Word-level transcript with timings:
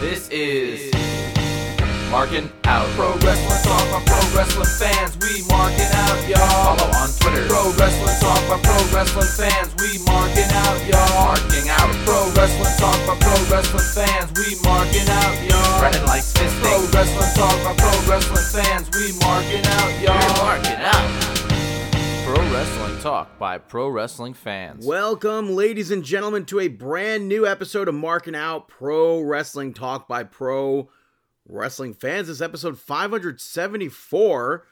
This 0.00 0.28
is 0.30 0.94
Marking 2.08 2.48
Out. 2.70 2.86
Pro 2.94 3.18
Wrestling 3.18 3.62
Talk 3.66 3.82
by 3.90 3.98
Pro 4.06 4.22
Wrestling 4.30 4.70
fans. 4.78 5.18
We 5.18 5.42
marking 5.50 5.90
out, 5.90 6.22
y'all. 6.30 6.78
Follow 6.78 6.86
on 7.02 7.10
Twitter. 7.18 7.50
Pro 7.50 7.74
Wrestling 7.74 8.14
Talk 8.22 8.38
by 8.46 8.62
Pro 8.62 8.78
Wrestling 8.94 9.26
fans. 9.26 9.74
We 9.82 9.98
marking 10.06 10.46
out, 10.54 10.78
y'all. 10.86 11.34
Marking 11.34 11.66
out. 11.66 11.90
Pro 12.06 12.30
Wrestling 12.38 12.78
Talk 12.78 12.94
by 13.10 13.18
Pro 13.18 13.34
Wrestling 13.50 13.90
fans. 13.90 14.30
We 14.38 14.54
marking 14.62 15.08
out, 15.10 15.34
y'all. 15.42 15.80
Brennan 15.82 16.06
likes 16.06 16.30
fisting. 16.30 16.62
Pro 16.62 16.78
Wrestling 16.94 17.34
Talk 17.34 17.58
by 17.66 17.74
Pro 17.74 17.90
Wrestling 18.06 18.46
fans. 18.54 18.86
We 18.94 19.18
marking 19.18 19.66
out, 19.66 19.90
y'all. 19.98 20.14
We're 20.14 20.46
marking 20.46 20.78
out. 20.78 21.27
Pro 22.28 22.52
Wrestling 22.52 23.00
Talk 23.00 23.38
by 23.38 23.56
Pro 23.56 23.88
Wrestling 23.88 24.34
fans. 24.34 24.84
Welcome, 24.84 25.56
ladies 25.56 25.90
and 25.90 26.04
gentlemen, 26.04 26.44
to 26.44 26.60
a 26.60 26.68
brand 26.68 27.26
new 27.26 27.46
episode 27.46 27.88
of 27.88 27.94
Marking 27.94 28.34
Out 28.34 28.68
Pro 28.68 29.20
Wrestling 29.20 29.72
Talk 29.72 30.06
by 30.06 30.24
Pro 30.24 30.90
Wrestling 31.46 31.94
fans. 31.94 32.26
This 32.26 32.36
is 32.36 32.42
episode 32.42 32.78
574. 32.78 34.66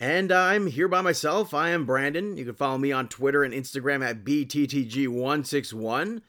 And 0.00 0.32
I'm 0.32 0.66
here 0.66 0.88
by 0.88 1.02
myself. 1.02 1.52
I 1.52 1.68
am 1.68 1.84
Brandon. 1.84 2.38
You 2.38 2.46
can 2.46 2.54
follow 2.54 2.78
me 2.78 2.90
on 2.90 3.06
Twitter 3.06 3.44
and 3.44 3.52
Instagram 3.52 4.02
at 4.02 4.24
BTTG161. 4.24 6.22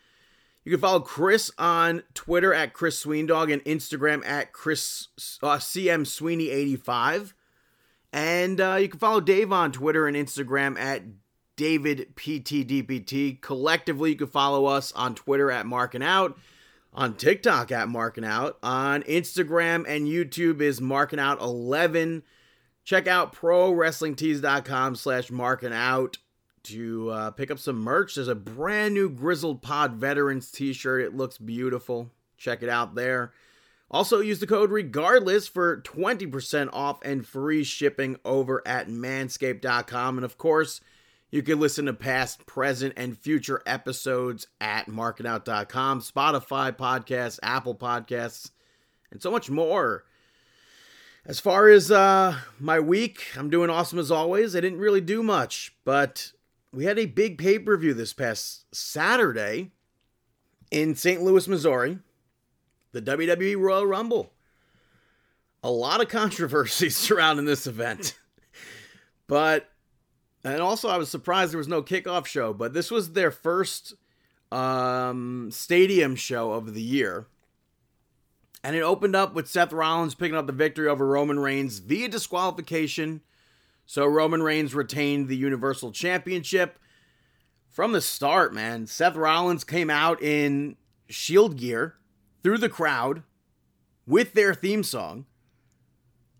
You 0.65 0.71
can 0.73 0.81
follow 0.81 0.99
Chris 0.99 1.51
on 1.57 2.03
Twitter 2.13 2.53
at 2.53 2.73
Chris 2.73 3.01
Sweendog 3.01 3.49
and 3.53 3.63
Instagram 3.63 4.25
at 4.25 4.51
Chris 4.51 5.07
uh, 5.41 5.55
CM 5.55 6.05
Sweeney 6.05 6.49
85. 6.49 7.33
And 8.13 8.61
uh, 8.61 8.77
you 8.79 8.87
can 8.87 8.99
follow 8.99 9.19
Dave 9.19 9.51
on 9.51 9.71
Twitter 9.71 10.07
and 10.07 10.15
Instagram 10.15 10.77
at 10.77 11.01
David 11.55 12.15
PTDPT. 12.15 13.41
Collectively, 13.41 14.11
you 14.11 14.15
can 14.15 14.27
follow 14.27 14.67
us 14.67 14.91
on 14.91 15.15
Twitter 15.15 15.49
at 15.49 15.65
Marking 15.65 16.03
Out, 16.03 16.37
on 16.93 17.15
TikTok 17.15 17.71
at 17.71 17.89
Marking 17.89 18.23
Out, 18.23 18.59
on 18.61 19.01
Instagram 19.03 19.85
and 19.87 20.07
YouTube 20.07 20.61
is 20.61 20.79
Marking 20.79 21.19
Out 21.19 21.41
11. 21.41 22.21
Check 22.83 23.07
out 23.07 23.33
ProWrestlingTees.com 23.33 24.95
slash 24.95 25.31
Marking 25.31 25.73
Out 25.73 26.17
to 26.63 27.09
uh, 27.09 27.31
pick 27.31 27.49
up 27.49 27.57
some 27.57 27.77
merch. 27.77 28.15
There's 28.15 28.27
a 28.27 28.35
brand 28.35 28.93
new 28.93 29.09
Grizzled 29.09 29.63
Pod 29.63 29.93
Veterans 29.93 30.51
t-shirt. 30.51 31.01
It 31.01 31.15
looks 31.15 31.39
beautiful. 31.39 32.11
Check 32.37 32.61
it 32.61 32.69
out 32.69 32.93
there. 32.93 33.31
Also, 33.93 34.21
use 34.21 34.39
the 34.39 34.47
code 34.47 34.71
regardless 34.71 35.47
for 35.47 35.79
20% 35.81 36.69
off 36.73 36.99
and 37.03 37.27
free 37.27 37.63
shipping 37.63 38.17
over 38.25 38.67
at 38.67 38.87
manscaped.com. 38.87 40.17
And 40.17 40.25
of 40.25 40.35
course, 40.39 40.81
you 41.29 41.43
can 41.43 41.59
listen 41.59 41.85
to 41.85 41.93
past, 41.93 42.47
present, 42.47 42.95
and 42.97 43.15
future 43.15 43.61
episodes 43.67 44.47
at 44.59 44.87
marketout.com, 44.87 46.01
Spotify 46.01 46.75
podcasts, 46.75 47.37
Apple 47.43 47.75
podcasts, 47.75 48.49
and 49.11 49.21
so 49.21 49.29
much 49.29 49.51
more. 49.51 50.05
As 51.23 51.39
far 51.39 51.69
as 51.69 51.91
uh, 51.91 52.39
my 52.59 52.79
week, 52.79 53.27
I'm 53.37 53.51
doing 53.51 53.69
awesome 53.69 53.99
as 53.99 54.09
always. 54.09 54.55
I 54.55 54.61
didn't 54.61 54.79
really 54.79 55.01
do 55.01 55.21
much, 55.21 55.71
but 55.85 56.31
we 56.73 56.85
had 56.85 56.97
a 56.97 57.05
big 57.05 57.37
pay 57.37 57.59
per 57.59 57.77
view 57.77 57.93
this 57.93 58.11
past 58.11 58.65
Saturday 58.73 59.69
in 60.71 60.95
St. 60.95 61.21
Louis, 61.21 61.47
Missouri 61.47 61.99
the 62.93 63.01
WWE 63.01 63.59
Royal 63.59 63.85
Rumble. 63.85 64.31
A 65.61 65.69
lot 65.69 66.01
of 66.01 66.07
controversy 66.09 66.89
surrounding 66.89 67.45
this 67.45 67.67
event. 67.67 68.15
but, 69.27 69.69
and 70.45 70.61
also 70.61 70.87
I 70.87 70.97
was 70.97 71.09
surprised 71.09 71.51
there 71.51 71.57
was 71.57 71.67
no 71.67 71.83
kickoff 71.83 72.25
show, 72.25 72.53
but 72.53 72.73
this 72.73 72.89
was 72.89 73.11
their 73.11 73.31
first 73.31 73.95
um, 74.51 75.49
stadium 75.51 76.15
show 76.15 76.51
of 76.51 76.73
the 76.73 76.81
year. 76.81 77.27
And 78.63 78.77
it 78.77 78.81
opened 78.81 79.15
up 79.15 79.33
with 79.33 79.49
Seth 79.49 79.73
Rollins 79.73 80.15
picking 80.15 80.37
up 80.37 80.47
the 80.47 80.53
victory 80.53 80.87
over 80.87 81.05
Roman 81.05 81.39
Reigns 81.39 81.79
via 81.79 82.07
disqualification. 82.07 83.19
So 83.85 84.05
Roman 84.05 84.41
Reigns 84.41 84.73
retained 84.73 85.27
the 85.27 85.35
Universal 85.35 85.91
Championship. 85.91 86.79
From 87.69 87.91
the 87.91 87.99
start, 87.99 88.53
man, 88.53 88.85
Seth 88.87 89.15
Rollins 89.15 89.65
came 89.65 89.89
out 89.89 90.21
in 90.21 90.77
Shield 91.09 91.57
gear 91.57 91.95
through 92.43 92.57
the 92.57 92.69
crowd 92.69 93.23
with 94.05 94.33
their 94.33 94.53
theme 94.53 94.83
song. 94.83 95.25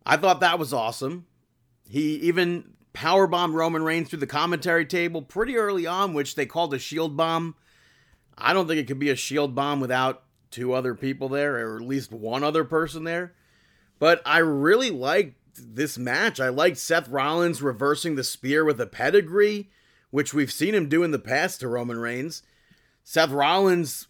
I 0.06 0.18
thought 0.18 0.42
that 0.42 0.60
was 0.60 0.74
awesome. 0.74 1.26
He 1.88 2.16
even 2.16 2.74
power 2.92 3.28
powerbombed 3.28 3.54
Roman 3.54 3.84
Reigns 3.84 4.10
through 4.10 4.20
the 4.20 4.28
commentary 4.28 4.86
table 4.86 5.22
pretty 5.22 5.56
early 5.58 5.88
on, 5.88 6.14
which 6.14 6.36
they 6.36 6.46
called 6.46 6.74
a 6.74 6.80
shield 6.80 7.18
bomb. 7.18 7.56
I 8.38 8.54
don't 8.54 8.68
think 8.68 8.80
it 8.80 8.88
could 8.88 9.00
be 9.00 9.10
a 9.10 9.16
shield 9.16 9.56
bomb 9.56 9.80
without 9.80 10.24
two 10.52 10.74
other 10.74 10.94
people 10.94 11.30
there, 11.30 11.56
or 11.56 11.78
at 11.78 11.88
least 11.88 12.12
one 12.12 12.44
other 12.44 12.64
person 12.64 13.04
there. 13.04 13.34
But 14.00 14.22
I 14.26 14.40
really 14.40 14.92
liked 14.92 15.36
this 15.56 15.98
match. 15.98 16.40
I 16.40 16.50
liked 16.50 16.78
Seth 16.78 17.08
Rollins 17.10 17.62
reversing 17.62 18.16
the 18.16 18.24
spear 18.24 18.66
with 18.66 18.80
a 18.82 18.88
pedigree, 18.88 19.70
which 20.12 20.34
we've 20.34 20.52
seen 20.52 20.76
him 20.76 20.90
do 20.90 21.04
in 21.04 21.12
the 21.12 21.20
past 21.20 21.60
to 21.60 21.68
Roman 21.68 22.00
Reigns. 22.00 22.44
Seth 23.04 23.32
Rollins 23.32 24.08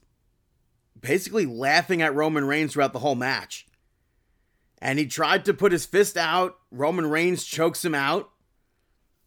basically 1.04 1.46
laughing 1.46 2.02
at 2.02 2.16
Roman 2.16 2.46
Reigns 2.46 2.74
throughout 2.74 2.94
the 2.94 3.00
whole 3.00 3.14
match. 3.14 3.68
And 4.82 4.98
he 4.98 5.06
tried 5.06 5.46
to 5.46 5.54
put 5.54 5.72
his 5.72 5.86
fist 5.86 6.18
out. 6.18 6.58
Roman 6.72 7.08
Reigns 7.10 7.44
chokes 7.44 7.86
him 7.86 7.94
out. 7.94 8.32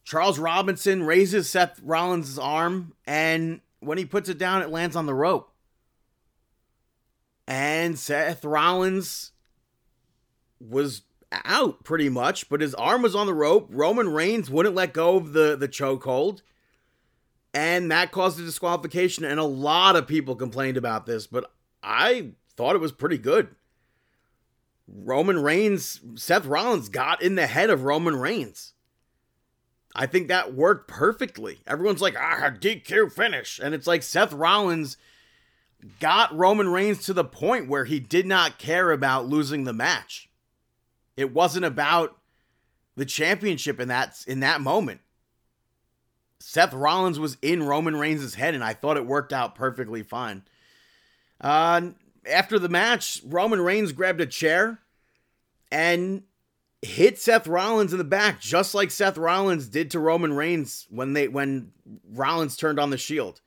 Charles 0.05 0.39
Robinson 0.39 1.05
raises 1.05 1.49
Seth 1.49 1.81
Rollins' 1.83 2.39
arm, 2.39 2.93
and 3.07 3.61
when 3.81 3.99
he 3.99 4.05
puts 4.05 4.29
it 4.29 4.39
down, 4.39 4.63
it 4.63 4.71
lands 4.71 4.95
on 4.95 5.07
the 5.07 5.15
rope. 5.15 5.53
And 7.49 7.99
Seth 7.99 8.45
Rollins 8.45 9.33
was 10.61 11.03
out 11.33 11.83
pretty 11.83 12.09
much, 12.09 12.49
but 12.49 12.61
his 12.61 12.75
arm 12.75 13.03
was 13.03 13.17
on 13.17 13.27
the 13.27 13.35
rope. 13.35 13.69
Roman 13.71 14.13
Reigns 14.13 14.49
wouldn't 14.49 14.77
let 14.77 14.93
go 14.93 15.17
of 15.17 15.33
the, 15.33 15.57
the 15.57 15.69
chokehold. 15.69 16.41
And 17.53 17.91
that 17.91 18.13
caused 18.13 18.39
a 18.39 18.45
disqualification. 18.45 19.25
And 19.25 19.41
a 19.41 19.45
lot 19.45 19.97
of 19.97 20.07
people 20.07 20.37
complained 20.37 20.77
about 20.77 21.07
this, 21.07 21.27
but 21.27 21.51
I 21.83 22.33
thought 22.57 22.75
it 22.75 22.81
was 22.81 22.93
pretty 22.93 23.19
good. 23.19 23.49
Roman 24.89 25.43
Reigns, 25.43 26.01
Seth 26.15 26.47
Rollins 26.47 26.89
got 26.89 27.23
in 27.23 27.35
the 27.35 27.47
head 27.47 27.71
of 27.71 27.83
Roman 27.83 28.17
Reigns. 28.17 28.73
I 29.95 30.07
think 30.07 30.29
that 30.29 30.55
worked 30.55 30.89
perfectly. 30.89 31.61
Everyone's 31.67 32.03
like, 32.03 32.15
ah, 32.19 32.51
DQ 32.51 33.13
finish. 33.13 33.59
And 33.63 33.75
it's 33.75 33.87
like 33.87 34.03
Seth 34.03 34.33
Rollins 34.33 34.97
got 36.01 36.37
Roman 36.37 36.69
Reigns 36.69 37.05
to 37.07 37.13
the 37.13 37.25
point 37.25 37.69
where 37.69 37.87
he 37.87 37.99
did 37.99 38.27
not 38.27 38.59
care 38.59 38.93
about 38.93 39.27
losing 39.27 39.65
the 39.65 39.73
match. 39.73 40.29
It 41.17 41.33
wasn't 41.33 41.65
about 41.65 42.19
the 42.95 43.07
championship 43.07 43.81
in 43.81 43.89
that 43.89 44.23
in 44.27 44.41
that 44.41 44.61
moment. 44.61 45.01
Seth 46.41 46.75
Rollins 46.75 47.19
was 47.19 47.39
in 47.41 47.63
Roman 47.63 47.97
Reigns' 47.97 48.35
head, 48.35 48.55
and 48.55 48.63
I 48.63 48.75
thought 48.75 48.99
it 48.99 49.07
worked 49.07 49.33
out 49.33 49.55
perfectly 49.55 50.03
fine. 50.03 50.45
Uh, 51.41 51.91
after 52.29 52.59
the 52.59 52.69
match, 52.69 53.23
Roman 53.25 53.61
Reigns 53.61 53.93
grabbed 53.93 54.21
a 54.21 54.27
chair 54.27 54.81
and 55.71 56.23
hit 56.83 57.19
Seth 57.19 57.47
Rollins 57.47 57.93
in 57.93 57.99
the 57.99 58.05
back, 58.05 58.41
just 58.41 58.75
like 58.75 58.91
Seth 58.91 59.19
Rollins 59.19 59.69
did 59.69 59.91
to 59.93 60.01
Roman 60.01 60.33
Reigns 60.33 60.87
when 60.91 61.13
they 61.13 61.29
when 61.29 61.73
Rollins 62.11 62.57
turned 62.57 62.79
on 62.79 62.91
the 62.91 62.99
Shield. 62.99 63.41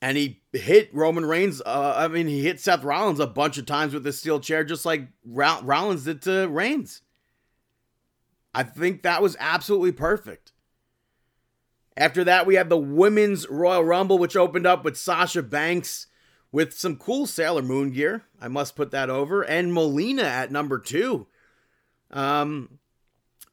And 0.00 0.16
he 0.16 0.40
hit 0.52 0.94
Roman 0.94 1.26
Reigns. 1.26 1.60
Uh, 1.60 1.94
I 1.96 2.06
mean, 2.06 2.28
he 2.28 2.42
hit 2.44 2.60
Seth 2.60 2.84
Rollins 2.84 3.18
a 3.18 3.26
bunch 3.26 3.58
of 3.58 3.66
times 3.66 3.92
with 3.92 4.04
the 4.04 4.12
steel 4.12 4.38
chair, 4.38 4.62
just 4.62 4.86
like 4.86 5.08
Rollins 5.24 6.04
did 6.04 6.22
to 6.22 6.46
Reigns. 6.46 7.02
I 8.54 8.62
think 8.62 9.02
that 9.02 9.22
was 9.22 9.36
absolutely 9.40 9.92
perfect. 9.92 10.52
After 11.96 12.22
that, 12.24 12.46
we 12.46 12.54
had 12.54 12.68
the 12.68 12.78
Women's 12.78 13.48
Royal 13.48 13.84
Rumble, 13.84 14.18
which 14.18 14.36
opened 14.36 14.68
up 14.68 14.84
with 14.84 14.96
Sasha 14.96 15.42
Banks 15.42 16.06
with 16.50 16.74
some 16.74 16.96
cool 16.96 17.26
Sailor 17.26 17.62
Moon 17.62 17.90
gear. 17.90 18.24
I 18.40 18.48
must 18.48 18.76
put 18.76 18.90
that 18.90 19.10
over. 19.10 19.42
And 19.42 19.72
Melina 19.72 20.22
at 20.22 20.50
number 20.50 20.78
two. 20.78 21.26
Um, 22.10 22.78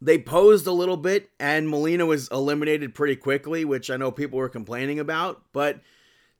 they 0.02 0.18
posed 0.18 0.68
a 0.68 0.72
little 0.72 0.98
bit, 0.98 1.30
and 1.40 1.70
Melina 1.70 2.06
was 2.06 2.28
eliminated 2.30 2.94
pretty 2.94 3.16
quickly, 3.16 3.66
which 3.66 3.90
I 3.90 3.98
know 3.98 4.12
people 4.12 4.40
were 4.40 4.50
complaining 4.50 5.00
about. 5.00 5.42
But 5.52 5.82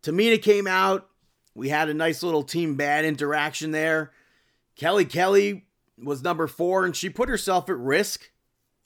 Tamina 0.04 0.42
came 0.42 0.68
out. 0.68 1.10
We 1.56 1.70
had 1.70 1.90
a 1.90 1.94
nice 1.94 2.22
little 2.22 2.44
team 2.44 2.76
bad 2.76 3.06
interaction 3.06 3.72
there. 3.72 4.12
Kelly 4.76 5.06
Kelly 5.06 5.66
was 5.98 6.22
number 6.22 6.48
four, 6.48 6.86
and 6.86 6.96
she 6.96 7.10
put 7.10 7.30
herself 7.30 7.70
at 7.70 7.78
risk. 7.78 8.30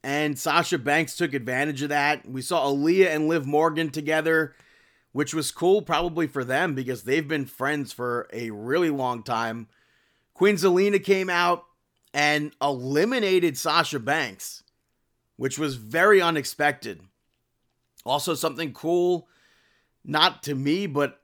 And 0.03 0.39
Sasha 0.39 0.77
Banks 0.77 1.17
took 1.17 1.33
advantage 1.33 1.81
of 1.81 1.89
that. 1.89 2.29
We 2.29 2.41
saw 2.41 2.65
Aliyah 2.67 3.13
and 3.13 3.27
Liv 3.27 3.45
Morgan 3.45 3.89
together 3.89 4.55
which 5.11 5.33
was 5.33 5.51
cool 5.51 5.81
probably 5.81 6.27
for 6.27 6.43
them 6.43 6.75
because 6.75 7.03
they've 7.03 7.27
been 7.27 7.45
friends 7.45 7.91
for 7.91 8.27
a 8.31 8.49
really 8.51 8.89
long 8.89 9.23
time. 9.23 9.67
Queen 10.33 10.55
Zelina 10.55 11.03
came 11.03 11.29
out 11.29 11.65
and 12.13 12.51
eliminated 12.61 13.57
Sasha 13.57 13.99
Banks, 13.99 14.63
which 15.35 15.57
was 15.59 15.75
very 15.75 16.21
unexpected. 16.21 17.01
Also, 18.05 18.33
something 18.33 18.71
cool, 18.73 19.27
not 20.05 20.43
to 20.43 20.55
me, 20.55 20.87
but 20.87 21.19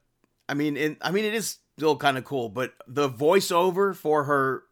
I 0.48 0.54
mean, 0.54 0.78
in, 0.78 0.98
I 1.02 1.12
mean, 1.12 1.26
it 1.26 1.34
is 1.34 1.58
still 1.78 1.98
kind 1.98 2.18
of 2.18 2.26
cool. 2.26 2.50
But 2.50 2.74
the 2.88 3.10
voiceover 3.10 3.96
for 3.96 4.26
her 4.26 4.64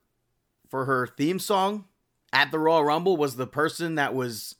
for 0.69 0.85
her 0.85 1.07
theme 1.07 1.39
song 1.39 1.85
at 2.31 2.51
the 2.51 2.59
Royal 2.59 2.83
Rumble 2.83 3.15
was 3.15 3.35
the 3.35 3.47
person 3.47 3.95
that 3.95 4.13
was 4.13 4.55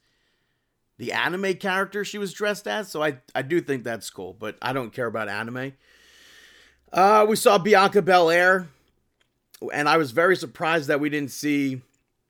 the 0.98 1.12
anime 1.12 1.56
character 1.56 2.06
she 2.06 2.18
was 2.18 2.34
dressed 2.34 2.68
as. 2.68 2.90
So 2.90 3.04
I 3.04 3.18
I 3.34 3.42
do 3.42 3.62
think 3.62 3.84
that's 3.84 4.10
cool, 4.10 4.36
but 4.38 4.58
I 4.62 4.74
don't 4.74 4.94
care 4.94 5.08
about 5.08 5.30
anime. 5.30 5.74
Uh, 6.92 7.26
we 7.28 7.36
saw 7.36 7.58
Bianca 7.58 8.02
Belair, 8.02 8.68
and 9.74 9.90
I 9.90 9.98
was 9.98 10.12
very 10.12 10.36
surprised 10.36 10.88
that 10.88 11.00
we 11.00 11.10
didn't 11.10 11.32
see 11.32 11.82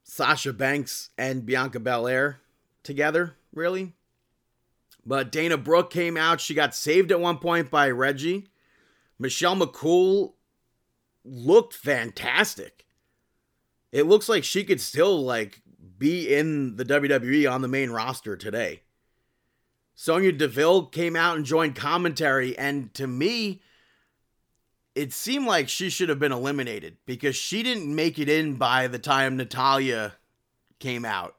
Sasha 0.03 0.53
Banks 0.53 1.09
and 1.17 1.45
Bianca 1.45 1.79
Belair 1.79 2.39
together, 2.83 3.35
really. 3.53 3.93
But 5.05 5.31
Dana 5.31 5.57
Brooke 5.57 5.89
came 5.89 6.15
out. 6.15 6.39
She 6.39 6.53
got 6.53 6.73
saved 6.73 7.11
at 7.11 7.19
one 7.19 7.39
point 7.39 7.69
by 7.69 7.89
Reggie. 7.89 8.47
Michelle 9.19 9.55
McCool 9.55 10.33
looked 11.25 11.73
fantastic. 11.73 12.85
It 13.91 14.07
looks 14.07 14.29
like 14.29 14.43
she 14.43 14.63
could 14.63 14.79
still 14.79 15.23
like 15.23 15.61
be 16.03 16.35
in 16.35 16.75
the 16.75 16.83
WWE 16.83 17.49
on 17.49 17.61
the 17.61 17.67
main 17.69 17.89
roster 17.89 18.35
today. 18.35 18.81
Sonya 19.95 20.33
Deville 20.33 20.87
came 20.87 21.15
out 21.15 21.37
and 21.37 21.45
joined 21.45 21.77
commentary, 21.77 22.57
and 22.57 22.93
to 22.95 23.07
me, 23.07 23.61
it 24.95 25.13
seemed 25.13 25.47
like 25.47 25.69
she 25.69 25.89
should 25.89 26.09
have 26.09 26.19
been 26.19 26.33
eliminated 26.33 26.97
because 27.05 27.37
she 27.37 27.63
didn't 27.63 27.95
make 27.95 28.19
it 28.19 28.27
in 28.27 28.55
by 28.55 28.87
the 28.87 28.99
time 28.99 29.37
Natalya 29.37 30.15
came 30.77 31.05
out. 31.05 31.37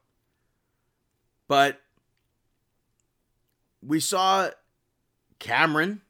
But 1.47 1.83
we 3.83 4.01
saw 4.01 4.49
Cameron 5.41 6.01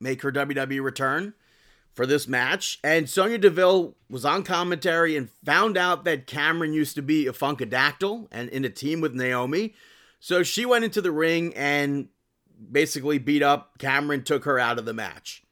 make 0.00 0.22
her 0.22 0.32
WWE 0.32 0.82
return 0.82 1.34
for 1.98 2.06
this 2.06 2.28
match, 2.28 2.78
and 2.84 3.10
Sonya 3.10 3.38
Deville 3.38 3.96
was 4.08 4.24
on 4.24 4.44
commentary 4.44 5.16
and 5.16 5.30
found 5.44 5.76
out 5.76 6.04
that 6.04 6.28
Cameron 6.28 6.72
used 6.72 6.94
to 6.94 7.02
be 7.02 7.26
a 7.26 7.32
Funkadactyl 7.32 8.28
and 8.30 8.48
in 8.50 8.64
a 8.64 8.70
team 8.70 9.00
with 9.00 9.16
Naomi. 9.16 9.74
So 10.20 10.44
she 10.44 10.64
went 10.64 10.84
into 10.84 11.02
the 11.02 11.10
ring 11.10 11.52
and 11.56 12.06
basically 12.70 13.18
beat 13.18 13.42
up 13.42 13.78
Cameron, 13.78 14.22
took 14.22 14.44
her 14.44 14.60
out 14.60 14.78
of 14.78 14.84
the 14.84 14.94
match. 14.94 15.42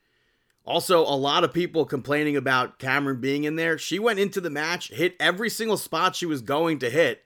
Also, 0.63 1.01
a 1.01 1.19
lot 1.19 1.43
of 1.43 1.51
people 1.51 1.83
complaining 1.83 2.37
about 2.37 2.79
Cameron 2.79 3.19
being 3.19 3.43
in 3.43 3.57
there. 3.57 3.77
She 3.77 3.99
went 3.99 4.19
into 4.19 4.39
the 4.39 4.49
match, 4.49 4.87
hit 4.87 5.17
every 5.19 5.49
single 5.49 5.75
spot 5.75 6.15
she 6.15 6.25
was 6.25 6.41
going 6.41 6.79
to 6.79 6.89
hit, 6.89 7.25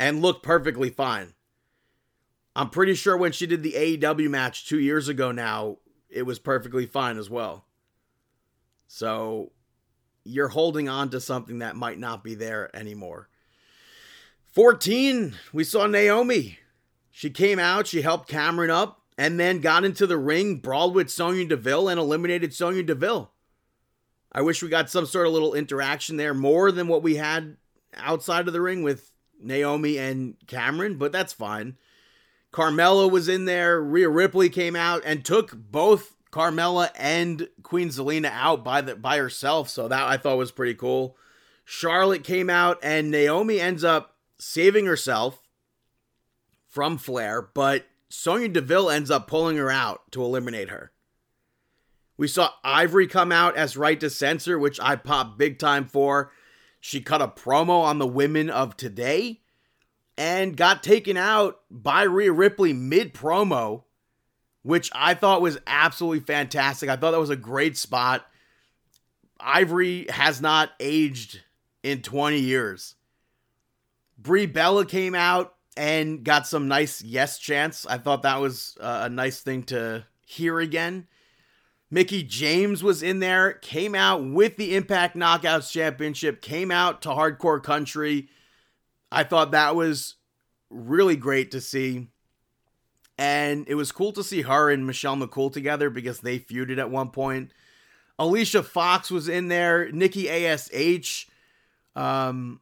and 0.00 0.20
looked 0.20 0.42
perfectly 0.42 0.90
fine. 0.90 1.34
I'm 2.56 2.70
pretty 2.70 2.94
sure 2.94 3.16
when 3.16 3.30
she 3.30 3.46
did 3.46 3.62
the 3.62 3.74
AEW 3.74 4.28
match 4.28 4.68
two 4.68 4.80
years 4.80 5.06
ago 5.06 5.30
now, 5.30 5.76
it 6.10 6.22
was 6.22 6.40
perfectly 6.40 6.86
fine 6.86 7.18
as 7.18 7.30
well. 7.30 7.66
So 8.94 9.52
you're 10.22 10.48
holding 10.48 10.86
on 10.86 11.08
to 11.10 11.20
something 11.20 11.60
that 11.60 11.76
might 11.76 11.98
not 11.98 12.22
be 12.22 12.34
there 12.34 12.68
anymore. 12.76 13.30
14, 14.52 15.34
we 15.50 15.64
saw 15.64 15.86
Naomi. 15.86 16.58
She 17.10 17.30
came 17.30 17.58
out, 17.58 17.86
she 17.86 18.02
helped 18.02 18.28
Cameron 18.28 18.68
up, 18.68 19.00
and 19.16 19.40
then 19.40 19.60
got 19.60 19.86
into 19.86 20.06
the 20.06 20.18
ring, 20.18 20.56
brawled 20.56 20.94
with 20.94 21.10
Sonya 21.10 21.46
Deville, 21.46 21.88
and 21.88 21.98
eliminated 21.98 22.52
Sonya 22.52 22.82
Deville. 22.82 23.32
I 24.30 24.42
wish 24.42 24.62
we 24.62 24.68
got 24.68 24.90
some 24.90 25.06
sort 25.06 25.26
of 25.26 25.32
little 25.32 25.54
interaction 25.54 26.18
there, 26.18 26.34
more 26.34 26.70
than 26.70 26.86
what 26.86 27.02
we 27.02 27.14
had 27.16 27.56
outside 27.96 28.46
of 28.46 28.52
the 28.52 28.60
ring 28.60 28.82
with 28.82 29.10
Naomi 29.40 29.96
and 29.96 30.36
Cameron, 30.46 30.98
but 30.98 31.12
that's 31.12 31.32
fine. 31.32 31.78
Carmella 32.52 33.10
was 33.10 33.26
in 33.26 33.46
there. 33.46 33.80
Rhea 33.80 34.10
Ripley 34.10 34.50
came 34.50 34.76
out 34.76 35.00
and 35.06 35.24
took 35.24 35.56
both 35.56 36.14
Carmella 36.32 36.90
and 36.96 37.48
Queen 37.62 37.90
Zelina 37.90 38.30
out 38.32 38.64
by 38.64 38.80
the 38.80 38.96
by 38.96 39.18
herself. 39.18 39.68
So 39.68 39.86
that 39.86 40.08
I 40.08 40.16
thought 40.16 40.38
was 40.38 40.50
pretty 40.50 40.74
cool. 40.74 41.16
Charlotte 41.64 42.24
came 42.24 42.50
out 42.50 42.78
and 42.82 43.10
Naomi 43.10 43.60
ends 43.60 43.84
up 43.84 44.16
saving 44.38 44.86
herself 44.86 45.42
from 46.68 46.98
Flair, 46.98 47.42
but 47.42 47.86
Sonya 48.08 48.48
Deville 48.48 48.90
ends 48.90 49.10
up 49.10 49.28
pulling 49.28 49.56
her 49.58 49.70
out 49.70 50.10
to 50.12 50.22
eliminate 50.24 50.70
her. 50.70 50.90
We 52.16 52.28
saw 52.28 52.50
Ivory 52.64 53.06
come 53.06 53.32
out 53.32 53.56
as 53.56 53.76
right 53.76 53.98
to 54.00 54.10
censor, 54.10 54.58
which 54.58 54.80
I 54.80 54.96
popped 54.96 55.38
big 55.38 55.58
time 55.58 55.86
for. 55.86 56.32
She 56.80 57.00
cut 57.00 57.22
a 57.22 57.28
promo 57.28 57.82
on 57.82 57.98
the 57.98 58.06
women 58.06 58.50
of 58.50 58.76
today 58.76 59.40
and 60.18 60.56
got 60.56 60.82
taken 60.82 61.16
out 61.16 61.60
by 61.70 62.02
Rhea 62.02 62.32
Ripley 62.32 62.72
mid 62.72 63.14
promo, 63.14 63.84
which 64.62 64.90
I 64.94 65.14
thought 65.14 65.42
was 65.42 65.58
absolutely 65.66 66.20
fantastic. 66.20 66.88
I 66.88 66.96
thought 66.96 67.12
that 67.12 67.20
was 67.20 67.30
a 67.30 67.36
great 67.36 67.76
spot. 67.76 68.26
Ivory 69.40 70.06
has 70.08 70.40
not 70.40 70.70
aged 70.78 71.40
in 71.82 72.02
20 72.02 72.38
years. 72.38 72.94
Brie 74.18 74.46
Bella 74.46 74.86
came 74.86 75.14
out 75.14 75.54
and 75.76 76.22
got 76.22 76.46
some 76.46 76.68
nice 76.68 77.02
yes 77.02 77.38
chance. 77.38 77.86
I 77.86 77.98
thought 77.98 78.22
that 78.22 78.40
was 78.40 78.76
a 78.80 79.08
nice 79.08 79.40
thing 79.40 79.64
to 79.64 80.06
hear 80.26 80.60
again. 80.60 81.08
Mickie 81.90 82.22
James 82.22 82.82
was 82.82 83.02
in 83.02 83.18
there, 83.18 83.52
came 83.52 83.94
out 83.94 84.24
with 84.24 84.56
the 84.56 84.76
Impact 84.76 85.16
Knockouts 85.16 85.70
Championship, 85.70 86.40
came 86.40 86.70
out 86.70 87.02
to 87.02 87.10
Hardcore 87.10 87.62
Country 87.62 88.28
I 89.12 89.24
thought 89.24 89.50
that 89.50 89.76
was 89.76 90.14
really 90.70 91.16
great 91.16 91.50
to 91.50 91.60
see. 91.60 92.08
And 93.22 93.68
it 93.68 93.76
was 93.76 93.92
cool 93.92 94.10
to 94.14 94.24
see 94.24 94.42
her 94.42 94.68
and 94.68 94.84
Michelle 94.84 95.16
McCool 95.16 95.52
together 95.52 95.90
because 95.90 96.18
they 96.18 96.40
feuded 96.40 96.78
at 96.78 96.90
one 96.90 97.10
point. 97.10 97.52
Alicia 98.18 98.64
Fox 98.64 99.12
was 99.12 99.28
in 99.28 99.46
there. 99.46 99.92
Nikki 99.92 100.28
ASH, 100.28 101.28
um, 101.94 102.60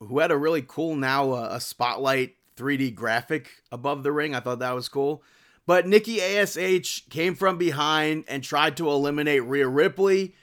who 0.00 0.18
had 0.20 0.30
a 0.30 0.36
really 0.38 0.64
cool 0.66 0.96
now 0.96 1.32
uh, 1.32 1.48
a 1.52 1.60
spotlight 1.60 2.36
3D 2.56 2.94
graphic 2.94 3.50
above 3.70 4.02
the 4.02 4.12
ring. 4.12 4.34
I 4.34 4.40
thought 4.40 4.60
that 4.60 4.74
was 4.74 4.88
cool. 4.88 5.22
But 5.66 5.86
Nikki 5.86 6.22
ASH 6.22 7.10
came 7.10 7.34
from 7.34 7.58
behind 7.58 8.24
and 8.28 8.42
tried 8.42 8.78
to 8.78 8.88
eliminate 8.88 9.44
Rhea 9.44 9.68
Ripley. 9.68 10.34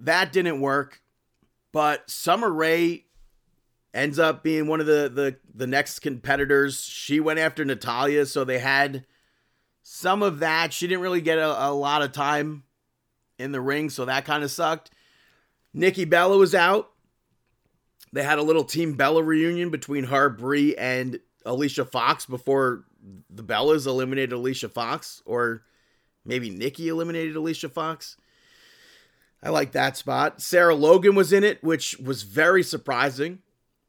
That 0.00 0.32
didn't 0.32 0.62
work. 0.62 1.02
But 1.70 2.08
Summer 2.08 2.50
Rae 2.50 3.04
ends 3.94 4.18
up 4.18 4.42
being 4.42 4.66
one 4.66 4.80
of 4.80 4.86
the 4.86 5.10
the 5.12 5.36
the 5.54 5.66
next 5.66 6.00
competitors. 6.00 6.82
She 6.82 7.20
went 7.20 7.38
after 7.38 7.64
Natalya, 7.64 8.26
so 8.26 8.44
they 8.44 8.58
had 8.58 9.06
some 9.82 10.22
of 10.22 10.40
that. 10.40 10.72
She 10.72 10.86
didn't 10.86 11.02
really 11.02 11.20
get 11.20 11.38
a, 11.38 11.68
a 11.68 11.72
lot 11.72 12.02
of 12.02 12.12
time 12.12 12.64
in 13.38 13.52
the 13.52 13.60
ring, 13.60 13.90
so 13.90 14.04
that 14.04 14.24
kind 14.24 14.42
of 14.42 14.50
sucked. 14.50 14.90
Nikki 15.72 16.04
Bella 16.04 16.38
was 16.38 16.54
out. 16.54 16.90
They 18.12 18.22
had 18.22 18.38
a 18.38 18.42
little 18.42 18.64
Team 18.64 18.94
Bella 18.94 19.22
reunion 19.22 19.70
between 19.70 20.04
her, 20.04 20.30
Brie, 20.30 20.74
and 20.76 21.20
Alicia 21.44 21.84
Fox 21.84 22.24
before 22.24 22.84
the 23.30 23.44
Bellas 23.44 23.86
eliminated 23.86 24.32
Alicia 24.32 24.68
Fox, 24.68 25.22
or 25.26 25.62
maybe 26.24 26.50
Nikki 26.50 26.88
eliminated 26.88 27.36
Alicia 27.36 27.68
Fox. 27.68 28.16
I 29.42 29.50
like 29.50 29.72
that 29.72 29.96
spot. 29.96 30.40
Sarah 30.40 30.74
Logan 30.74 31.14
was 31.14 31.32
in 31.32 31.44
it, 31.44 31.62
which 31.62 31.98
was 31.98 32.22
very 32.22 32.62
surprising. 32.62 33.40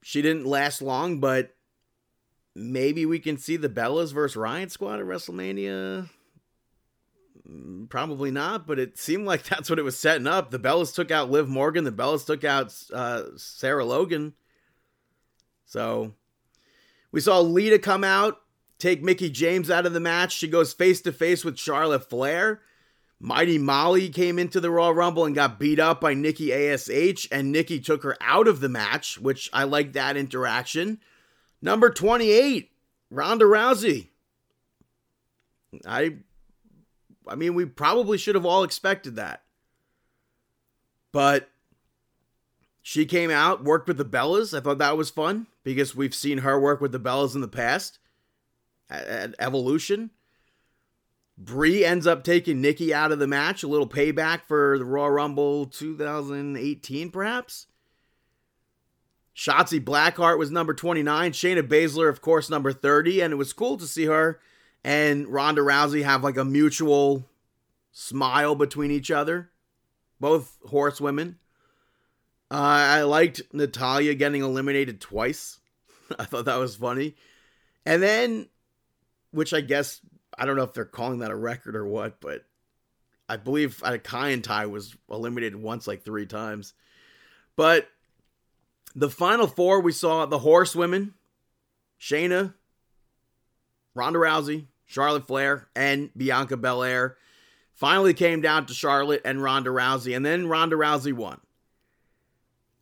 She 0.07 0.21
didn't 0.21 0.45
last 0.45 0.81
long, 0.81 1.19
but 1.19 1.53
maybe 2.55 3.05
we 3.05 3.19
can 3.19 3.37
see 3.37 3.57
the 3.57 3.67
Bellas 3.67 4.13
versus 4.13 4.37
Riot 4.37 4.71
Squad 4.71 5.01
at 5.01 5.05
WrestleMania. 5.05 6.09
Mm, 7.45 7.89
probably 7.89 8.31
not, 8.31 8.65
but 8.65 8.79
it 8.79 8.97
seemed 8.97 9.25
like 9.25 9.43
that's 9.49 9.69
what 9.69 9.79
it 9.79 9.83
was 9.83 9.99
setting 9.99 10.25
up. 10.25 10.49
The 10.49 10.59
Bellas 10.59 10.95
took 10.95 11.11
out 11.11 11.29
Liv 11.29 11.49
Morgan. 11.49 11.83
The 11.83 11.91
Bellas 11.91 12.25
took 12.25 12.45
out 12.45 12.73
uh, 12.93 13.23
Sarah 13.35 13.83
Logan. 13.83 14.31
So 15.65 16.13
we 17.11 17.19
saw 17.19 17.41
Lita 17.41 17.77
come 17.77 18.05
out, 18.05 18.37
take 18.79 19.03
Mickie 19.03 19.29
James 19.29 19.69
out 19.69 19.85
of 19.85 19.91
the 19.91 19.99
match. 19.99 20.31
She 20.31 20.47
goes 20.47 20.71
face 20.71 21.01
to 21.01 21.11
face 21.11 21.43
with 21.43 21.59
Charlotte 21.59 22.09
Flair. 22.09 22.61
Mighty 23.19 23.57
Molly 23.57 24.09
came 24.09 24.37
into 24.37 24.59
the 24.59 24.69
Raw 24.69 24.89
Rumble 24.89 25.25
and 25.25 25.33
got 25.33 25.59
beat 25.59 25.79
up 25.79 26.01
by 26.01 26.13
Nikki 26.13 26.53
ASH, 26.53 27.27
and 27.31 27.51
Nikki 27.51 27.79
took 27.79 28.03
her 28.03 28.15
out 28.21 28.47
of 28.47 28.59
the 28.59 28.69
match, 28.69 29.17
which 29.17 29.49
I 29.51 29.63
like 29.63 29.93
that 29.93 30.15
interaction. 30.15 30.99
Number 31.61 31.89
28, 31.89 32.69
Ronda 33.09 33.45
Rousey. 33.45 34.09
I 35.85 36.17
I 37.27 37.35
mean, 37.35 37.55
we 37.55 37.65
probably 37.65 38.17
should 38.17 38.35
have 38.35 38.45
all 38.45 38.63
expected 38.63 39.15
that. 39.15 39.43
But 41.11 41.49
she 42.81 43.05
came 43.05 43.31
out, 43.31 43.63
worked 43.63 43.87
with 43.87 43.97
the 43.97 44.05
Bellas. 44.05 44.57
I 44.57 44.61
thought 44.61 44.77
that 44.77 44.97
was 44.97 45.09
fun 45.09 45.47
because 45.63 45.95
we've 45.95 46.15
seen 46.15 46.39
her 46.39 46.59
work 46.59 46.79
with 46.79 46.91
the 46.91 46.99
Bellas 46.99 47.35
in 47.35 47.41
the 47.41 47.47
past 47.47 47.99
at, 48.89 49.07
at 49.07 49.35
Evolution. 49.39 50.11
Brie 51.37 51.85
ends 51.85 52.07
up 52.07 52.23
taking 52.23 52.61
Nikki 52.61 52.93
out 52.93 53.11
of 53.11 53.19
the 53.19 53.27
match, 53.27 53.61
a 53.61 53.67
little 53.67 53.87
payback 53.87 54.41
for 54.47 54.77
the 54.79 54.85
Raw 54.85 55.05
Rumble 55.05 55.67
2018, 55.67 57.11
perhaps. 57.11 57.67
Shotzi 59.35 59.79
Blackheart 59.79 60.39
was 60.39 60.49
number 60.49 60.73
29. 60.73 61.31
Shayna 61.31 61.61
Baszler, 61.61 62.09
of 62.09 62.21
course, 62.21 62.49
number 62.49 62.73
30. 62.73 63.21
And 63.21 63.33
it 63.33 63.37
was 63.37 63.53
cool 63.53 63.77
to 63.77 63.85
see 63.85 64.05
her 64.05 64.39
and 64.87 65.27
Ronda 65.27 65.61
Rousey 65.61 66.03
have 66.03 66.23
like 66.23 66.37
a 66.37 66.45
mutual 66.45 67.25
smile 67.91 68.55
between 68.55 68.89
each 68.89 69.11
other. 69.11 69.49
both 70.19 70.57
horsewomen. 70.65 71.37
Uh, 72.49 72.55
I 72.55 73.01
liked 73.03 73.41
Natalya 73.51 74.13
getting 74.15 74.41
eliminated 74.41 75.01
twice. 75.01 75.59
I 76.19 76.23
thought 76.23 76.45
that 76.45 76.57
was 76.57 76.77
funny. 76.77 77.15
And 77.85 78.01
then, 78.01 78.47
which 79.31 79.53
I 79.53 79.59
guess, 79.59 79.99
I 80.37 80.45
don't 80.45 80.55
know 80.55 80.63
if 80.63 80.73
they're 80.73 80.85
calling 80.85 81.19
that 81.19 81.31
a 81.31 81.35
record 81.35 81.75
or 81.75 81.85
what, 81.85 82.21
but 82.21 82.45
I 83.27 83.37
believe 83.37 83.81
uh, 83.83 83.97
Kaientai 83.97 84.69
was 84.69 84.95
eliminated 85.09 85.55
once, 85.55 85.87
like 85.87 86.03
three 86.03 86.25
times. 86.25 86.73
But 87.55 87.87
the 88.95 89.09
final 89.09 89.47
four, 89.47 89.81
we 89.81 89.91
saw 89.91 90.25
the 90.25 90.39
horsewomen, 90.39 91.13
Shayna, 91.99 92.53
Ronda 93.95 94.19
Rousey, 94.19 94.67
Charlotte 94.85 95.27
Flair, 95.27 95.67
and 95.75 96.09
Bianca 96.15 96.55
Belair. 96.55 97.17
Finally 97.73 98.13
came 98.13 98.41
down 98.41 98.65
to 98.65 98.73
Charlotte 98.73 99.21
and 99.25 99.43
Ronda 99.43 99.69
Rousey, 99.69 100.15
and 100.15 100.25
then 100.25 100.47
Ronda 100.47 100.75
Rousey 100.75 101.13
won. 101.13 101.39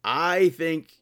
I 0.04 0.50
think 0.50 0.94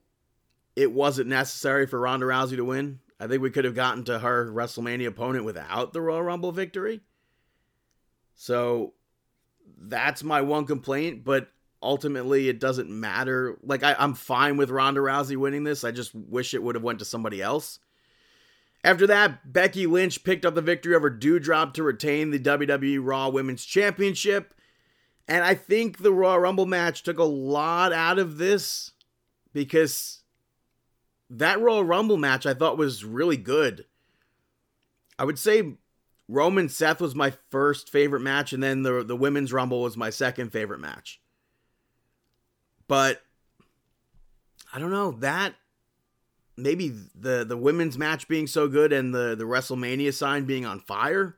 it 0.75 0.91
wasn't 0.91 1.29
necessary 1.29 1.86
for 1.86 2.00
Ronda 2.00 2.25
Rousey 2.25 2.55
to 2.55 2.65
win. 2.65 3.00
I 3.20 3.27
think 3.27 3.41
we 3.41 3.51
could 3.51 3.65
have 3.65 3.75
gotten 3.75 4.03
to 4.05 4.20
her 4.20 4.51
WrestleMania 4.51 5.08
opponent 5.08 5.46
without 5.46 5.93
the 5.93 6.01
Royal 6.01 6.24
Rumble 6.24 6.51
victory. 6.51 7.01
So 8.36 8.93
that's 9.77 10.24
my 10.24 10.41
one 10.41 10.65
complaint, 10.65 11.24
but 11.24 11.50
ultimately 11.82 12.50
it 12.50 12.60
doesn't 12.60 12.89
matter. 12.89 13.58
Like 13.63 13.84
I, 13.84 13.96
am 13.98 14.15
fine 14.15 14.58
with 14.58 14.70
Ronda 14.70 15.01
Rousey 15.01 15.38
winning 15.38 15.63
this. 15.63 15.84
I 15.84 15.91
just 15.91 16.13
wish 16.15 16.53
it 16.53 16.63
would 16.63 16.75
have 16.75 16.84
went 16.84 17.00
to 17.00 17.05
somebody 17.05 17.41
else. 17.41 17.79
After 18.84 19.08
that, 19.08 19.53
Becky 19.53 19.86
Lynch 19.86 20.24
picked 20.24 20.46
up 20.46 20.55
the 20.55 20.62
victory 20.62 20.96
over 20.96 21.10
Doudrop 21.10 21.74
to 21.74 21.84
retain 21.84 22.32
the 22.32 22.39
WWE 22.39 23.00
Raw 23.01 23.29
Women's 23.29 23.63
Championship. 23.63 24.53
And 25.27 25.46
I 25.46 25.55
think 25.55 26.00
the 26.00 26.12
Royal 26.12 26.39
Rumble 26.39 26.65
match 26.65 27.03
took 27.03 27.17
a 27.17 27.24
lot 27.24 27.93
out 27.93 28.20
of 28.20 28.38
this 28.38 28.91
because 29.53 30.23
that 31.37 31.59
Royal 31.59 31.83
Rumble 31.83 32.17
match 32.17 32.45
I 32.45 32.53
thought 32.53 32.77
was 32.77 33.03
really 33.03 33.37
good. 33.37 33.85
I 35.17 35.25
would 35.25 35.39
say 35.39 35.75
Roman 36.27 36.69
Seth 36.69 37.01
was 37.01 37.15
my 37.15 37.33
first 37.49 37.89
favorite 37.89 38.21
match, 38.21 38.53
and 38.53 38.63
then 38.63 38.83
the 38.83 39.03
the 39.03 39.15
women's 39.15 39.53
Rumble 39.53 39.81
was 39.81 39.97
my 39.97 40.09
second 40.09 40.51
favorite 40.51 40.79
match. 40.79 41.19
But 42.87 43.21
I 44.73 44.79
don't 44.79 44.91
know 44.91 45.11
that 45.19 45.55
maybe 46.55 46.89
the 47.15 47.43
the 47.43 47.57
women's 47.57 47.97
match 47.97 48.27
being 48.27 48.47
so 48.47 48.67
good 48.67 48.93
and 48.93 49.13
the 49.13 49.35
the 49.35 49.45
WrestleMania 49.45 50.13
sign 50.13 50.45
being 50.45 50.65
on 50.65 50.79
fire 50.79 51.37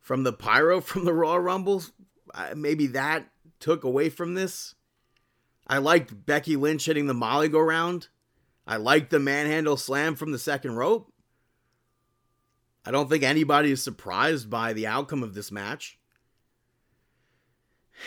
from 0.00 0.22
the 0.22 0.32
pyro 0.32 0.80
from 0.82 1.04
the 1.04 1.14
Raw 1.14 1.36
Rumble, 1.36 1.82
maybe 2.54 2.86
that 2.88 3.26
took 3.58 3.84
away 3.84 4.08
from 4.08 4.34
this. 4.34 4.74
I 5.66 5.78
liked 5.78 6.26
Becky 6.26 6.54
Lynch 6.54 6.84
hitting 6.84 7.06
the 7.06 7.14
Molly 7.14 7.48
go 7.48 7.58
round. 7.58 8.08
I 8.66 8.76
like 8.76 9.10
the 9.10 9.20
manhandle 9.20 9.76
slam 9.76 10.16
from 10.16 10.32
the 10.32 10.38
second 10.38 10.76
rope. 10.76 11.12
I 12.84 12.90
don't 12.90 13.08
think 13.08 13.22
anybody 13.22 13.70
is 13.70 13.82
surprised 13.82 14.48
by 14.48 14.72
the 14.72 14.86
outcome 14.86 15.22
of 15.22 15.34
this 15.34 15.52
match. 15.52 15.98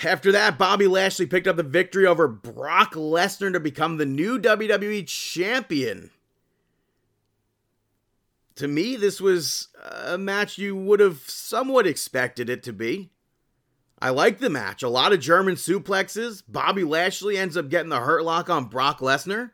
After 0.04 0.32
that, 0.32 0.58
Bobby 0.58 0.88
Lashley 0.88 1.26
picked 1.26 1.48
up 1.48 1.56
the 1.56 1.64
victory 1.64 2.06
over 2.06 2.28
Brock 2.28 2.94
Lesnar 2.94 3.52
to 3.54 3.60
become 3.60 3.98
the 3.98 4.06
new 4.06 4.40
WWE 4.40 5.06
champion. 5.08 6.12
To 8.56 8.68
me, 8.68 8.96
this 8.96 9.20
was 9.20 9.70
a 10.06 10.18
match 10.18 10.58
you 10.58 10.76
would 10.76 11.00
have 11.00 11.22
somewhat 11.28 11.88
expected 11.88 12.50
it 12.50 12.62
to 12.64 12.74
be. 12.74 13.12
I 14.02 14.12
like 14.12 14.40
the 14.40 14.50
match. 14.50 14.84
A 14.84 14.90
lot 14.90 15.12
of 15.12 15.20
German 15.20 15.56
suplexes. 15.56 16.44
Bobby 16.48 16.84
Lashley 16.84 17.38
ends 17.38 17.58
up 17.58 17.70
getting 17.70 17.90
the 17.90 18.00
hurt 18.00 18.24
lock 18.24 18.50
on 18.50 18.66
Brock 18.66 19.00
Lesnar. 19.00 19.52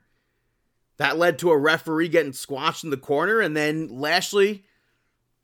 That 0.97 1.17
led 1.17 1.39
to 1.39 1.51
a 1.51 1.57
referee 1.57 2.09
getting 2.09 2.33
squashed 2.33 2.83
in 2.83 2.89
the 2.89 2.97
corner, 2.97 3.39
and 3.41 3.55
then 3.55 3.89
Lashley 3.89 4.63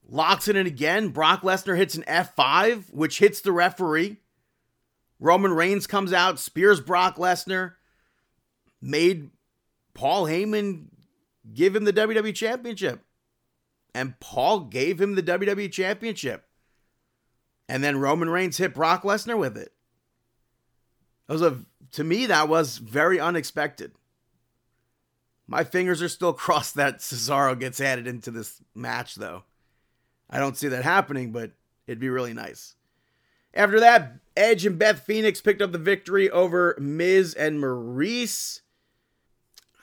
locks 0.08 0.48
it 0.48 0.56
in 0.56 0.68
again. 0.68 1.10
Brock 1.10 1.42
Lesnar 1.42 1.78
hits 1.78 1.96
an 1.96 2.04
F5, 2.04 2.94
which 2.94 3.20
hits 3.20 3.42
the 3.42 3.52
referee. 3.52 4.18
Roman 5.20 5.54
Reigns 5.54 5.88
comes 5.88 6.14
out, 6.14 6.40
spears 6.40 6.80
Brock 6.82 7.18
Lesnar, 7.18 7.74
made 8.82 9.30
Paul 9.94 10.26
Heyman 10.26 10.88
give 11.54 11.76
him 11.76 11.84
the 11.84 11.94
WWE 11.94 12.34
Championship. 12.34 13.02
And 13.94 14.20
Paul 14.20 14.62
gave 14.62 15.02
him 15.02 15.16
the 15.16 15.24
WWE 15.24 15.72
Championship. 15.72 16.46
And 17.68 17.84
then 17.84 18.00
Roman 18.00 18.30
Reigns 18.30 18.58
hit 18.58 18.74
Brock 18.74 19.04
Lesnar 19.04 19.38
with 19.38 19.58
it. 19.58 19.74
That 21.28 21.34
was 21.34 21.42
a 21.42 21.60
to 21.94 22.04
me 22.04 22.26
that 22.26 22.50
was 22.50 22.78
very 22.78 23.20
unexpected. 23.20 23.92
My 25.52 25.66
fingers 25.66 26.02
are 26.02 26.08
still 26.08 26.32
crossed 26.46 26.76
that 26.76 27.00
Cesaro 27.00 27.60
gets 27.60 27.82
added 27.82 28.08
into 28.08 28.32
this 28.32 28.62
match 28.74 29.16
though. 29.16 29.44
I 30.30 30.40
don't 30.40 30.58
see 30.58 30.70
that 30.70 30.84
happening, 30.84 31.34
but 31.34 31.52
it'd 31.86 32.00
be 32.00 32.10
really 32.10 32.34
nice. 32.34 32.76
After 33.54 33.82
that, 33.82 34.14
Edge 34.38 34.66
and 34.66 34.80
Beth 34.80 35.02
Phoenix 35.02 35.42
picked 35.42 35.62
up 35.62 35.74
the 35.74 35.78
victory 35.78 36.30
over 36.30 36.78
Miz 36.80 37.34
and 37.34 37.62
Maryse. 37.62 38.62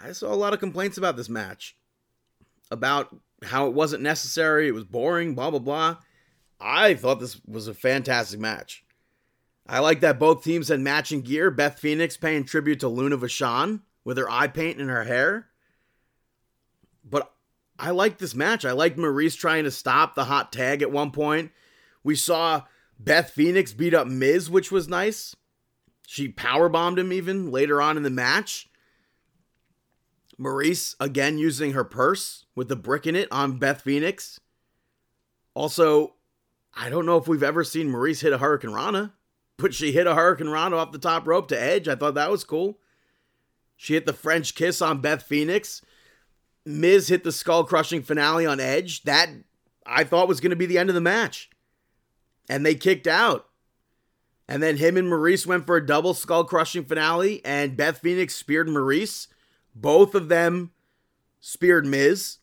I 0.03 0.13
saw 0.13 0.33
a 0.33 0.35
lot 0.35 0.55
of 0.55 0.59
complaints 0.59 0.97
about 0.97 1.19
this 1.19 1.29
match. 1.29 1.77
About 2.71 3.15
how 3.43 3.67
it 3.67 3.75
wasn't 3.75 4.03
necessary, 4.03 4.69
it 4.69 4.75
was 4.75 4.85
boring, 4.85 5.35
blah 5.35 5.51
blah 5.51 5.59
blah. 5.59 5.97
I 6.59 6.95
thought 6.95 7.21
this 7.21 7.39
was 7.47 7.69
a 7.69 7.75
fantastic 7.75 8.41
match. 8.41 8.85
I 9.67 9.81
like 9.81 10.01
that 10.01 10.19
both 10.19 10.43
teams 10.43 10.69
had 10.69 10.81
matching 10.81 11.21
gear. 11.21 11.51
Beth 11.51 11.79
Phoenix 11.79 12.17
paying 12.17 12.45
tribute 12.45 12.81
to 12.81 12.89
Luna 12.89 13.19
Vachon 13.19 13.83
with 14.03 14.17
her 14.17 14.31
eye 14.31 14.49
paint 14.49 14.81
in 14.81 14.89
her 14.89 15.05
hair. 15.05 15.49
But 17.09 17.33
I 17.79 17.91
like 17.91 18.19
this 18.19 18.35
match. 18.35 18.65
I 18.65 18.73
like 18.73 18.97
Maryse 18.97 19.37
trying 19.37 19.65
to 19.65 19.71
stop 19.71 20.15
the 20.15 20.25
hot 20.25 20.53
tag 20.53 20.83
at 20.83 20.91
one 20.91 21.11
point. 21.11 21.53
We 22.03 22.15
saw 22.17 22.63
Beth 22.99 23.31
Phoenix 23.31 23.73
beat 23.73 23.95
up 23.95 24.07
Miz, 24.07 24.51
which 24.51 24.73
was 24.73 24.89
nice. 24.89 25.37
She 26.07 26.29
power 26.29 26.69
bombed 26.69 26.99
him 26.99 27.13
even 27.13 27.51
later 27.51 27.81
on 27.81 27.97
in 27.97 28.03
the 28.03 28.11
match. 28.11 28.69
Maryse 30.39 30.95
again 31.01 31.39
using 31.39 31.73
her 31.73 31.85
purse 31.85 32.47
with 32.55 32.69
the 32.69 32.77
brick 32.77 33.07
in 33.07 33.17
it 33.17 33.29
on 33.31 33.59
Beth 33.59 33.83
Phoenix. 33.83 34.41
Also, 35.55 36.15
I 36.75 36.91
don't 36.91 37.07
know 37.07 37.17
if 37.17 37.27
we've 37.27 37.43
ever 37.43 37.65
seen 37.65 37.89
Maryse 37.89 38.23
hit 38.23 38.33
a 38.33 38.39
hurricanrana, 38.39 39.13
but 39.57 39.75
she 39.75 39.93
hit 39.93 40.07
a 40.07 40.15
hurricanrana 40.15 40.75
off 40.75 40.93
the 40.93 40.99
top 40.99 41.27
rope 41.27 41.49
to 41.49 41.61
Edge. 41.61 41.89
I 41.89 41.97
thought 41.97 42.15
that 42.15 42.31
was 42.31 42.45
cool. 42.45 42.79
She 43.77 43.95
hit 43.95 44.07
the 44.07 44.13
French 44.13 44.55
kiss 44.55 44.81
on 44.81 45.01
Beth 45.01 45.23
Phoenix. 45.23 45.83
Miz 46.69 47.09
hit 47.09 47.25
the 47.25 47.33
skull 47.33 47.65
crushing 47.65 48.03
finale 48.03 48.47
on 48.47 48.61
Edge. 48.61 49.03
That 49.03 49.31
I 49.87 50.05
thought 50.05 50.29
was 50.29 50.41
going 50.41 50.51
to 50.51 50.57
be 50.57 50.67
the 50.67 50.79
end 50.79 50.91
of 50.91 50.95
the 50.95 51.01
match. 51.01 51.51
And 52.49 52.65
they 52.65 52.75
kicked 52.75 53.07
out. 53.07 53.47
And 54.47 54.63
then 54.63 54.77
him 54.79 54.97
and 54.97 55.11
Maryse 55.11 55.47
went 55.47 55.67
for 55.67 55.77
a 55.77 55.85
double 55.85 56.15
skull 56.15 56.45
crushing 56.45 56.85
finale, 56.85 57.45
and 57.45 57.77
Beth 57.77 57.99
Phoenix 57.99 58.35
speared 58.35 58.69
Maryse. 58.69 59.27
Both 59.75 60.15
of 60.15 60.29
them 60.29 60.71
speared 61.41 61.85
Miz. 61.85 62.39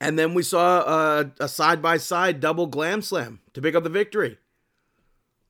And 0.00 0.18
then 0.18 0.32
we 0.32 0.42
saw 0.42 1.24
a 1.38 1.48
side 1.48 1.82
by 1.82 1.98
side 1.98 2.40
double 2.40 2.66
glam 2.66 3.02
slam 3.02 3.40
to 3.52 3.60
pick 3.60 3.74
up 3.74 3.84
the 3.84 3.90
victory. 3.90 4.38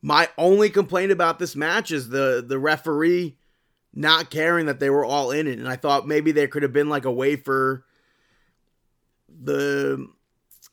My 0.02 0.28
only 0.36 0.70
complaint 0.70 1.12
about 1.12 1.38
this 1.38 1.54
match 1.54 1.92
is 1.92 2.08
the 2.08 2.44
the 2.44 2.58
referee 2.58 3.36
not 3.92 4.30
caring 4.30 4.66
that 4.66 4.80
they 4.80 4.90
were 4.90 5.04
all 5.04 5.30
in 5.30 5.46
it, 5.46 5.58
and 5.58 5.68
I 5.68 5.76
thought 5.76 6.06
maybe 6.06 6.32
there 6.32 6.48
could 6.48 6.62
have 6.62 6.72
been 6.72 6.88
like 6.88 7.04
a 7.04 7.12
way 7.12 7.36
for 7.36 7.84
the 9.28 10.08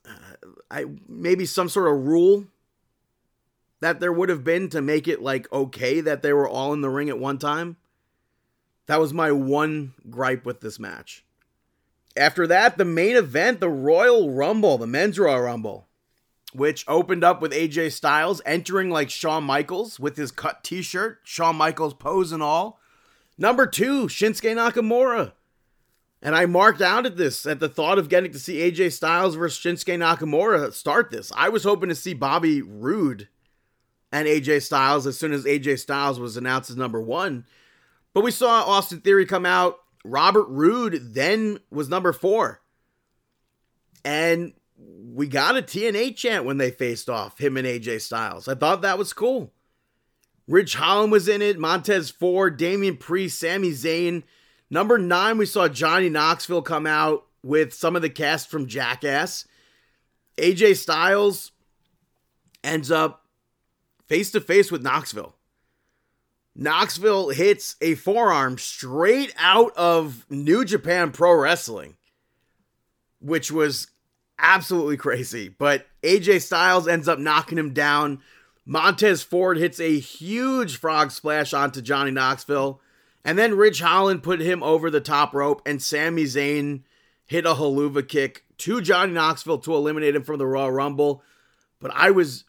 uh, 0.05 0.12
I 0.69 0.86
maybe 1.07 1.45
some 1.45 1.69
sort 1.69 1.91
of 1.91 2.05
rule 2.05 2.45
that 3.79 4.00
there 4.00 4.12
would 4.12 4.29
have 4.29 4.43
been 4.43 4.69
to 4.69 4.81
make 4.81 5.07
it 5.07 5.21
like 5.21 5.51
okay 5.51 6.01
that 6.01 6.21
they 6.21 6.33
were 6.33 6.47
all 6.47 6.74
in 6.74 6.81
the 6.81 6.89
ring 6.89 7.09
at 7.09 7.19
one 7.19 7.38
time. 7.38 7.77
That 8.88 9.00
was 9.00 9.13
my 9.13 9.31
one 9.31 9.93
gripe 10.09 10.45
with 10.45 10.62
this 10.62 10.79
match. 10.79 11.25
After 12.15 12.47
that, 12.47 12.77
the 12.77 12.86
main 12.86 13.15
event, 13.15 13.59
the 13.59 13.69
Royal 13.69 14.31
Rumble, 14.31 14.77
the 14.77 14.88
men's 14.88 15.19
Royal 15.19 15.41
Rumble, 15.41 15.88
which 16.53 16.86
opened 16.88 17.24
up 17.24 17.41
with 17.41 17.51
AJ 17.51 17.91
Styles 17.91 18.41
entering 18.45 18.89
like 18.89 19.09
Shawn 19.09 19.43
Michaels 19.43 20.00
with 20.00 20.17
his 20.17 20.31
cut 20.31 20.63
t 20.63 20.81
shirt, 20.81 21.19
Shawn 21.24 21.55
Michaels 21.55 21.93
pose 21.93 22.31
and 22.31 22.41
all. 22.41 22.79
Number 23.38 23.67
two, 23.67 24.08
Shinsuke 24.08 24.56
Nakamura. 24.56 25.34
And 26.22 26.36
I 26.36 26.48
marked 26.48 26.82
out 26.82 27.06
at 27.06 27.17
this 27.17 27.46
at 27.46 27.60
the 27.60 27.70
thought 27.70 28.00
of 28.00 28.10
getting 28.10 28.32
to 28.32 28.39
see 28.39 28.58
AJ 28.58 28.94
Styles 28.94 29.36
versus 29.36 29.63
Shinsuke 29.63 29.98
Nakamura 29.98 30.74
start 30.74 31.12
this. 31.12 31.32
I 31.36 31.50
was 31.50 31.63
hoping 31.63 31.89
to 31.89 31.96
see 31.96 32.13
Bobby 32.13 32.62
Roode 32.62 33.27
and 34.12 34.27
AJ 34.27 34.63
Styles 34.63 35.06
as 35.06 35.20
soon 35.20 35.32
as 35.32 35.46
AJ 35.46 35.79
Styles 35.79 36.20
was 36.20 36.36
announced 36.36 36.72
as 36.72 36.75
number 36.75 37.01
one. 37.01 37.46
But 38.13 38.24
we 38.24 38.32
saw 38.32 38.63
Austin 38.63 39.01
Theory 39.01 39.27
come 39.27 39.46
out 39.46 39.77
Robert 40.08 40.48
Roode 40.48 41.13
then 41.13 41.60
was 41.70 41.89
number 41.89 42.13
four. 42.13 42.62
And 44.03 44.53
we 44.77 45.27
got 45.27 45.58
a 45.58 45.62
TNA 45.62 46.15
chant 46.15 46.46
when 46.46 46.58
they 46.58 46.72
faced 46.72 47.10
off, 47.10 47.39
him 47.39 47.58
and 47.58 47.67
AJ 47.67 48.01
Styles. 48.01 48.48
I 48.48 48.56
thought 48.56 48.82
that 48.82 48.98
was 48.98 49.13
cool. 49.13 49.51
Ridge 50.48 50.75
Holland 50.75 51.12
was 51.12 51.27
in 51.27 51.42
it, 51.42 51.60
Montez 51.60 52.10
Ford, 52.10 52.58
Damian 52.58 52.98
Priest, 52.98 53.39
Sami 53.39 53.72
Zayn. 53.72 54.24
Number 54.70 54.98
nine, 54.98 55.38
we 55.38 55.46
saw 55.46 55.68
Johnny 55.68 56.10
Knoxville 56.10 56.62
come 56.62 56.88
out 56.88 57.25
with 57.44 57.74
some 57.74 57.96
of 57.96 58.01
the 58.01 58.10
cast 58.10 58.50
from 58.50 58.68
Jackass. 58.68 59.46
AJ 60.38 60.77
Styles 60.77 61.51
ends 62.63 62.92
up 62.92 63.25
face 64.08 64.32
to 64.32 64.42
face 64.42 64.72
with 64.72 64.82
Knoxville. 64.82 65.36
Knoxville 66.56 67.30
hits 67.30 67.75
a 67.82 67.96
forearm 67.96 68.58
straight 68.58 69.34
out 69.38 69.75
of 69.77 70.25
New 70.30 70.66
Japan 70.66 71.12
Pro 71.12 71.34
Wrestling, 71.34 71.98
which 73.20 73.51
was 73.51 73.88
absolutely 74.39 74.98
crazy. 74.98 75.50
But 75.50 75.86
AJ 76.04 76.42
Styles 76.42 76.88
ends 76.88 77.08
up 77.08 77.20
knocking 77.20 77.58
him 77.58 77.74
down. 77.74 78.22
Montez 78.69 79.24
Ford 79.24 79.57
hits 79.57 79.79
a 79.79 79.97
huge 79.97 80.75
frog 80.75 81.12
splash 81.12 81.53
onto 81.53 81.81
Johnny 81.81 82.12
Knoxville. 82.12 82.81
And 83.24 83.39
then 83.39 83.55
Ridge 83.55 83.79
Holland 83.79 84.24
put 84.24 84.41
him 84.41 84.62
over 84.62 84.89
the 84.89 85.00
top 85.00 85.33
rope, 85.33 85.62
and 85.65 85.81
Sami 85.81 86.25
Zayn 86.25 86.83
hit 87.25 87.45
a 87.45 87.53
Helluva 87.53 88.07
Kick 88.07 88.43
to 88.59 88.81
Johnny 88.81 89.13
Knoxville 89.13 89.59
to 89.59 89.74
eliminate 89.74 90.15
him 90.15 90.24
from 90.24 90.38
the 90.38 90.45
Raw 90.45 90.67
Rumble. 90.67 91.24
But 91.79 91.91
I 91.93 92.12
was 92.12 92.43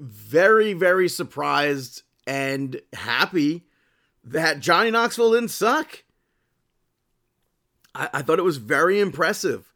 very, 0.00 0.72
very 0.72 1.08
surprised 1.08 2.02
and 2.26 2.80
happy 2.92 3.66
that 4.24 4.60
Johnny 4.60 4.90
Knoxville 4.90 5.32
didn't 5.32 5.48
suck. 5.50 6.02
I, 7.94 8.08
I 8.14 8.22
thought 8.22 8.38
it 8.40 8.44
was 8.44 8.56
very 8.56 8.98
impressive. 8.98 9.72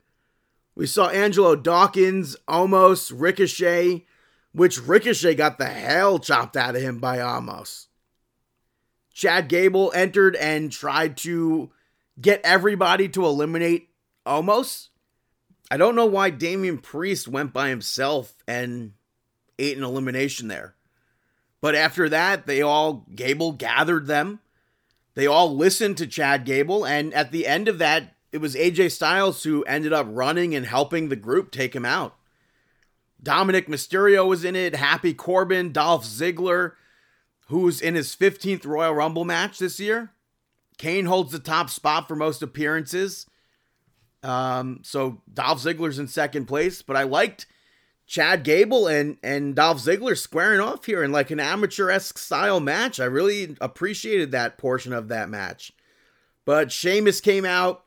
We 0.75 0.87
saw 0.87 1.09
Angelo 1.09 1.55
Dawkins, 1.55 2.37
Omos 2.49 3.13
Ricochet, 3.15 4.05
which 4.55 4.81
Ricochet 4.81 5.35
got 5.35 5.59
the 5.59 5.67
hell 5.67 6.19
chopped 6.19 6.57
out 6.57 6.77
of 6.77 6.83
him 6.83 7.01
by 7.01 7.19
Omos. 7.19 7.87
Chad 9.13 9.49
Gable 9.49 9.93
entered 9.95 10.37
and 10.37 10.71
tried 10.71 11.17
to 11.19 11.71
get 12.21 12.41
everybody 12.45 13.09
to 13.11 13.27
eliminate 13.27 13.89
Omos. 14.25 14.89
I 15.71 15.77
don't 15.77 15.97
know 15.97 16.07
why 16.07 16.31
Damian 16.31 16.79
Priest 16.79 17.27
went 17.27 17.53
by 17.53 17.69
himself 17.69 18.35
and 18.47 18.93
ate 19.59 19.77
an 19.77 19.85
elimination 19.85 20.49
there. 20.49 20.75
But 21.61 21.75
after 21.75 22.09
that, 22.09 22.47
they 22.47 22.63
all, 22.63 23.07
Gable 23.15 23.53
gathered 23.53 24.07
them. 24.07 24.41
They 25.15 25.27
all 25.27 25.55
listened 25.55 25.97
to 25.99 26.07
Chad 26.07 26.45
Gable. 26.45 26.87
And 26.87 27.13
at 27.15 27.33
the 27.33 27.47
end 27.47 27.67
of 27.67 27.79
that, 27.79 28.15
it 28.31 28.39
was 28.39 28.55
AJ 28.55 28.93
Styles 28.93 29.43
who 29.43 29.65
ended 29.65 29.93
up 29.93 30.07
running 30.09 30.55
and 30.55 30.67
helping 30.67 31.09
the 31.09 31.17
group 31.17 31.51
take 31.51 31.75
him 31.75 31.85
out. 31.85 32.17
Dominik 33.25 33.69
Mysterio 33.69 34.29
was 34.29 34.45
in 34.45 34.55
it, 34.55 34.75
Happy 34.75 35.15
Corbin, 35.15 35.73
Dolph 35.73 36.05
Ziggler, 36.05 36.73
who's 37.49 37.81
in 37.81 37.95
his 37.95 38.15
15th 38.15 38.67
Royal 38.67 38.95
Rumble 38.95 39.25
match 39.25 39.59
this 39.59 39.81
year. 39.81 40.11
Kane 40.79 41.07
holds 41.07 41.33
the 41.33 41.39
top 41.39 41.71
spot 41.71 42.07
for 42.07 42.17
most 42.17 42.43
appearances. 42.43 43.27
Um, 44.23 44.81
so 44.83 45.23
Dolph 45.33 45.63
Ziggler's 45.63 45.99
in 45.99 46.09
second 46.09 46.47
place, 46.47 46.83
but 46.83 46.97
I 46.97 47.05
liked 47.05 47.47
Chad 48.07 48.43
Gable 48.43 48.87
and 48.87 49.17
and 49.23 49.55
Dolph 49.55 49.79
Ziggler 49.79 50.17
squaring 50.17 50.61
off 50.61 50.85
here 50.85 51.03
in 51.03 51.13
like 51.13 51.31
an 51.31 51.41
amateur-esque 51.41 52.19
style 52.19 52.61
match. 52.61 53.01
I 53.01 53.05
really 53.05 53.57
appreciated 53.61 54.31
that 54.33 54.59
portion 54.59 54.93
of 54.93 55.09
that 55.09 55.29
match. 55.29 55.73
But 56.45 56.73
Sheamus 56.73 57.21
came 57.21 57.45
out 57.45 57.85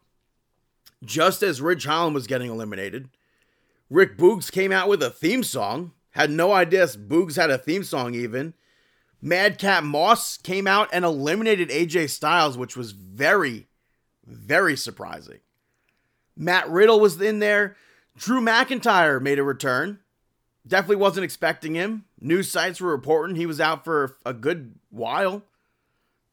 just 1.03 1.43
as 1.43 1.61
Ridge 1.61 1.85
Holland 1.85 2.15
was 2.15 2.27
getting 2.27 2.49
eliminated. 2.49 3.09
Rick 3.89 4.17
Boogs 4.17 4.51
came 4.51 4.71
out 4.71 4.89
with 4.89 5.01
a 5.01 5.09
theme 5.09 5.43
song. 5.43 5.91
Had 6.11 6.29
no 6.31 6.51
idea 6.51 6.85
Boogs 6.87 7.35
had 7.35 7.49
a 7.49 7.57
theme 7.57 7.83
song 7.83 8.15
even. 8.15 8.53
Madcap 9.21 9.83
Moss 9.83 10.37
came 10.37 10.67
out 10.67 10.89
and 10.91 11.03
eliminated 11.03 11.69
AJ 11.69 12.09
Styles, 12.09 12.57
which 12.57 12.77
was 12.77 12.91
very, 12.91 13.67
very 14.25 14.75
surprising. 14.75 15.39
Matt 16.35 16.69
Riddle 16.69 16.99
was 16.99 17.19
in 17.21 17.39
there. 17.39 17.75
Drew 18.15 18.41
McIntyre 18.41 19.21
made 19.21 19.39
a 19.39 19.43
return. 19.43 19.99
Definitely 20.67 20.97
wasn't 20.97 21.23
expecting 21.23 21.75
him. 21.75 22.05
News 22.19 22.51
sites 22.51 22.81
were 22.81 22.91
reporting 22.91 23.35
he 23.35 23.45
was 23.45 23.61
out 23.61 23.83
for 23.83 24.17
a 24.25 24.33
good 24.33 24.75
while. 24.89 25.43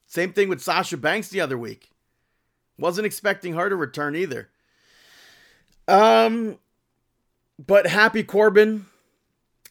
Same 0.07 0.33
thing 0.33 0.49
with 0.49 0.63
Sasha 0.63 0.97
Banks 0.97 1.29
the 1.29 1.41
other 1.41 1.57
week. 1.57 1.91
Wasn't 2.79 3.07
expecting 3.07 3.55
her 3.55 3.69
to 3.69 3.77
return 3.77 4.17
either. 4.17 4.51
Um, 5.87 6.59
but 7.67 7.87
Happy 7.87 8.23
Corbin 8.23 8.87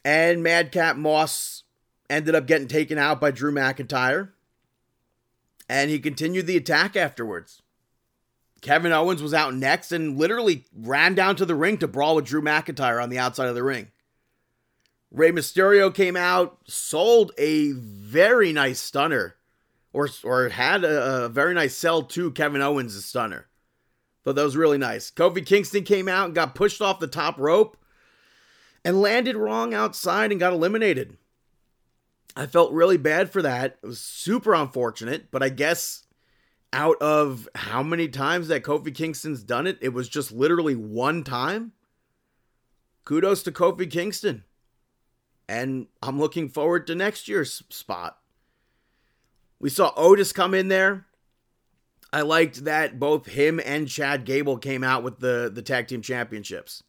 and 0.04 0.42
Madcap 0.42 0.96
Moss 0.96 1.62
ended 2.10 2.34
up 2.34 2.46
getting 2.46 2.68
taken 2.68 2.98
out 2.98 3.20
by 3.20 3.30
Drew 3.30 3.52
McIntyre. 3.52 4.30
And 5.68 5.90
he 5.90 5.98
continued 5.98 6.46
the 6.46 6.56
attack 6.58 6.94
afterwards. 6.94 7.62
Kevin 8.60 8.92
Owens 8.92 9.22
was 9.22 9.34
out 9.34 9.54
next 9.54 9.92
and 9.92 10.18
literally 10.18 10.64
ran 10.74 11.14
down 11.14 11.36
to 11.36 11.46
the 11.46 11.54
ring 11.54 11.78
to 11.78 11.88
brawl 11.88 12.16
with 12.16 12.26
Drew 12.26 12.42
McIntyre 12.42 13.02
on 13.02 13.10
the 13.10 13.18
outside 13.18 13.48
of 13.48 13.54
the 13.54 13.62
ring. 13.62 13.88
Rey 15.10 15.30
Mysterio 15.30 15.94
came 15.94 16.16
out, 16.16 16.58
sold 16.66 17.32
a 17.38 17.72
very 17.72 18.52
nice 18.52 18.80
stunner, 18.80 19.36
or 19.92 20.08
or 20.24 20.48
had 20.48 20.82
a, 20.82 21.24
a 21.24 21.28
very 21.28 21.54
nice 21.54 21.76
sell 21.76 22.02
to 22.02 22.32
Kevin 22.32 22.60
Owens' 22.60 23.04
stunner. 23.04 23.46
But 24.24 24.34
that 24.34 24.42
was 24.42 24.56
really 24.56 24.78
nice. 24.78 25.10
Kofi 25.10 25.44
Kingston 25.46 25.84
came 25.84 26.08
out 26.08 26.26
and 26.26 26.34
got 26.34 26.54
pushed 26.54 26.82
off 26.82 26.98
the 26.98 27.06
top 27.06 27.38
rope 27.38 27.76
and 28.84 29.00
landed 29.00 29.36
wrong 29.36 29.72
outside 29.72 30.30
and 30.30 30.40
got 30.40 30.52
eliminated. 30.52 31.16
I 32.36 32.46
felt 32.46 32.72
really 32.72 32.96
bad 32.96 33.30
for 33.30 33.42
that. 33.42 33.78
It 33.82 33.86
was 33.86 34.00
super 34.00 34.54
unfortunate, 34.54 35.30
but 35.30 35.42
I 35.42 35.48
guess 35.48 36.04
out 36.72 37.00
of 37.00 37.48
how 37.54 37.82
many 37.82 38.08
times 38.08 38.48
that 38.48 38.64
Kofi 38.64 38.92
Kingston's 38.94 39.44
done 39.44 39.66
it, 39.66 39.78
it 39.80 39.90
was 39.90 40.08
just 40.08 40.32
literally 40.32 40.74
one 40.74 41.22
time. 41.22 41.72
Kudos 43.04 43.42
to 43.44 43.52
Kofi 43.52 43.88
Kingston. 43.88 44.44
And 45.48 45.86
I'm 46.02 46.18
looking 46.18 46.48
forward 46.48 46.86
to 46.88 46.94
next 46.94 47.28
year's 47.28 47.62
spot. 47.70 48.18
We 49.60 49.70
saw 49.70 49.92
Otis 49.96 50.32
come 50.32 50.54
in 50.54 50.68
there. 50.68 51.06
I 52.12 52.22
liked 52.22 52.64
that 52.64 52.98
both 52.98 53.26
him 53.26 53.60
and 53.64 53.88
Chad 53.88 54.24
Gable 54.24 54.58
came 54.58 54.82
out 54.82 55.02
with 55.02 55.18
the, 55.18 55.50
the 55.52 55.62
tag 55.62 55.88
team 55.88 56.02
championships. 56.02 56.82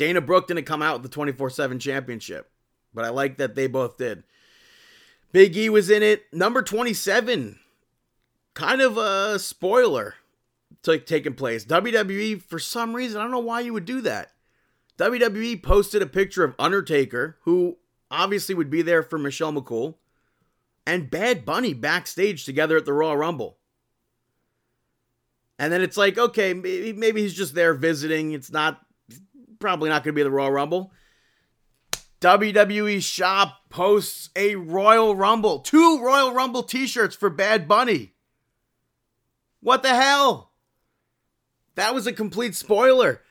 Dana 0.00 0.22
Brooke 0.22 0.48
didn't 0.48 0.64
come 0.64 0.80
out 0.80 0.94
with 0.94 1.02
the 1.02 1.14
24 1.14 1.50
7 1.50 1.78
championship, 1.78 2.50
but 2.94 3.04
I 3.04 3.10
like 3.10 3.36
that 3.36 3.54
they 3.54 3.66
both 3.66 3.98
did. 3.98 4.22
Big 5.30 5.54
E 5.54 5.68
was 5.68 5.90
in 5.90 6.02
it. 6.02 6.24
Number 6.32 6.62
27, 6.62 7.58
kind 8.54 8.80
of 8.80 8.96
a 8.96 9.38
spoiler 9.38 10.14
t- 10.82 11.00
taking 11.00 11.34
place. 11.34 11.66
WWE, 11.66 12.40
for 12.40 12.58
some 12.58 12.96
reason, 12.96 13.20
I 13.20 13.24
don't 13.24 13.30
know 13.30 13.40
why 13.40 13.60
you 13.60 13.74
would 13.74 13.84
do 13.84 14.00
that. 14.00 14.32
WWE 14.96 15.62
posted 15.62 16.00
a 16.00 16.06
picture 16.06 16.44
of 16.44 16.54
Undertaker, 16.58 17.36
who 17.42 17.76
obviously 18.10 18.54
would 18.54 18.70
be 18.70 18.80
there 18.80 19.02
for 19.02 19.18
Michelle 19.18 19.52
McCool, 19.52 19.96
and 20.86 21.10
Bad 21.10 21.44
Bunny 21.44 21.74
backstage 21.74 22.46
together 22.46 22.78
at 22.78 22.86
the 22.86 22.94
Raw 22.94 23.12
Rumble. 23.12 23.58
And 25.58 25.70
then 25.70 25.82
it's 25.82 25.98
like, 25.98 26.16
okay, 26.16 26.54
maybe, 26.54 26.94
maybe 26.94 27.20
he's 27.20 27.34
just 27.34 27.54
there 27.54 27.74
visiting. 27.74 28.32
It's 28.32 28.50
not, 28.50 28.80
probably 29.60 29.90
not 29.90 30.02
going 30.02 30.14
to 30.14 30.18
be 30.18 30.22
the 30.22 30.30
Royal 30.30 30.50
Rumble. 30.50 30.92
WWE 32.20 33.02
Shop 33.02 33.60
posts 33.70 34.30
a 34.36 34.56
Royal 34.56 35.14
Rumble, 35.14 35.60
two 35.60 36.02
Royal 36.02 36.32
Rumble 36.32 36.62
t 36.62 36.86
shirts 36.86 37.14
for 37.14 37.30
Bad 37.30 37.68
Bunny. 37.68 38.14
What 39.60 39.82
the 39.82 39.94
hell? 39.94 40.50
That 41.76 41.94
was 41.94 42.06
a 42.06 42.12
complete 42.12 42.54
spoiler. 42.54 43.22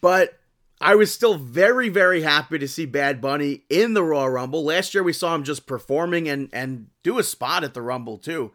But 0.00 0.38
I 0.80 0.96
was 0.96 1.12
still 1.12 1.36
very, 1.36 1.88
very 1.88 2.22
happy 2.22 2.58
to 2.58 2.68
see 2.68 2.86
Bad 2.86 3.20
Bunny 3.20 3.62
in 3.70 3.94
the 3.94 4.02
Royal 4.02 4.28
Rumble. 4.28 4.64
Last 4.64 4.94
year 4.94 5.02
we 5.02 5.12
saw 5.12 5.34
him 5.34 5.44
just 5.44 5.66
performing 5.66 6.28
and 6.28 6.48
and 6.52 6.88
do 7.02 7.18
a 7.18 7.22
spot 7.22 7.64
at 7.64 7.74
the 7.74 7.82
Rumble 7.82 8.18
too. 8.18 8.52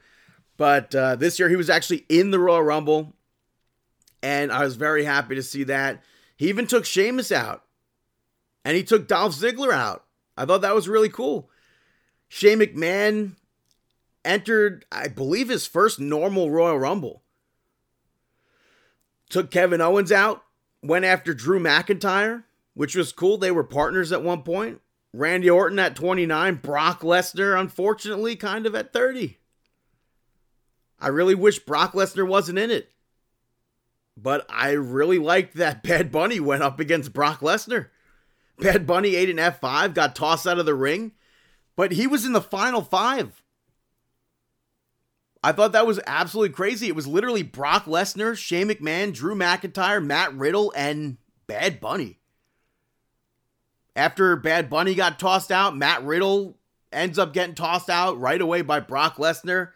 But 0.57 0.93
uh, 0.93 1.15
this 1.15 1.39
year 1.39 1.47
he 1.47 1.55
was 1.55 1.69
actually 1.69 2.05
in 2.09 2.31
the 2.31 2.39
Royal 2.39 2.61
Rumble, 2.61 3.13
and 4.21 4.51
I 4.51 4.63
was 4.63 4.75
very 4.75 5.05
happy 5.05 5.35
to 5.35 5.43
see 5.43 5.63
that. 5.65 6.03
He 6.39 6.47
even 6.47 6.67
took 6.67 6.85
Sheamus 6.85 7.33
out, 7.33 7.65
and 8.63 8.77
he 8.77 8.83
took 8.83 9.09
Dolph 9.09 9.35
Ziggler 9.35 9.73
out. 9.73 10.05
I 10.37 10.45
thought 10.45 10.61
that 10.61 10.73
was 10.73 10.87
really 10.87 11.09
cool. 11.09 11.49
Shane 12.29 12.59
McMahon 12.59 13.33
entered, 14.23 14.85
I 14.89 15.09
believe, 15.09 15.49
his 15.49 15.67
first 15.67 15.99
normal 15.99 16.49
Royal 16.49 16.79
Rumble. 16.79 17.23
Took 19.29 19.51
Kevin 19.51 19.81
Owens 19.81 20.13
out, 20.13 20.45
went 20.81 21.03
after 21.03 21.33
Drew 21.33 21.59
McIntyre, 21.59 22.45
which 22.73 22.95
was 22.95 23.11
cool. 23.11 23.37
They 23.37 23.51
were 23.51 23.65
partners 23.65 24.13
at 24.13 24.23
one 24.23 24.43
point. 24.43 24.79
Randy 25.11 25.49
Orton 25.49 25.77
at 25.77 25.97
29, 25.97 26.55
Brock 26.63 27.01
Lesnar, 27.01 27.59
unfortunately, 27.59 28.37
kind 28.37 28.65
of 28.65 28.75
at 28.75 28.93
30. 28.93 29.39
I 31.01 31.09
really 31.09 31.35
wish 31.35 31.59
Brock 31.59 31.91
Lesnar 31.91 32.25
wasn't 32.25 32.59
in 32.59 32.71
it. 32.71 32.93
But 34.21 34.45
I 34.49 34.71
really 34.71 35.19
liked 35.19 35.55
that 35.55 35.83
Bad 35.83 36.11
Bunny 36.11 36.39
went 36.39 36.63
up 36.63 36.79
against 36.79 37.13
Brock 37.13 37.39
Lesnar. 37.41 37.87
Bad 38.57 38.85
Bunny 38.85 39.15
ate 39.15 39.29
an 39.29 39.37
F5, 39.37 39.93
got 39.93 40.15
tossed 40.15 40.45
out 40.45 40.59
of 40.59 40.65
the 40.65 40.75
ring, 40.75 41.13
but 41.77 41.93
he 41.93 42.07
was 42.07 42.25
in 42.25 42.33
the 42.33 42.41
final 42.41 42.81
five. 42.81 43.41
I 45.41 45.53
thought 45.53 45.71
that 45.71 45.87
was 45.87 46.01
absolutely 46.05 46.53
crazy. 46.53 46.87
It 46.87 46.95
was 46.95 47.07
literally 47.07 47.43
Brock 47.43 47.85
Lesnar, 47.85 48.35
Shane 48.37 48.67
McMahon, 48.67 49.13
Drew 49.13 49.33
McIntyre, 49.33 50.05
Matt 50.05 50.33
Riddle, 50.33 50.73
and 50.75 51.15
Bad 51.47 51.79
Bunny. 51.79 52.19
After 53.95 54.35
Bad 54.35 54.69
Bunny 54.69 54.95
got 54.95 55.19
tossed 55.19 55.51
out, 55.51 55.77
Matt 55.77 56.03
Riddle 56.03 56.57
ends 56.91 57.17
up 57.17 57.33
getting 57.33 57.55
tossed 57.55 57.89
out 57.89 58.19
right 58.19 58.41
away 58.41 58.61
by 58.61 58.81
Brock 58.81 59.15
Lesnar. 59.15 59.69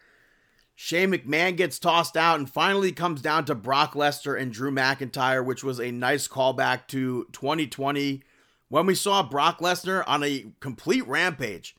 Shane 0.74 1.12
McMahon 1.12 1.56
gets 1.56 1.78
tossed 1.78 2.16
out 2.16 2.38
and 2.38 2.50
finally 2.50 2.90
comes 2.90 3.22
down 3.22 3.44
to 3.44 3.54
Brock 3.54 3.94
Lesnar 3.94 4.40
and 4.40 4.52
Drew 4.52 4.72
McIntyre, 4.72 5.44
which 5.44 5.62
was 5.62 5.80
a 5.80 5.92
nice 5.92 6.26
callback 6.26 6.88
to 6.88 7.26
2020 7.32 8.22
when 8.68 8.86
we 8.86 8.94
saw 8.94 9.22
Brock 9.22 9.60
Lesnar 9.60 10.02
on 10.06 10.24
a 10.24 10.46
complete 10.60 11.06
rampage. 11.06 11.76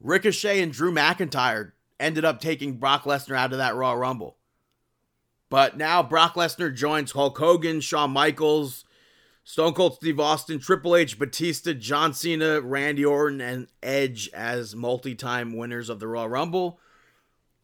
Ricochet 0.00 0.62
and 0.62 0.72
Drew 0.72 0.92
McIntyre 0.92 1.72
ended 1.98 2.24
up 2.24 2.40
taking 2.40 2.78
Brock 2.78 3.04
Lesnar 3.04 3.36
out 3.36 3.52
of 3.52 3.58
that 3.58 3.74
Raw 3.74 3.92
Rumble. 3.92 4.36
But 5.50 5.76
now 5.76 6.02
Brock 6.02 6.34
Lesnar 6.34 6.74
joins 6.74 7.10
Hulk 7.10 7.36
Hogan, 7.36 7.80
Shawn 7.80 8.12
Michaels, 8.12 8.84
Stone 9.42 9.74
Cold 9.74 9.96
Steve 9.96 10.20
Austin, 10.20 10.60
Triple 10.60 10.94
H, 10.94 11.18
Batista, 11.18 11.72
John 11.72 12.14
Cena, 12.14 12.60
Randy 12.60 13.04
Orton, 13.04 13.40
and 13.40 13.66
Edge 13.82 14.30
as 14.32 14.76
multi 14.76 15.16
time 15.16 15.56
winners 15.56 15.88
of 15.88 15.98
the 15.98 16.06
Raw 16.06 16.26
Rumble. 16.26 16.78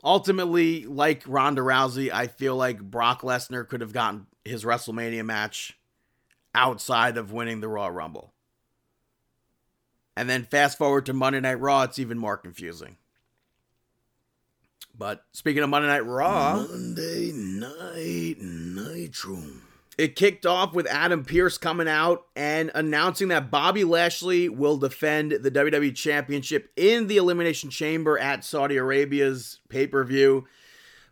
Ultimately, 0.05 0.85
like 0.85 1.23
Ronda 1.27 1.63
Rousey, 1.63 2.13
I 2.13 2.27
feel 2.27 2.55
like 2.55 2.81
Brock 2.81 3.23
Lesnar 3.23 3.67
could 3.67 3.81
have 3.81 3.93
gotten 3.93 4.27
his 4.45 4.65
WrestleMania 4.65 5.25
match 5.25 5.79
outside 6.55 7.17
of 7.17 7.33
winning 7.33 7.61
the 7.61 7.69
Raw 7.69 7.89
Rumble. 7.89 8.33
And 10.17 10.29
then 10.31 10.45
fast 10.45 10.79
forward 10.79 11.07
to 11.07 11.13
Monday 11.13 11.41
Night 11.41 11.61
Raw, 11.61 11.83
it's 11.83 11.99
even 11.99 12.19
more 12.19 12.37
confusing. 12.37 12.97
But 14.99 15.25
speaking 15.33 15.63
of 15.63 15.69
Monday 15.69 15.89
Night 15.89 16.07
Raw, 16.07 16.67
Monday 16.69 17.33
Night 17.33 18.37
Nitro. 18.41 19.39
It 19.99 20.15
kicked 20.15 20.45
off 20.45 20.75
with 20.75 20.87
Adam 20.89 21.25
Pearce 21.25 21.57
coming 21.57 21.89
out 21.89 22.27
and 22.37 22.71
announcing 22.75 23.29
that 23.29 23.51
Bobby 23.51 23.83
Lashley 23.83 24.49
will 24.49 24.77
defend 24.77 25.33
the 25.33 25.51
WWE 25.51 25.95
Championship 25.95 26.71
in 26.77 27.07
the 27.07 27.17
Elimination 27.17 27.71
Chamber 27.71 28.19
at 28.19 28.45
Saudi 28.45 28.77
Arabia's 28.77 29.61
pay 29.71 29.87
per 29.87 30.05
view. 30.05 30.47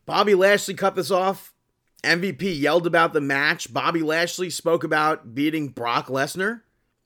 Bobby 0.04 0.34
Lashley 0.34 0.74
cut 0.74 0.96
this 0.96 1.10
off. 1.10 1.54
MVP 2.02 2.60
yelled 2.60 2.86
about 2.86 3.14
the 3.14 3.22
match. 3.22 3.72
Bobby 3.72 4.02
Lashley 4.02 4.50
spoke 4.50 4.84
about 4.84 5.34
beating 5.34 5.68
Brock 5.68 6.08
Lesnar. 6.08 6.60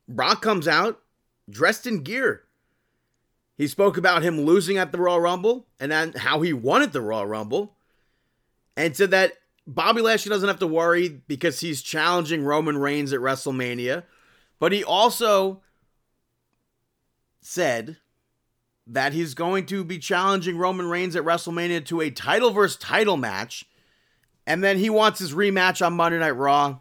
Brock 0.09 0.43
comes 0.43 0.67
out 0.67 1.01
dressed 1.49 1.87
in 1.87 2.03
gear. 2.03 2.43
He 3.57 3.69
spoke 3.69 3.97
about 3.97 4.23
him 4.23 4.41
losing 4.41 4.79
at 4.79 4.91
the 4.91 4.99
Royal 4.99 5.21
Rumble 5.21 5.67
and 5.79 5.93
then 5.93 6.13
how 6.15 6.41
he 6.41 6.53
won 6.53 6.83
at 6.83 6.93
the 6.93 7.01
Royal 7.01 7.27
Rumble 7.27 7.77
and 8.77 8.97
said 8.97 9.11
that 9.13 9.35
Bobby 9.69 10.01
Lashley 10.01 10.31
doesn't 10.31 10.49
have 10.49 10.61
to 10.61 10.67
worry 10.67 11.09
because 11.29 11.61
he's 11.61 11.83
challenging 11.83 12.43
Roman 12.43 12.79
Reigns 12.79 13.13
at 13.13 13.21
WrestleMania. 13.21 14.03
But 14.59 14.73
he 14.73 14.83
also 14.83 15.61
said 17.43 17.99
that 18.87 19.13
he's 19.13 19.35
going 19.35 19.67
to 19.67 19.85
be 19.85 19.99
challenging 19.99 20.57
Roman 20.57 20.89
Reigns 20.89 21.15
at 21.15 21.23
WrestleMania 21.23 21.85
to 21.85 22.01
a 22.01 22.11
title 22.11 22.51
versus 22.51 22.79
title 22.79 23.19
match. 23.19 23.67
And 24.47 24.65
then 24.65 24.79
he 24.79 24.89
wants 24.89 25.19
his 25.19 25.35
rematch 25.35 25.85
on 25.85 25.93
Monday 25.93 26.19
Night 26.19 26.31
Raw. 26.31 26.81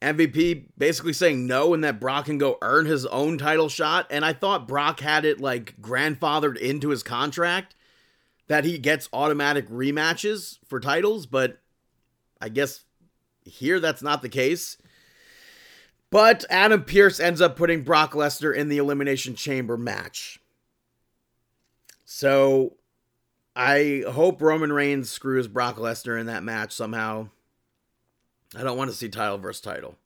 MVP 0.00 0.66
basically 0.78 1.12
saying 1.12 1.48
no 1.48 1.74
and 1.74 1.82
that 1.82 2.00
Brock 2.00 2.26
can 2.26 2.38
go 2.38 2.58
earn 2.62 2.86
his 2.86 3.04
own 3.06 3.38
title 3.38 3.68
shot. 3.68 4.06
And 4.08 4.24
I 4.24 4.32
thought 4.32 4.68
Brock 4.68 5.00
had 5.00 5.24
it 5.24 5.40
like 5.40 5.74
grandfathered 5.80 6.56
into 6.56 6.90
his 6.90 7.02
contract 7.02 7.74
that 8.46 8.64
he 8.64 8.78
gets 8.78 9.08
automatic 9.12 9.68
rematches 9.68 10.58
for 10.64 10.78
titles, 10.78 11.26
but 11.26 11.60
I 12.40 12.48
guess 12.48 12.84
here 13.44 13.80
that's 13.80 14.02
not 14.02 14.22
the 14.22 14.28
case. 14.28 14.76
But 16.10 16.44
Adam 16.50 16.84
Pearce 16.84 17.20
ends 17.20 17.40
up 17.40 17.56
putting 17.56 17.82
Brock 17.82 18.12
Lesnar 18.12 18.54
in 18.54 18.68
the 18.68 18.78
Elimination 18.78 19.36
Chamber 19.36 19.76
match. 19.76 20.40
So 22.04 22.74
I 23.54 24.02
hope 24.08 24.42
Roman 24.42 24.72
Reigns 24.72 25.10
screws 25.10 25.46
Brock 25.46 25.76
Lesnar 25.76 26.18
in 26.18 26.26
that 26.26 26.42
match 26.42 26.72
somehow. 26.72 27.28
I 28.56 28.64
don't 28.64 28.76
want 28.76 28.90
to 28.90 28.96
see 28.96 29.08
title 29.08 29.38
versus 29.38 29.60
title. 29.60 29.96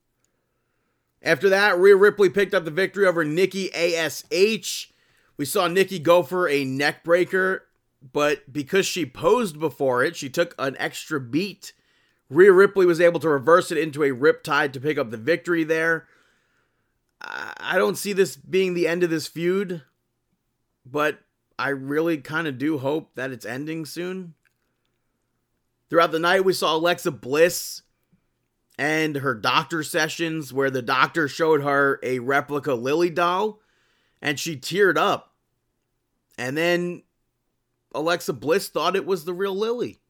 After 1.23 1.49
that, 1.49 1.79
Rhea 1.79 1.97
Ripley 1.97 2.29
picked 2.29 2.53
up 2.53 2.66
the 2.66 2.70
victory 2.70 3.07
over 3.07 3.25
Nikki 3.25 3.73
ASH. 3.75 4.92
We 5.38 5.44
saw 5.47 5.66
Nikki 5.66 5.99
go 5.99 6.23
for 6.23 6.47
a 6.49 6.64
neck 6.64 7.03
breaker, 7.03 7.66
but 8.12 8.53
because 8.53 8.85
she 8.85 9.07
posed 9.07 9.59
before 9.59 10.05
it, 10.05 10.16
she 10.16 10.29
took 10.29 10.55
an 10.59 10.77
extra 10.79 11.18
beat. 11.18 11.73
Rhea 12.35 12.53
Ripley 12.53 12.87
was 12.87 13.01
able 13.01 13.20
to 13.20 13.29
reverse 13.29 13.70
it 13.70 13.79
into 13.79 14.03
a 14.03 14.11
riptide 14.11 14.73
to 14.73 14.81
pick 14.81 14.99
up 14.99 15.11
the 15.11 15.16
victory 15.16 15.64
there. 15.64 16.07
I 17.20 17.77
don't 17.79 17.97
see 17.97 18.12
this 18.12 18.37
being 18.37 18.75
the 18.75 18.87
end 18.87 19.03
of 19.03 19.11
this 19.11 19.27
feud, 19.27 19.83
but 20.85 21.20
I 21.59 21.70
really 21.70 22.18
kind 22.18 22.47
of 22.47 22.59
do 22.59 22.79
hope 22.79 23.14
that 23.14 23.31
it's 23.31 23.47
ending 23.47 23.87
soon. 23.87 24.35
Throughout 25.88 26.12
the 26.12 26.18
night, 26.18 26.44
we 26.44 26.53
saw 26.53 26.77
Alexa 26.77 27.12
Bliss 27.12 27.83
and 28.77 29.16
her 29.16 29.35
doctor 29.35 29.83
sessions 29.83 30.53
where 30.53 30.70
the 30.70 30.83
doctor 30.83 31.29
showed 31.29 31.62
her 31.62 32.01
a 32.03 32.18
replica 32.18 32.75
Lily 32.75 33.11
doll 33.11 33.61
and 34.20 34.38
she 34.38 34.57
teared 34.57 34.99
up. 34.99 35.33
And 36.37 36.57
then 36.57 37.05
Alexa 37.94 38.33
Bliss 38.33 38.68
thought 38.68 38.97
it 38.97 39.07
was 39.07 39.25
the 39.25 39.35
real 39.35 39.55
Lily. 39.55 40.01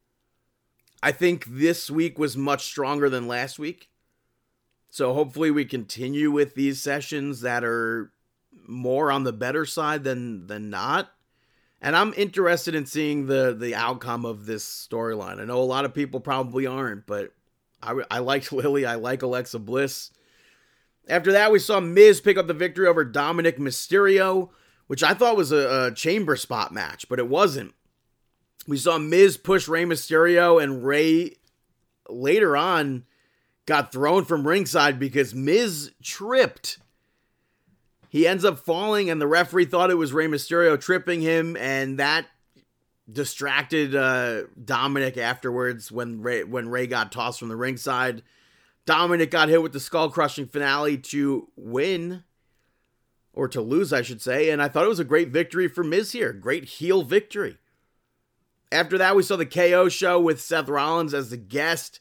I 1.04 1.12
think 1.12 1.44
this 1.44 1.90
week 1.90 2.18
was 2.18 2.34
much 2.34 2.64
stronger 2.64 3.10
than 3.10 3.28
last 3.28 3.58
week. 3.58 3.90
So 4.88 5.12
hopefully 5.12 5.50
we 5.50 5.66
continue 5.66 6.30
with 6.30 6.54
these 6.54 6.80
sessions 6.80 7.42
that 7.42 7.62
are 7.62 8.10
more 8.66 9.12
on 9.12 9.24
the 9.24 9.32
better 9.32 9.66
side 9.66 10.02
than 10.02 10.46
than 10.46 10.70
not. 10.70 11.12
And 11.82 11.94
I'm 11.94 12.14
interested 12.16 12.74
in 12.74 12.86
seeing 12.86 13.26
the 13.26 13.54
the 13.54 13.74
outcome 13.74 14.24
of 14.24 14.46
this 14.46 14.64
storyline. 14.64 15.40
I 15.40 15.44
know 15.44 15.58
a 15.58 15.62
lot 15.62 15.84
of 15.84 15.92
people 15.92 16.20
probably 16.20 16.66
aren't, 16.66 17.06
but 17.06 17.34
I, 17.82 18.00
I 18.10 18.20
liked 18.20 18.50
Lily. 18.54 18.86
I 18.86 18.94
like 18.94 19.20
Alexa 19.20 19.58
Bliss. 19.58 20.10
After 21.06 21.32
that, 21.32 21.52
we 21.52 21.58
saw 21.58 21.80
Miz 21.80 22.22
pick 22.22 22.38
up 22.38 22.46
the 22.46 22.54
victory 22.54 22.86
over 22.86 23.04
Dominik 23.04 23.58
Mysterio, 23.58 24.48
which 24.86 25.02
I 25.02 25.12
thought 25.12 25.36
was 25.36 25.52
a, 25.52 25.88
a 25.88 25.94
chamber 25.94 26.36
spot 26.36 26.72
match, 26.72 27.10
but 27.10 27.18
it 27.18 27.28
wasn't. 27.28 27.74
We 28.66 28.76
saw 28.76 28.98
Miz 28.98 29.36
push 29.36 29.68
Rey 29.68 29.84
Mysterio, 29.84 30.62
and 30.62 30.84
Rey 30.84 31.36
later 32.08 32.56
on 32.56 33.04
got 33.66 33.92
thrown 33.92 34.24
from 34.24 34.46
ringside 34.46 34.98
because 34.98 35.34
Miz 35.34 35.92
tripped. 36.02 36.78
He 38.08 38.26
ends 38.26 38.44
up 38.44 38.58
falling, 38.58 39.10
and 39.10 39.20
the 39.20 39.26
referee 39.26 39.66
thought 39.66 39.90
it 39.90 39.94
was 39.94 40.12
Rey 40.12 40.26
Mysterio 40.26 40.80
tripping 40.80 41.20
him, 41.20 41.56
and 41.56 41.98
that 41.98 42.26
distracted 43.10 43.94
uh, 43.94 44.44
Dominik 44.62 45.18
afterwards 45.18 45.92
when 45.92 46.22
Rey, 46.22 46.44
when 46.44 46.68
Rey 46.68 46.86
got 46.86 47.12
tossed 47.12 47.38
from 47.38 47.48
the 47.48 47.56
ringside. 47.56 48.22
Dominik 48.86 49.30
got 49.30 49.48
hit 49.48 49.62
with 49.62 49.72
the 49.72 49.80
skull 49.80 50.10
crushing 50.10 50.46
finale 50.46 50.96
to 50.98 51.48
win, 51.56 52.22
or 53.32 53.48
to 53.48 53.60
lose, 53.60 53.92
I 53.92 54.02
should 54.02 54.22
say. 54.22 54.50
And 54.50 54.62
I 54.62 54.68
thought 54.68 54.84
it 54.84 54.88
was 54.88 55.00
a 55.00 55.04
great 55.04 55.28
victory 55.28 55.68
for 55.68 55.82
Miz 55.82 56.12
here. 56.12 56.32
Great 56.32 56.64
heel 56.64 57.02
victory. 57.02 57.58
After 58.74 58.98
that, 58.98 59.14
we 59.14 59.22
saw 59.22 59.36
the 59.36 59.46
KO 59.46 59.88
show 59.88 60.20
with 60.20 60.40
Seth 60.40 60.68
Rollins 60.68 61.14
as 61.14 61.30
the 61.30 61.36
guest. 61.36 62.00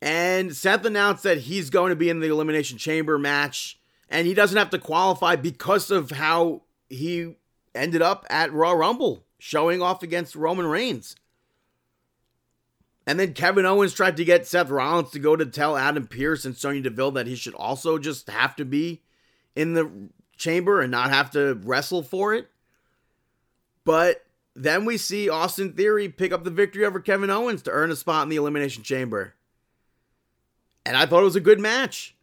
And 0.00 0.54
Seth 0.54 0.84
announced 0.84 1.24
that 1.24 1.38
he's 1.38 1.70
going 1.70 1.90
to 1.90 1.96
be 1.96 2.08
in 2.08 2.20
the 2.20 2.28
Elimination 2.28 2.78
Chamber 2.78 3.18
match. 3.18 3.80
And 4.08 4.24
he 4.24 4.32
doesn't 4.32 4.56
have 4.56 4.70
to 4.70 4.78
qualify 4.78 5.34
because 5.34 5.90
of 5.90 6.12
how 6.12 6.62
he 6.88 7.34
ended 7.74 8.00
up 8.00 8.24
at 8.30 8.52
Raw 8.52 8.72
Rumble, 8.72 9.24
showing 9.40 9.82
off 9.82 10.04
against 10.04 10.36
Roman 10.36 10.66
Reigns. 10.66 11.16
And 13.04 13.18
then 13.18 13.34
Kevin 13.34 13.66
Owens 13.66 13.92
tried 13.92 14.16
to 14.18 14.24
get 14.24 14.46
Seth 14.46 14.70
Rollins 14.70 15.10
to 15.10 15.18
go 15.18 15.34
to 15.34 15.46
tell 15.46 15.76
Adam 15.76 16.06
Pearce 16.06 16.44
and 16.44 16.56
Sonya 16.56 16.82
Deville 16.82 17.10
that 17.12 17.26
he 17.26 17.34
should 17.34 17.54
also 17.54 17.98
just 17.98 18.30
have 18.30 18.54
to 18.56 18.64
be 18.64 19.02
in 19.56 19.74
the 19.74 19.90
chamber 20.36 20.80
and 20.80 20.92
not 20.92 21.10
have 21.10 21.32
to 21.32 21.54
wrestle 21.64 22.04
for 22.04 22.34
it. 22.34 22.48
But 23.84 24.24
then 24.62 24.84
we 24.84 24.96
see 24.96 25.28
Austin 25.28 25.72
Theory 25.72 26.08
pick 26.08 26.32
up 26.32 26.42
the 26.42 26.50
victory 26.50 26.84
over 26.84 26.98
Kevin 26.98 27.30
Owens 27.30 27.62
to 27.62 27.70
earn 27.70 27.92
a 27.92 27.96
spot 27.96 28.24
in 28.24 28.28
the 28.28 28.36
Elimination 28.36 28.82
Chamber. 28.82 29.34
And 30.84 30.96
I 30.96 31.06
thought 31.06 31.20
it 31.20 31.24
was 31.24 31.36
a 31.36 31.40
good 31.40 31.60
match. 31.60 32.16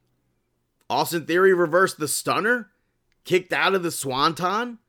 Austin 0.89 1.25
Theory 1.25 1.53
reversed 1.53 1.97
the 1.97 2.07
stunner, 2.07 2.71
kicked 3.23 3.53
out 3.53 3.73
of 3.73 3.83
the 3.83 3.91
swanton. 3.91 4.79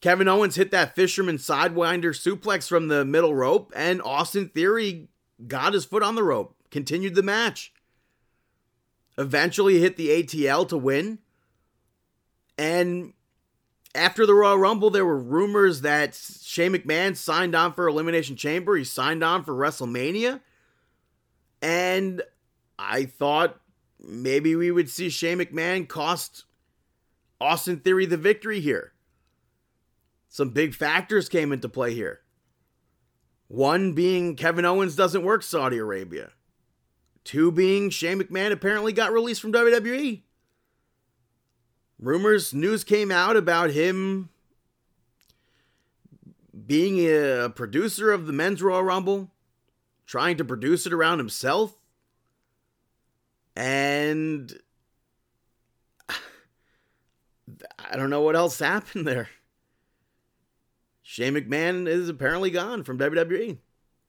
Kevin 0.00 0.28
Owens 0.28 0.56
hit 0.56 0.70
that 0.70 0.94
fisherman 0.94 1.36
sidewinder 1.36 2.10
suplex 2.10 2.68
from 2.68 2.88
the 2.88 3.04
middle 3.04 3.34
rope, 3.34 3.72
and 3.74 4.02
Austin 4.02 4.48
Theory 4.48 5.08
got 5.46 5.72
his 5.72 5.84
foot 5.84 6.02
on 6.02 6.16
the 6.16 6.22
rope, 6.22 6.54
continued 6.70 7.14
the 7.14 7.22
match. 7.22 7.72
Eventually 9.16 9.80
hit 9.80 9.96
the 9.96 10.08
ATL 10.08 10.68
to 10.68 10.76
win. 10.76 11.18
And 12.58 13.14
after 13.94 14.26
the 14.26 14.34
Royal 14.34 14.58
Rumble, 14.58 14.90
there 14.90 15.04
were 15.04 15.18
rumors 15.18 15.80
that 15.80 16.14
Shane 16.14 16.72
McMahon 16.72 17.16
signed 17.16 17.54
on 17.54 17.72
for 17.72 17.88
Elimination 17.88 18.36
Chamber. 18.36 18.76
He 18.76 18.84
signed 18.84 19.24
on 19.24 19.44
for 19.44 19.54
WrestleMania. 19.54 20.40
And 21.60 22.22
I 22.78 23.04
thought 23.04 23.60
maybe 23.98 24.54
we 24.54 24.70
would 24.70 24.88
see 24.88 25.10
Shane 25.10 25.38
McMahon 25.38 25.88
cost 25.88 26.44
Austin 27.40 27.80
Theory 27.80 28.06
the 28.06 28.16
victory 28.16 28.60
here. 28.60 28.92
Some 30.28 30.50
big 30.50 30.74
factors 30.74 31.28
came 31.28 31.52
into 31.52 31.68
play 31.68 31.92
here. 31.94 32.20
One 33.48 33.94
being 33.94 34.36
Kevin 34.36 34.64
Owens 34.64 34.94
doesn't 34.94 35.24
work 35.24 35.42
Saudi 35.42 35.78
Arabia. 35.78 36.30
Two 37.24 37.50
being 37.50 37.90
Shane 37.90 38.20
McMahon 38.20 38.52
apparently 38.52 38.92
got 38.92 39.12
released 39.12 39.42
from 39.42 39.52
WWE. 39.52 40.22
Rumors, 42.00 42.54
news 42.54 42.82
came 42.82 43.10
out 43.10 43.36
about 43.36 43.70
him 43.70 44.30
being 46.66 46.98
a 46.98 47.50
producer 47.50 48.10
of 48.10 48.26
the 48.26 48.32
Men's 48.32 48.62
Royal 48.62 48.82
Rumble, 48.82 49.30
trying 50.06 50.38
to 50.38 50.44
produce 50.44 50.86
it 50.86 50.94
around 50.94 51.18
himself. 51.18 51.74
And 53.54 54.58
I 57.78 57.96
don't 57.96 58.08
know 58.08 58.22
what 58.22 58.36
else 58.36 58.58
happened 58.60 59.06
there. 59.06 59.28
Shane 61.02 61.34
McMahon 61.34 61.86
is 61.86 62.08
apparently 62.08 62.50
gone 62.50 62.82
from 62.82 62.98
WWE. 62.98 63.58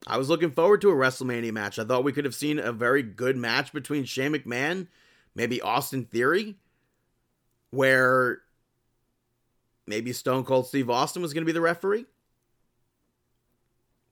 I 0.07 0.17
was 0.17 0.29
looking 0.29 0.51
forward 0.51 0.79
to 0.81 0.91
a 0.91 0.95
WrestleMania 0.95 1.51
match. 1.51 1.77
I 1.77 1.83
thought 1.83 2.05
we 2.05 2.13
could 2.13 2.25
have 2.25 2.35
seen 2.35 2.57
a 2.57 2.71
very 2.71 3.03
good 3.03 3.35
match 3.35 3.73
between 3.73 4.05
Shane 4.05 4.31
McMahon, 4.31 4.87
maybe 5.35 5.61
Austin 5.61 6.05
Theory, 6.05 6.55
where 7.71 8.39
maybe 9.87 10.13
Stone 10.13 10.45
Cold 10.45 10.67
Steve 10.67 10.89
Austin 10.89 11.21
was 11.21 11.33
going 11.33 11.41
to 11.41 11.45
be 11.45 11.51
the 11.51 11.61
referee. 11.61 12.05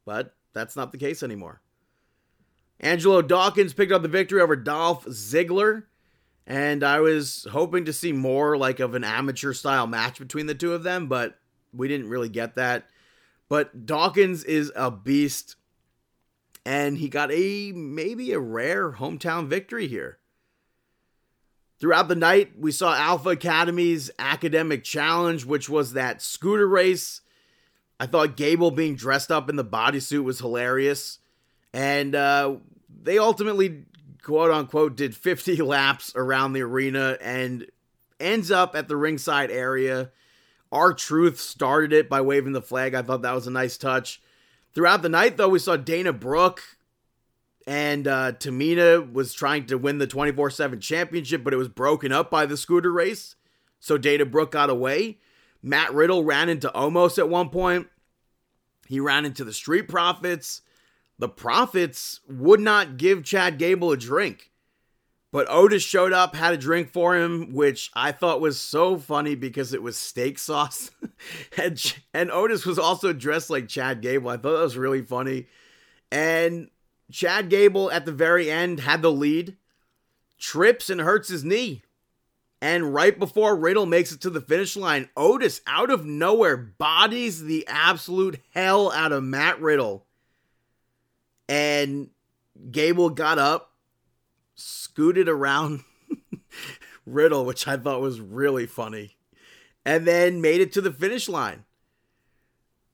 But 0.05 0.33
that's 0.53 0.75
not 0.75 0.91
the 0.91 0.97
case 0.97 1.21
anymore. 1.21 1.61
Angelo 2.79 3.21
Dawkins 3.21 3.73
picked 3.73 3.91
up 3.91 4.01
the 4.01 4.07
victory 4.07 4.41
over 4.41 4.55
Dolph 4.55 5.05
Ziggler. 5.05 5.83
And 6.47 6.83
I 6.83 6.99
was 6.99 7.45
hoping 7.51 7.85
to 7.85 7.93
see 7.93 8.11
more 8.11 8.57
like 8.57 8.79
of 8.79 8.95
an 8.95 9.03
amateur 9.03 9.53
style 9.53 9.85
match 9.85 10.17
between 10.17 10.47
the 10.47 10.55
two 10.55 10.73
of 10.73 10.81
them, 10.81 11.07
but 11.07 11.37
we 11.71 11.87
didn't 11.87 12.09
really 12.09 12.29
get 12.29 12.55
that. 12.55 12.89
But 13.49 13.85
Dawkins 13.85 14.43
is 14.43 14.71
a 14.75 14.89
beast. 14.89 15.55
And 16.65 16.97
he 16.97 17.09
got 17.09 17.31
a 17.31 17.71
maybe 17.73 18.31
a 18.31 18.39
rare 18.39 18.93
hometown 18.93 19.47
victory 19.47 19.87
here. 19.87 20.18
Throughout 21.79 22.09
the 22.09 22.15
night, 22.15 22.51
we 22.57 22.71
saw 22.71 22.93
Alpha 22.93 23.29
Academy's 23.29 24.11
academic 24.19 24.83
challenge, 24.83 25.45
which 25.45 25.69
was 25.69 25.93
that 25.93 26.21
scooter 26.21 26.67
race. 26.67 27.21
I 27.99 28.05
thought 28.05 28.35
Gable 28.35 28.71
being 28.71 28.95
dressed 28.95 29.31
up 29.31 29.49
in 29.49 29.55
the 29.55 29.63
bodysuit 29.63 30.23
was 30.23 30.39
hilarious. 30.39 31.19
And 31.73 32.15
uh, 32.15 32.57
they 33.01 33.17
ultimately, 33.17 33.85
quote 34.21 34.51
unquote, 34.51 34.97
did 34.97 35.15
50 35.15 35.55
laps 35.61 36.13
around 36.15 36.53
the 36.53 36.61
arena 36.61 37.17
and 37.21 37.65
ends 38.19 38.51
up 38.51 38.75
at 38.75 38.89
the 38.89 38.97
ringside 38.97 39.49
area. 39.49 40.11
R-Truth 40.71 41.39
started 41.39 41.93
it 41.93 42.09
by 42.09 42.21
waving 42.21 42.53
the 42.53 42.61
flag. 42.61 42.93
I 42.93 43.01
thought 43.01 43.21
that 43.21 43.35
was 43.35 43.47
a 43.47 43.51
nice 43.51 43.77
touch. 43.77 44.21
Throughout 44.73 45.01
the 45.01 45.09
night, 45.09 45.37
though, 45.37 45.49
we 45.49 45.59
saw 45.59 45.77
Dana 45.77 46.13
Brooke 46.13 46.61
and 47.69 48.07
uh, 48.07 48.31
Tamina 48.31 49.13
was 49.13 49.31
trying 49.31 49.67
to 49.67 49.77
win 49.77 49.99
the 49.99 50.07
24 50.07 50.49
7 50.49 50.79
championship, 50.79 51.43
but 51.43 51.53
it 51.53 51.57
was 51.57 51.69
broken 51.69 52.11
up 52.11 52.31
by 52.31 52.47
the 52.47 52.57
scooter 52.57 52.91
race. 52.91 53.35
So 53.79 53.95
Dana 53.95 54.25
Brooke 54.25 54.53
got 54.53 54.71
away. 54.71 55.19
Matt 55.61 55.93
Riddle 55.93 56.23
ran 56.23 56.49
into 56.49 56.69
Omos 56.69 57.19
at 57.19 57.29
one 57.29 57.49
point. 57.49 57.85
He 58.87 58.99
ran 58.99 59.23
into 59.23 59.43
the 59.43 59.53
Street 59.53 59.87
Profits. 59.87 60.63
The 61.19 61.29
Profits 61.29 62.21
would 62.27 62.59
not 62.59 62.97
give 62.97 63.23
Chad 63.23 63.59
Gable 63.59 63.91
a 63.91 63.97
drink. 63.97 64.49
But 65.31 65.45
Otis 65.47 65.83
showed 65.83 66.11
up, 66.11 66.35
had 66.35 66.55
a 66.55 66.57
drink 66.57 66.91
for 66.91 67.15
him, 67.15 67.53
which 67.53 67.91
I 67.93 68.13
thought 68.13 68.41
was 68.41 68.59
so 68.59 68.97
funny 68.97 69.35
because 69.35 69.73
it 69.75 69.83
was 69.83 69.95
steak 69.95 70.39
sauce. 70.39 70.89
and, 71.57 71.95
and 72.15 72.31
Otis 72.31 72.65
was 72.65 72.79
also 72.79 73.13
dressed 73.13 73.51
like 73.51 73.67
Chad 73.67 74.01
Gable. 74.01 74.31
I 74.31 74.37
thought 74.37 74.53
that 74.53 74.63
was 74.63 74.75
really 74.75 75.03
funny. 75.03 75.45
And 76.11 76.71
Chad 77.11 77.49
Gable 77.49 77.91
at 77.91 78.05
the 78.05 78.11
very 78.11 78.49
end 78.51 78.81
had 78.81 79.01
the 79.01 79.11
lead, 79.11 79.57
trips 80.37 80.89
and 80.89 81.01
hurts 81.01 81.29
his 81.29 81.43
knee. 81.43 81.83
And 82.61 82.93
right 82.93 83.17
before 83.17 83.55
Riddle 83.55 83.85
makes 83.85 84.11
it 84.11 84.19
to 84.21 84.29
the 84.29 84.41
finish 84.41 84.75
line, 84.75 85.09
Otis 85.15 85.61
out 85.65 85.89
of 85.89 86.05
nowhere 86.05 86.57
bodies 86.57 87.43
the 87.43 87.65
absolute 87.67 88.39
hell 88.53 88.91
out 88.91 89.13
of 89.13 89.23
Matt 89.23 89.61
Riddle. 89.61 90.05
And 91.47 92.09
Gable 92.69 93.09
got 93.09 93.39
up, 93.39 93.73
scooted 94.55 95.29
around 95.29 95.83
Riddle, 97.05 97.45
which 97.45 97.67
I 97.67 97.77
thought 97.77 98.01
was 98.01 98.19
really 98.19 98.65
funny, 98.65 99.15
and 99.85 100.05
then 100.05 100.41
made 100.41 100.59
it 100.59 100.73
to 100.73 100.81
the 100.81 100.91
finish 100.91 101.29
line. 101.29 101.63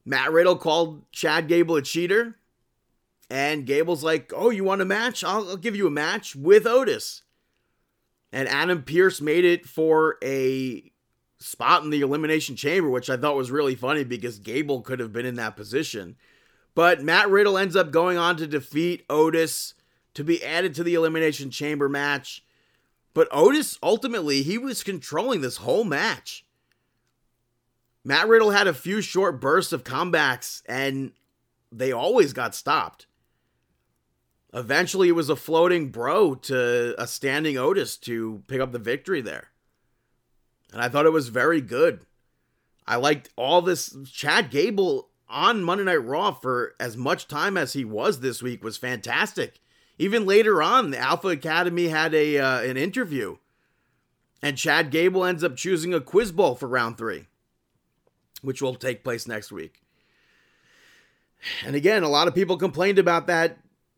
Matt 0.06 0.32
Riddle 0.32 0.56
called 0.56 1.12
Chad 1.12 1.48
Gable 1.48 1.76
a 1.76 1.82
cheater. 1.82 2.38
And 3.30 3.66
Gable's 3.66 4.04
like, 4.04 4.32
Oh, 4.36 4.50
you 4.50 4.64
want 4.64 4.82
a 4.82 4.86
match? 4.86 5.24
I'll, 5.24 5.50
I'll 5.50 5.58
give 5.58 5.76
you 5.76 5.88
a 5.88 5.92
match 5.92 6.36
with 6.36 6.68
Otis. 6.68 7.24
And 8.32 8.48
Adam 8.50 8.84
Pearce 8.84 9.22
made 9.22 9.46
it 9.46 9.66
for 9.66 10.18
a 10.24 10.92
spot 11.40 11.84
in 11.84 11.90
the 11.90 12.02
Elimination 12.02 12.56
Chamber, 12.56 12.90
which 12.90 13.10
I 13.10 13.18
thought 13.18 13.36
was 13.36 13.52
really 13.52 13.76
funny 13.76 14.04
because 14.04 14.40
Gable 14.40 14.82
could 14.82 15.00
have 15.00 15.14
been 15.14 15.26
in 15.26 15.36
that 15.36 15.56
position. 15.56 16.16
But 16.74 17.02
Matt 17.02 17.30
Riddle 17.30 17.58
ends 17.58 17.76
up 17.76 17.92
going 17.92 18.18
on 18.18 18.36
to 18.38 18.48
defeat 18.48 19.06
Otis 19.10 19.76
to 20.14 20.24
be 20.24 20.44
added 20.44 20.76
to 20.76 20.84
the 20.84 20.96
Elimination 20.96 21.50
Chamber 21.50 21.88
match. 21.88 22.44
But 23.14 23.30
Otis, 23.32 23.80
ultimately, 23.82 24.44
he 24.44 24.58
was 24.58 24.84
controlling 24.84 25.42
this 25.42 25.58
whole 25.58 25.86
match. 25.86 26.46
Matt 28.04 28.28
Riddle 28.28 28.52
had 28.52 28.68
a 28.68 28.74
few 28.74 29.02
short 29.02 29.40
bursts 29.40 29.72
of 29.72 29.84
comebacks, 29.84 30.62
and 30.68 31.14
they 31.72 31.92
always 31.92 32.34
got 32.34 32.54
stopped. 32.54 33.08
Eventually, 34.56 35.10
it 35.10 35.16
was 35.16 35.30
a 35.30 35.36
floating 35.36 35.90
bro 35.90 36.34
to 36.34 36.96
a 36.98 37.06
standing 37.08 37.58
Otis 37.58 37.98
to 37.98 38.42
pick 38.48 38.62
up 38.62 38.72
the 38.72 38.80
victory 38.80 39.20
there. 39.20 39.50
And 40.72 40.82
I 40.82 40.88
thought 40.88 41.06
it 41.06 41.12
was 41.12 41.28
very 41.28 41.60
good. 41.60 42.06
I 42.88 42.96
liked 42.96 43.30
all 43.36 43.62
this. 43.62 43.94
Chad 44.10 44.50
Gable 44.50 45.10
on 45.28 45.62
Monday 45.62 45.84
Night 45.84 46.06
Raw 46.06 46.32
for 46.32 46.74
as 46.80 46.96
much 46.96 47.28
time 47.28 47.58
as 47.58 47.74
he 47.74 47.84
was 47.84 48.22
this 48.22 48.42
week 48.42 48.64
was 48.64 48.78
fantastic. 48.78 49.60
Even 49.98 50.26
later 50.26 50.64
on, 50.64 50.92
the 50.92 51.00
Alpha 51.00 51.28
Academy 51.30 51.90
had 51.90 52.14
a 52.14 52.38
uh, 52.38 52.62
an 52.62 52.78
interview, 52.78 53.38
and 54.42 54.58
Chad 54.58 54.90
Gable 54.90 55.26
ends 55.26 55.44
up 55.44 55.58
choosing 55.58 55.94
a 55.94 56.00
quiz 56.00 56.32
bowl 56.32 56.56
for 56.56 56.70
round 56.70 56.98
three, 56.98 57.26
which 58.42 58.62
will 58.62 58.76
take 58.76 59.04
place 59.04 59.28
next 59.28 59.52
week. 59.52 59.82
And 61.66 61.76
again, 61.76 62.04
a 62.04 62.10
lot 62.10 62.30
of 62.30 62.36
people 62.36 62.58
complained 62.58 63.00
about 63.00 63.28
that 63.28 63.58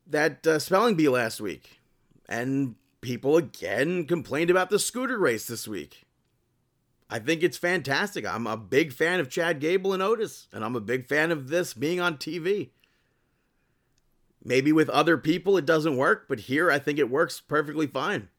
that 0.10 0.46
uh, 0.48 0.60
spelling 0.60 0.96
bee 0.96 1.10
last 1.10 1.42
week, 1.42 1.80
and 2.28 2.76
people 3.02 3.38
again 3.38 4.06
complained 4.06 4.50
about 4.50 4.70
the 4.70 4.80
scooter 4.80 5.18
race 5.18 5.46
this 5.48 5.68
week. 5.68 6.06
I 7.10 7.20
think 7.20 7.42
it's 7.42 7.58
fantastic. 7.58 8.26
I'm 8.26 8.48
a 8.48 8.58
big 8.58 8.92
fan 8.92 9.20
of 9.20 9.30
Chad 9.30 9.60
Gable 9.60 9.94
and 9.94 10.04
Otis, 10.04 10.48
and 10.52 10.64
I'm 10.64 10.76
a 10.76 10.82
big 10.82 11.08
fan 11.08 11.32
of 11.32 11.48
this 11.48 11.74
being 11.74 12.02
on 12.02 12.18
TV. 12.18 12.72
Maybe 14.44 14.72
with 14.72 14.90
other 14.90 15.18
people 15.18 15.58
it 15.58 15.66
doesn't 15.66 15.98
work, 15.98 16.26
but 16.28 16.42
here 16.42 16.70
I 16.70 16.80
think 16.80 17.00
it 17.00 17.10
works 17.10 17.40
perfectly 17.40 17.88
fine. 17.88 18.30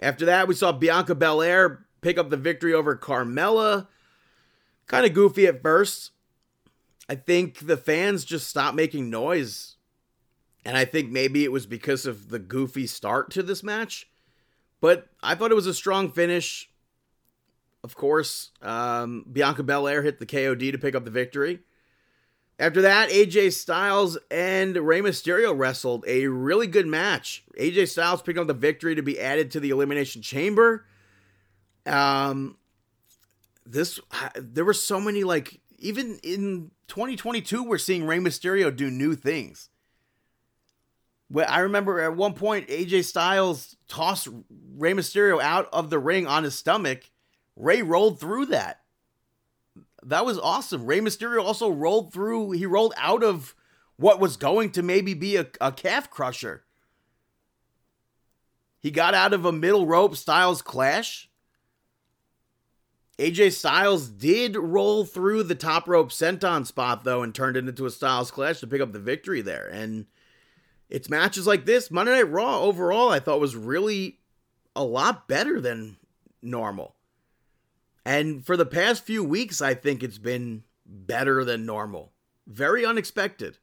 After 0.00 0.24
that, 0.26 0.46
we 0.46 0.54
saw 0.54 0.72
Bianca 0.72 1.14
Belair 1.14 1.86
pick 2.00 2.18
up 2.18 2.30
the 2.30 2.36
victory 2.36 2.72
over 2.72 2.96
Carmella. 2.96 3.88
Kind 4.86 5.06
of 5.06 5.14
goofy 5.14 5.46
at 5.46 5.62
first. 5.62 6.12
I 7.08 7.14
think 7.14 7.66
the 7.66 7.76
fans 7.76 8.24
just 8.24 8.48
stopped 8.48 8.76
making 8.76 9.10
noise 9.10 9.76
and 10.64 10.76
I 10.76 10.84
think 10.84 11.10
maybe 11.10 11.44
it 11.44 11.52
was 11.52 11.66
because 11.66 12.06
of 12.06 12.28
the 12.28 12.38
goofy 12.38 12.86
start 12.86 13.30
to 13.32 13.42
this 13.42 13.62
match. 13.62 14.08
But 14.80 15.08
I 15.22 15.34
thought 15.34 15.50
it 15.50 15.56
was 15.56 15.66
a 15.66 15.74
strong 15.74 16.10
finish. 16.10 16.70
Of 17.82 17.96
course, 17.96 18.50
um, 18.62 19.24
Bianca 19.30 19.62
Belair 19.62 20.02
hit 20.02 20.18
the 20.18 20.26
KOD 20.26 20.72
to 20.72 20.78
pick 20.78 20.94
up 20.94 21.04
the 21.04 21.10
victory. 21.10 21.60
After 22.60 22.82
that, 22.82 23.10
AJ 23.10 23.52
Styles 23.52 24.18
and 24.32 24.76
Rey 24.76 25.00
Mysterio 25.00 25.56
wrestled 25.56 26.04
a 26.08 26.26
really 26.26 26.66
good 26.66 26.88
match. 26.88 27.44
AJ 27.58 27.88
Styles 27.88 28.20
picked 28.20 28.38
up 28.38 28.48
the 28.48 28.54
victory 28.54 28.96
to 28.96 29.02
be 29.02 29.20
added 29.20 29.52
to 29.52 29.60
the 29.60 29.70
Elimination 29.70 30.22
Chamber. 30.22 30.84
Um, 31.86 32.56
this 33.64 34.00
there 34.34 34.64
were 34.64 34.74
so 34.74 35.00
many 35.00 35.24
like 35.24 35.60
even 35.78 36.18
in 36.22 36.70
2022 36.88 37.62
we're 37.62 37.78
seeing 37.78 38.06
Rey 38.06 38.18
Mysterio 38.18 38.74
do 38.74 38.90
new 38.90 39.14
things. 39.14 39.68
I 41.36 41.60
remember 41.60 42.00
at 42.00 42.16
one 42.16 42.34
point 42.34 42.68
AJ 42.68 43.04
Styles 43.04 43.76
tossed 43.86 44.28
Rey 44.76 44.92
Mysterio 44.92 45.40
out 45.40 45.68
of 45.72 45.90
the 45.90 45.98
ring 45.98 46.26
on 46.26 46.44
his 46.44 46.56
stomach. 46.56 47.10
Rey 47.56 47.82
rolled 47.82 48.20
through 48.20 48.46
that. 48.46 48.80
that 50.02 50.24
was 50.24 50.38
awesome. 50.38 50.86
Rey 50.86 51.00
Mysterio 51.00 51.42
also 51.42 51.68
rolled 51.68 52.12
through, 52.12 52.52
he 52.52 52.66
rolled 52.66 52.94
out 52.96 53.22
of 53.22 53.54
what 53.96 54.20
was 54.20 54.36
going 54.36 54.70
to 54.70 54.82
maybe 54.82 55.12
be 55.12 55.36
a, 55.36 55.46
a 55.60 55.72
calf 55.72 56.08
crusher. 56.08 56.64
He 58.80 58.90
got 58.90 59.12
out 59.12 59.32
of 59.32 59.44
a 59.44 59.52
middle 59.52 59.86
rope 59.86 60.16
Styles 60.16 60.62
clash. 60.62 61.28
AJ 63.18 63.52
Styles 63.52 64.08
did 64.08 64.56
roll 64.56 65.04
through 65.04 65.42
the 65.42 65.56
top 65.56 65.88
rope 65.88 66.10
senton 66.10 66.64
spot 66.64 67.02
though 67.02 67.22
and 67.22 67.34
turned 67.34 67.56
it 67.56 67.68
into 67.68 67.84
a 67.84 67.90
Styles 67.90 68.30
clash 68.30 68.60
to 68.60 68.68
pick 68.68 68.80
up 68.80 68.92
the 68.92 69.00
victory 69.00 69.42
there. 69.42 69.66
And 69.66 70.06
it's 70.88 71.10
matches 71.10 71.46
like 71.46 71.64
this, 71.66 71.90
Monday 71.90 72.12
Night 72.12 72.30
Raw 72.30 72.60
overall 72.60 73.10
I 73.10 73.20
thought 73.20 73.40
was 73.40 73.56
really 73.56 74.18
a 74.74 74.84
lot 74.84 75.28
better 75.28 75.60
than 75.60 75.96
normal. 76.42 76.94
And 78.04 78.44
for 78.44 78.56
the 78.56 78.66
past 78.66 79.04
few 79.04 79.22
weeks 79.22 79.60
I 79.60 79.74
think 79.74 80.02
it's 80.02 80.18
been 80.18 80.64
better 80.86 81.44
than 81.44 81.66
normal. 81.66 82.12
Very 82.46 82.84
unexpected. 82.84 83.58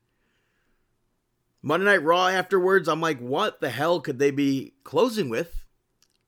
Monday 1.62 1.86
Night 1.86 2.04
Raw 2.04 2.28
afterwards, 2.28 2.88
I'm 2.88 3.02
like, 3.02 3.20
what 3.20 3.60
the 3.60 3.72
hell 3.72 4.00
could 4.00 4.20
they 4.20 4.30
be 4.30 4.74
closing 4.84 5.30
with? 5.30 5.64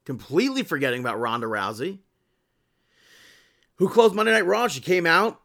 Completely 0.03 0.63
forgetting 0.63 1.01
about 1.01 1.19
Ronda 1.19 1.45
Rousey 1.45 1.99
who 3.77 3.89
closed 3.89 4.15
Monday 4.15 4.31
Night 4.31 4.45
Raw. 4.45 4.67
She 4.67 4.81
came 4.81 5.05
out 5.05 5.41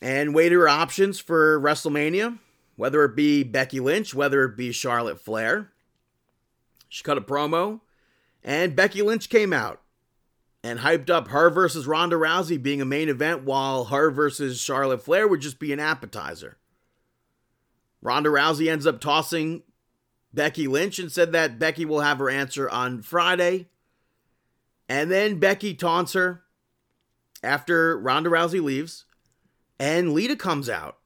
and 0.00 0.34
weighed 0.34 0.52
her 0.52 0.68
options 0.68 1.18
for 1.18 1.60
WrestleMania, 1.60 2.38
whether 2.76 3.04
it 3.04 3.16
be 3.16 3.42
Becky 3.42 3.80
Lynch, 3.80 4.14
whether 4.14 4.44
it 4.44 4.56
be 4.56 4.72
Charlotte 4.72 5.20
Flair. 5.20 5.72
She 6.88 7.02
cut 7.02 7.18
a 7.18 7.22
promo, 7.22 7.80
and 8.44 8.76
Becky 8.76 9.02
Lynch 9.02 9.28
came 9.28 9.52
out 9.52 9.82
and 10.62 10.80
hyped 10.80 11.10
up 11.10 11.28
her 11.28 11.50
versus 11.50 11.86
Ronda 11.86 12.16
Rousey 12.16 12.62
being 12.62 12.80
a 12.80 12.86
main 12.86 13.08
event, 13.08 13.44
while 13.44 13.86
her 13.86 14.10
versus 14.10 14.60
Charlotte 14.60 15.02
Flair 15.02 15.26
would 15.26 15.40
just 15.40 15.58
be 15.58 15.72
an 15.72 15.80
appetizer. 15.80 16.58
Ronda 18.02 18.30
Rousey 18.30 18.70
ends 18.70 18.86
up 18.86 19.00
tossing 19.00 19.62
Becky 20.32 20.68
Lynch 20.68 20.98
and 20.98 21.10
said 21.10 21.32
that 21.32 21.58
Becky 21.58 21.84
will 21.84 22.00
have 22.00 22.18
her 22.18 22.30
answer 22.30 22.68
on 22.68 23.02
Friday. 23.02 23.68
And 24.88 25.10
then 25.10 25.40
Becky 25.40 25.74
taunts 25.74 26.12
her 26.12 26.42
after 27.42 27.98
Ronda 27.98 28.30
Rousey 28.30 28.62
leaves 28.62 29.06
and 29.78 30.12
Lita 30.12 30.36
comes 30.36 30.68
out. 30.68 30.98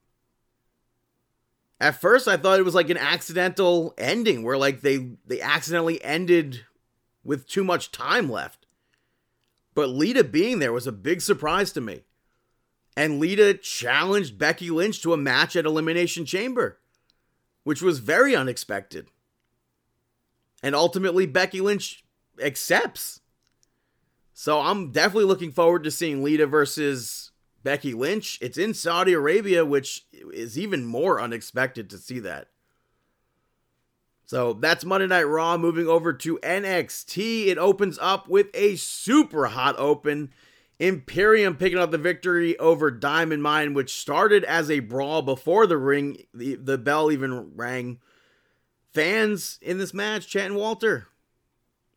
At 1.81 2.01
first 2.01 2.29
I 2.29 2.37
thought 2.37 2.59
it 2.59 2.65
was 2.65 2.75
like 2.75 2.91
an 2.91 2.99
accidental 2.99 3.95
ending 3.97 4.43
where 4.43 4.59
like 4.59 4.83
they 4.83 5.13
they 5.27 5.41
accidentally 5.41 6.03
ended 6.05 6.65
with 7.25 7.49
too 7.49 7.65
much 7.65 7.91
time 7.91 8.31
left. 8.31 8.67
But 9.75 9.89
Lita 9.89 10.25
being 10.25 10.59
there 10.59 10.73
was 10.73 10.87
a 10.87 10.93
big 10.93 11.23
surprise 11.23 11.73
to 11.73 11.81
me. 11.81 12.03
And 12.97 13.19
Lita 13.19 13.55
challenged 13.55 14.37
Becky 14.37 14.69
Lynch 14.71 15.01
to 15.03 15.15
a 15.15 15.17
match 15.17 15.57
at 15.57 15.65
Elimination 15.65 16.27
Chamber, 16.27 16.79
which 17.63 17.81
was 17.81 18.01
very 18.01 18.37
unexpected. 18.37 19.09
And 20.63 20.75
ultimately 20.75 21.25
Becky 21.25 21.61
Lynch 21.61 22.05
accepts. 22.43 23.21
So 24.35 24.61
I'm 24.61 24.91
definitely 24.91 25.25
looking 25.25 25.53
forward 25.53 25.85
to 25.85 25.91
seeing 25.91 26.23
Lita 26.23 26.47
versus 26.47 27.30
Becky 27.63 27.93
Lynch. 27.93 28.39
It's 28.41 28.59
in 28.59 28.75
Saudi 28.75 29.13
Arabia, 29.13 29.65
which 29.65 30.07
is 30.13 30.59
even 30.59 30.85
more 30.85 31.21
unexpected 31.21 31.91
to 31.91 31.99
see 31.99 32.19
that. 32.21 32.49
So 34.25 34.53
that's 34.53 34.85
Monday 34.85 35.09
Night 35.09 35.25
Raw. 35.25 35.57
Moving 35.57 35.89
over 35.89 36.13
to 36.13 36.39
NXT, 36.39 37.49
it 37.49 37.59
opens 37.59 37.99
up 38.01 38.29
with 38.29 38.47
a 38.55 38.77
super 38.77 39.47
hot 39.47 39.75
open. 39.79 40.31
Imperium 40.79 41.57
picking 41.57 41.79
up 41.79 41.91
the 41.91 41.99
victory 41.99 42.59
over 42.59 42.91
Diamond 42.91 43.43
Mine, 43.43 43.75
which 43.75 44.01
started 44.01 44.45
as 44.45 44.71
a 44.71 44.81
brawl 44.81 45.21
before 45.21 45.67
the 45.67 45.77
ring, 45.77 46.17
the, 46.33 46.55
the 46.55 46.79
bell 46.79 47.11
even 47.13 47.55
rang. 47.57 47.99
Fans 48.95 49.59
in 49.61 49.79
this 49.79 49.93
match 49.93 50.27
chanting 50.27 50.57
Walter. 50.57 51.09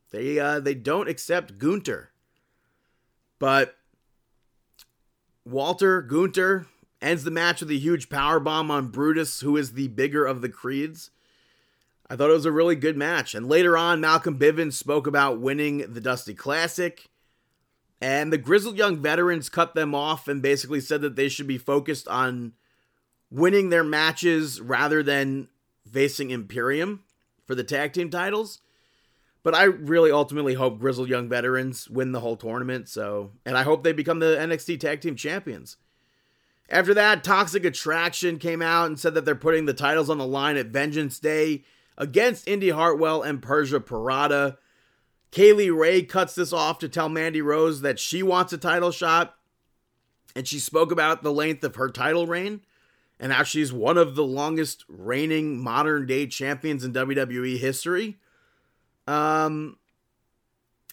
They 0.09 0.39
uh, 0.39 0.59
they 0.59 0.75
don't 0.75 1.09
accept 1.09 1.57
Gunther, 1.57 2.11
But 3.39 3.75
Walter 5.45 6.01
Gunther 6.01 6.67
ends 7.01 7.23
the 7.23 7.31
match 7.31 7.59
with 7.59 7.71
a 7.71 7.77
huge 7.77 8.09
power 8.09 8.39
bomb 8.39 8.71
on 8.71 8.87
Brutus, 8.87 9.41
who 9.41 9.57
is 9.57 9.73
the 9.73 9.89
bigger 9.89 10.25
of 10.25 10.41
the 10.41 10.49
Creeds. 10.49 11.11
I 12.09 12.15
thought 12.15 12.29
it 12.29 12.33
was 12.33 12.45
a 12.45 12.51
really 12.51 12.75
good 12.75 12.95
match. 12.95 13.35
And 13.35 13.49
later 13.49 13.77
on, 13.77 14.01
Malcolm 14.01 14.39
Bivens 14.39 14.73
spoke 14.73 15.07
about 15.07 15.39
winning 15.39 15.93
the 15.93 16.01
Dusty 16.01 16.33
Classic. 16.33 17.09
And 18.01 18.31
the 18.31 18.37
Grizzled 18.37 18.77
Young 18.77 18.97
Veterans 18.97 19.49
cut 19.49 19.75
them 19.75 19.95
off 19.95 20.27
and 20.27 20.41
basically 20.41 20.81
said 20.81 21.01
that 21.01 21.15
they 21.15 21.29
should 21.29 21.47
be 21.47 21.57
focused 21.57 22.07
on 22.07 22.53
winning 23.31 23.69
their 23.69 23.83
matches 23.83 24.61
rather 24.61 25.01
than 25.01 25.47
facing 25.89 26.29
Imperium 26.29 27.03
for 27.45 27.55
the 27.55 27.63
tag 27.63 27.93
team 27.93 28.09
titles. 28.09 28.59
But 29.43 29.55
I 29.55 29.63
really 29.63 30.09
ultimately 30.09 30.53
hope 30.53 30.79
Grizzled 30.79 31.09
Young 31.09 31.27
Veterans 31.27 31.89
win 31.89 32.13
the 32.13 32.21
whole 32.21 32.37
tournament. 32.37 32.87
So, 32.87 33.31
and 33.45 33.57
I 33.57 33.63
hope 33.63 33.83
they 33.83 33.91
become 33.91 34.19
the 34.19 34.37
NXT 34.39 34.79
Tag 34.79 35.01
Team 35.01 35.17
Champions. 35.17 35.77
After 36.69 36.93
that, 36.93 37.23
Toxic 37.23 37.65
Attraction 37.65 38.39
came 38.39 38.61
out 38.61 38.87
and 38.87 38.97
said 38.97 39.13
that 39.15 39.25
they're 39.25 39.35
putting 39.35 39.65
the 39.65 39.73
titles 39.73 40.09
on 40.09 40.17
the 40.17 40.25
line 40.25 40.55
at 40.55 40.67
Vengeance 40.67 41.19
Day 41.19 41.63
against 41.97 42.47
Indy 42.47 42.69
Hartwell 42.69 43.21
and 43.21 43.41
Persia 43.41 43.81
Pirotta. 43.81 44.57
Kaylee 45.31 45.77
Ray 45.77 46.03
cuts 46.03 46.35
this 46.35 46.53
off 46.53 46.79
to 46.79 46.87
tell 46.87 47.09
Mandy 47.09 47.41
Rose 47.41 47.81
that 47.81 47.99
she 47.99 48.23
wants 48.23 48.53
a 48.53 48.57
title 48.57 48.91
shot. 48.91 49.35
And 50.35 50.47
she 50.47 50.57
spoke 50.57 50.91
about 50.91 51.21
the 51.21 51.33
length 51.33 51.63
of 51.63 51.75
her 51.75 51.89
title 51.89 52.27
reign 52.27 52.61
and 53.19 53.31
how 53.31 53.43
she's 53.43 53.71
one 53.71 53.97
of 53.97 54.15
the 54.15 54.23
longest 54.23 54.83
reigning 54.87 55.61
modern 55.61 56.07
day 56.07 56.27
champions 56.27 56.83
in 56.83 56.93
WWE 56.93 57.59
history. 57.59 58.17
Um, 59.07 59.77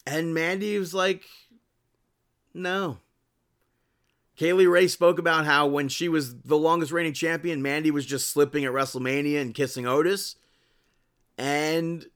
and 0.07 0.35
Mandy 0.35 0.79
was 0.79 0.95
like, 0.95 1.25
no. 2.53 2.99
Kay 4.37 4.53
Lee 4.55 4.67
Ray 4.67 4.89
spoke 4.89 5.19
about 5.19 5.45
how 5.45 5.67
when 5.67 5.89
she 5.89 6.09
was 6.09 6.41
the 6.41 6.57
longest 6.57 6.93
reigning 6.93 7.13
champion, 7.13 7.61
Mandy 7.61 7.91
was 7.91 8.07
just 8.07 8.29
slipping 8.29 8.65
at 8.65 8.73
WrestleMania 8.73 9.41
and 9.41 9.55
kissing 9.55 9.87
Otis. 9.87 10.37
And 11.37 12.07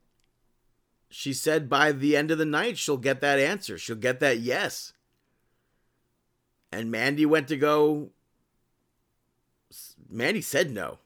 she 1.10 1.32
said 1.32 1.68
by 1.68 1.92
the 1.92 2.16
end 2.16 2.30
of 2.30 2.38
the 2.38 2.44
night, 2.44 2.78
she'll 2.78 2.96
get 2.96 3.20
that 3.20 3.38
answer. 3.38 3.76
She'll 3.78 3.96
get 3.96 4.20
that 4.20 4.38
yes. 4.38 4.94
And 6.72 6.90
Mandy 6.90 7.26
went 7.26 7.46
to 7.48 7.56
go. 7.56 8.10
Mandy 10.10 10.40
said 10.40 10.70
no. 10.70 10.98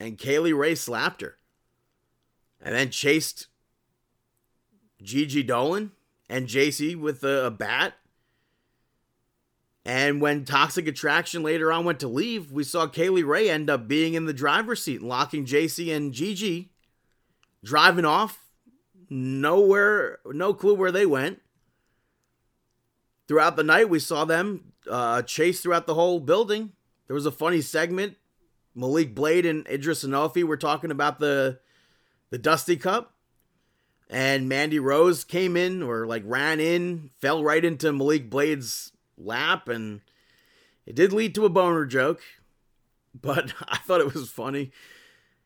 And 0.00 0.18
Kay 0.18 0.38
Lee 0.38 0.52
Ray 0.52 0.74
slapped 0.74 1.20
her. 1.20 1.36
And 2.60 2.74
then 2.74 2.90
chased 2.90 3.46
Gigi 5.02 5.42
Dolan 5.42 5.92
and 6.28 6.46
Jacy 6.46 6.94
with 6.94 7.24
a, 7.24 7.46
a 7.46 7.50
bat. 7.50 7.94
And 9.84 10.20
when 10.20 10.44
Toxic 10.44 10.86
Attraction 10.86 11.42
later 11.42 11.72
on 11.72 11.84
went 11.84 12.00
to 12.00 12.08
leave, 12.08 12.52
we 12.52 12.62
saw 12.62 12.86
Kay 12.86 13.08
Lee 13.08 13.22
Ray 13.22 13.48
end 13.48 13.70
up 13.70 13.88
being 13.88 14.14
in 14.14 14.26
the 14.26 14.34
driver's 14.34 14.82
seat, 14.82 15.02
locking 15.02 15.46
Jacy 15.46 15.90
and 15.92 16.12
Gigi, 16.12 16.70
driving 17.64 18.04
off. 18.04 18.44
Nowhere, 19.10 20.18
no 20.26 20.52
clue 20.52 20.74
where 20.74 20.92
they 20.92 21.06
went. 21.06 21.40
Throughout 23.26 23.56
the 23.56 23.64
night, 23.64 23.88
we 23.88 23.98
saw 23.98 24.26
them 24.26 24.72
uh, 24.90 25.22
chase 25.22 25.62
throughout 25.62 25.86
the 25.86 25.94
whole 25.94 26.20
building. 26.20 26.72
There 27.06 27.14
was 27.14 27.24
a 27.24 27.30
funny 27.30 27.62
segment. 27.62 28.16
Malik 28.74 29.14
Blade 29.14 29.46
and 29.46 29.66
Edris 29.66 30.04
Enofe 30.04 30.44
were 30.44 30.58
talking 30.58 30.90
about 30.90 31.18
the 31.18 31.58
the 32.30 32.38
Dusty 32.38 32.76
Cup 32.76 33.14
and 34.10 34.48
Mandy 34.48 34.78
Rose 34.78 35.24
came 35.24 35.56
in 35.56 35.82
or 35.82 36.06
like 36.06 36.22
ran 36.24 36.60
in, 36.60 37.10
fell 37.20 37.44
right 37.44 37.64
into 37.64 37.92
Malik 37.92 38.30
Blade's 38.30 38.92
lap, 39.16 39.68
and 39.68 40.00
it 40.86 40.94
did 40.94 41.12
lead 41.12 41.34
to 41.34 41.44
a 41.44 41.50
boner 41.50 41.84
joke, 41.84 42.22
but 43.20 43.52
I 43.68 43.78
thought 43.78 44.00
it 44.00 44.14
was 44.14 44.30
funny. 44.30 44.72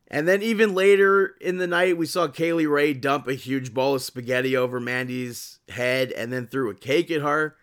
And 0.08 0.28
then 0.28 0.42
even 0.42 0.74
later 0.74 1.34
in 1.40 1.56
the 1.56 1.66
night, 1.66 1.96
we 1.96 2.04
saw 2.04 2.28
Kay 2.28 2.52
Lee 2.52 2.66
Ray 2.66 2.92
dump 2.92 3.26
a 3.26 3.34
huge 3.34 3.72
bowl 3.72 3.94
of 3.94 4.02
spaghetti 4.02 4.54
over 4.54 4.78
Mandy's 4.78 5.58
head 5.70 6.12
and 6.12 6.30
then 6.30 6.46
threw 6.46 6.68
a 6.68 6.74
cake 6.74 7.10
at 7.10 7.22
her. 7.22 7.56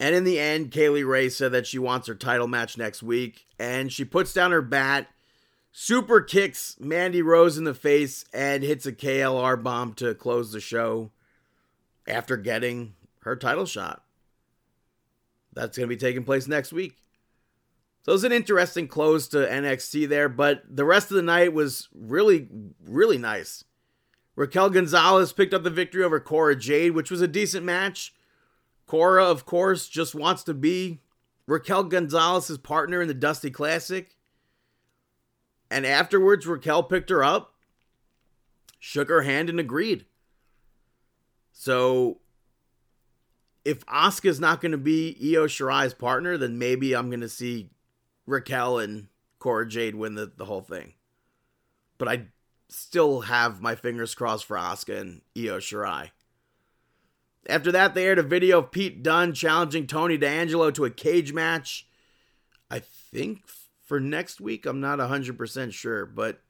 And 0.00 0.16
in 0.16 0.24
the 0.24 0.38
end, 0.40 0.72
Kay 0.72 0.88
Lee 0.88 1.04
Ray 1.04 1.28
said 1.28 1.52
that 1.52 1.66
she 1.66 1.78
wants 1.78 2.08
her 2.08 2.14
title 2.16 2.48
match 2.48 2.76
next 2.76 3.04
week, 3.04 3.46
and 3.58 3.92
she 3.92 4.04
puts 4.04 4.32
down 4.32 4.50
her 4.50 4.62
bat 4.62 5.08
super 5.80 6.20
kicks 6.20 6.74
Mandy 6.80 7.22
Rose 7.22 7.56
in 7.56 7.62
the 7.62 7.72
face 7.72 8.24
and 8.34 8.64
hits 8.64 8.84
a 8.84 8.92
KLR 8.92 9.62
bomb 9.62 9.94
to 9.94 10.12
close 10.12 10.50
the 10.50 10.60
show 10.60 11.12
after 12.04 12.36
getting 12.36 12.94
her 13.20 13.36
title 13.36 13.64
shot. 13.64 14.02
That's 15.52 15.78
going 15.78 15.88
to 15.88 15.94
be 15.94 15.98
taking 15.98 16.24
place 16.24 16.48
next 16.48 16.72
week. 16.72 16.96
So 18.02 18.10
it 18.10 18.12
was 18.12 18.24
an 18.24 18.32
interesting 18.32 18.88
close 18.88 19.28
to 19.28 19.36
NXT 19.36 20.08
there, 20.08 20.28
but 20.28 20.62
the 20.68 20.84
rest 20.84 21.12
of 21.12 21.14
the 21.14 21.22
night 21.22 21.52
was 21.52 21.88
really, 21.94 22.48
really 22.84 23.16
nice. 23.16 23.62
Raquel 24.34 24.70
Gonzalez 24.70 25.32
picked 25.32 25.54
up 25.54 25.62
the 25.62 25.70
victory 25.70 26.02
over 26.02 26.18
Cora 26.18 26.56
Jade, 26.56 26.92
which 26.92 27.10
was 27.10 27.22
a 27.22 27.28
decent 27.28 27.64
match. 27.64 28.12
Cora, 28.86 29.24
of 29.24 29.46
course, 29.46 29.88
just 29.88 30.12
wants 30.12 30.42
to 30.42 30.54
be 30.54 31.02
Raquel 31.46 31.84
Gonzalez's 31.84 32.58
partner 32.58 33.00
in 33.00 33.06
the 33.06 33.14
Dusty 33.14 33.50
Classic. 33.50 34.16
And 35.70 35.84
afterwards, 35.84 36.46
Raquel 36.46 36.82
picked 36.82 37.10
her 37.10 37.22
up, 37.22 37.54
shook 38.78 39.08
her 39.08 39.22
hand, 39.22 39.50
and 39.50 39.60
agreed. 39.60 40.06
So, 41.52 42.20
if 43.64 43.84
Asuka's 43.86 44.40
not 44.40 44.60
going 44.60 44.72
to 44.72 44.78
be 44.78 45.16
Io 45.20 45.46
Shirai's 45.46 45.94
partner, 45.94 46.38
then 46.38 46.58
maybe 46.58 46.94
I'm 46.94 47.10
going 47.10 47.20
to 47.20 47.28
see 47.28 47.68
Raquel 48.26 48.78
and 48.78 49.08
Cora 49.38 49.68
Jade 49.68 49.94
win 49.94 50.14
the, 50.14 50.32
the 50.34 50.46
whole 50.46 50.62
thing. 50.62 50.94
But 51.98 52.08
I 52.08 52.26
still 52.68 53.22
have 53.22 53.60
my 53.60 53.74
fingers 53.74 54.14
crossed 54.14 54.44
for 54.44 54.56
Asuka 54.56 55.00
and 55.00 55.22
Io 55.36 55.58
Shirai. 55.58 56.10
After 57.48 57.72
that, 57.72 57.94
they 57.94 58.06
aired 58.06 58.18
a 58.18 58.22
video 58.22 58.58
of 58.58 58.70
Pete 58.70 59.02
Dunne 59.02 59.32
challenging 59.32 59.86
Tony 59.86 60.16
D'Angelo 60.16 60.70
to 60.70 60.84
a 60.84 60.90
cage 60.90 61.32
match. 61.32 61.86
I 62.70 62.80
think 62.80 63.46
for 63.88 63.98
next 63.98 64.40
week. 64.40 64.66
I'm 64.66 64.80
not 64.80 65.00
100% 65.00 65.72
sure, 65.72 66.06
but 66.06 66.40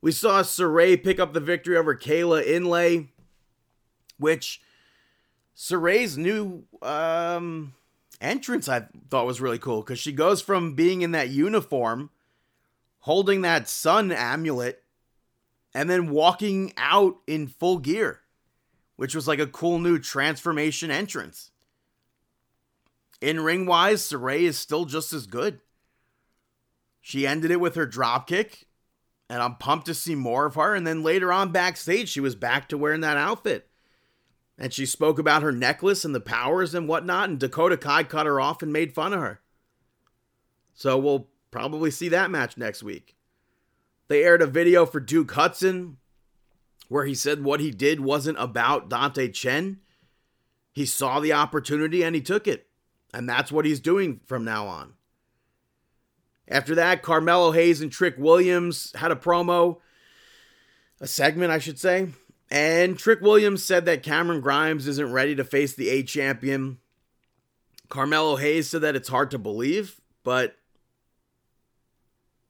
we 0.00 0.12
saw 0.12 0.42
Sarray 0.42 1.02
pick 1.02 1.18
up 1.20 1.32
the 1.34 1.40
victory 1.40 1.76
over 1.76 1.94
Kayla 1.94 2.46
Inlay, 2.46 3.08
which 4.18 4.62
Sarray's 5.54 6.16
new 6.16 6.64
um, 6.80 7.74
entrance 8.20 8.68
I 8.68 8.86
thought 9.10 9.26
was 9.26 9.40
really 9.40 9.58
cool 9.58 9.82
because 9.82 9.98
she 9.98 10.12
goes 10.12 10.40
from 10.40 10.74
being 10.74 11.02
in 11.02 11.10
that 11.10 11.28
uniform, 11.28 12.08
holding 13.00 13.42
that 13.42 13.68
sun 13.68 14.10
amulet, 14.12 14.82
and 15.74 15.90
then 15.90 16.10
walking 16.10 16.72
out 16.78 17.16
in 17.26 17.48
full 17.48 17.78
gear 17.78 18.22
which 18.98 19.14
was 19.14 19.28
like 19.28 19.38
a 19.38 19.46
cool 19.46 19.78
new 19.78 19.96
transformation 19.96 20.90
entrance. 20.90 21.52
In 23.20 23.38
ring 23.38 23.64
wise, 23.64 24.02
Sarray 24.02 24.40
is 24.40 24.58
still 24.58 24.86
just 24.86 25.12
as 25.12 25.28
good. 25.28 25.60
She 27.08 27.26
ended 27.26 27.50
it 27.50 27.58
with 27.58 27.74
her 27.76 27.86
dropkick, 27.86 28.64
and 29.30 29.40
I'm 29.40 29.54
pumped 29.54 29.86
to 29.86 29.94
see 29.94 30.14
more 30.14 30.44
of 30.44 30.56
her. 30.56 30.74
And 30.74 30.86
then 30.86 31.02
later 31.02 31.32
on 31.32 31.52
backstage, 31.52 32.10
she 32.10 32.20
was 32.20 32.34
back 32.34 32.68
to 32.68 32.76
wearing 32.76 33.00
that 33.00 33.16
outfit. 33.16 33.66
And 34.58 34.74
she 34.74 34.84
spoke 34.84 35.18
about 35.18 35.42
her 35.42 35.50
necklace 35.50 36.04
and 36.04 36.14
the 36.14 36.20
powers 36.20 36.74
and 36.74 36.86
whatnot, 36.86 37.30
and 37.30 37.40
Dakota 37.40 37.78
Kai 37.78 38.04
cut 38.04 38.26
her 38.26 38.42
off 38.42 38.62
and 38.62 38.70
made 38.70 38.92
fun 38.92 39.14
of 39.14 39.20
her. 39.20 39.40
So 40.74 40.98
we'll 40.98 41.30
probably 41.50 41.90
see 41.90 42.10
that 42.10 42.30
match 42.30 42.58
next 42.58 42.82
week. 42.82 43.16
They 44.08 44.22
aired 44.22 44.42
a 44.42 44.46
video 44.46 44.84
for 44.84 45.00
Duke 45.00 45.30
Hudson 45.30 45.96
where 46.88 47.06
he 47.06 47.14
said 47.14 47.42
what 47.42 47.60
he 47.60 47.70
did 47.70 48.00
wasn't 48.00 48.38
about 48.38 48.90
Dante 48.90 49.30
Chen. 49.30 49.78
He 50.74 50.84
saw 50.84 51.20
the 51.20 51.32
opportunity 51.32 52.02
and 52.02 52.14
he 52.14 52.20
took 52.20 52.46
it. 52.46 52.66
And 53.14 53.26
that's 53.26 53.50
what 53.50 53.64
he's 53.64 53.80
doing 53.80 54.20
from 54.26 54.44
now 54.44 54.66
on. 54.66 54.92
After 56.48 56.74
that, 56.76 57.02
Carmelo 57.02 57.52
Hayes 57.52 57.80
and 57.80 57.92
Trick 57.92 58.14
Williams 58.18 58.92
had 58.96 59.12
a 59.12 59.16
promo, 59.16 59.78
a 61.00 61.06
segment, 61.06 61.52
I 61.52 61.58
should 61.58 61.78
say. 61.78 62.08
And 62.50 62.98
Trick 62.98 63.20
Williams 63.20 63.62
said 63.62 63.84
that 63.84 64.02
Cameron 64.02 64.40
Grimes 64.40 64.88
isn't 64.88 65.12
ready 65.12 65.34
to 65.34 65.44
face 65.44 65.74
the 65.74 65.90
A 65.90 66.02
champion. 66.02 66.78
Carmelo 67.90 68.36
Hayes 68.36 68.70
said 68.70 68.80
that 68.80 68.96
it's 68.96 69.08
hard 69.08 69.30
to 69.32 69.38
believe, 69.38 70.00
but 70.24 70.56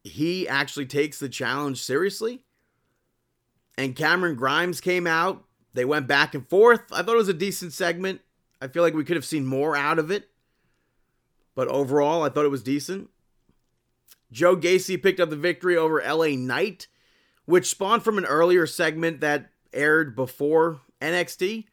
he 0.04 0.46
actually 0.48 0.86
takes 0.86 1.18
the 1.18 1.28
challenge 1.28 1.82
seriously 1.82 2.42
and 3.78 3.94
Cameron 3.94 4.34
Grimes 4.34 4.80
came 4.80 5.06
out. 5.06 5.44
They 5.72 5.84
went 5.84 6.08
back 6.08 6.34
and 6.34 6.46
forth. 6.48 6.82
I 6.92 7.02
thought 7.02 7.14
it 7.14 7.18
was 7.18 7.28
a 7.28 7.34
decent 7.34 7.72
segment. 7.72 8.20
I 8.60 8.66
feel 8.66 8.82
like 8.82 8.92
we 8.92 9.04
could 9.04 9.14
have 9.14 9.24
seen 9.24 9.46
more 9.46 9.76
out 9.76 10.00
of 10.00 10.10
it. 10.10 10.28
But 11.54 11.68
overall, 11.68 12.24
I 12.24 12.28
thought 12.28 12.44
it 12.44 12.50
was 12.50 12.64
decent. 12.64 13.08
Joe 14.30 14.56
Gacy 14.56 15.02
picked 15.02 15.20
up 15.20 15.30
the 15.30 15.36
victory 15.36 15.76
over 15.76 16.02
LA 16.02 16.36
Knight, 16.36 16.86
which 17.44 17.68
spawned 17.68 18.02
from 18.02 18.18
an 18.18 18.24
earlier 18.24 18.66
segment 18.66 19.20
that 19.20 19.50
aired 19.72 20.14
before 20.14 20.80
NXT. 21.00 21.66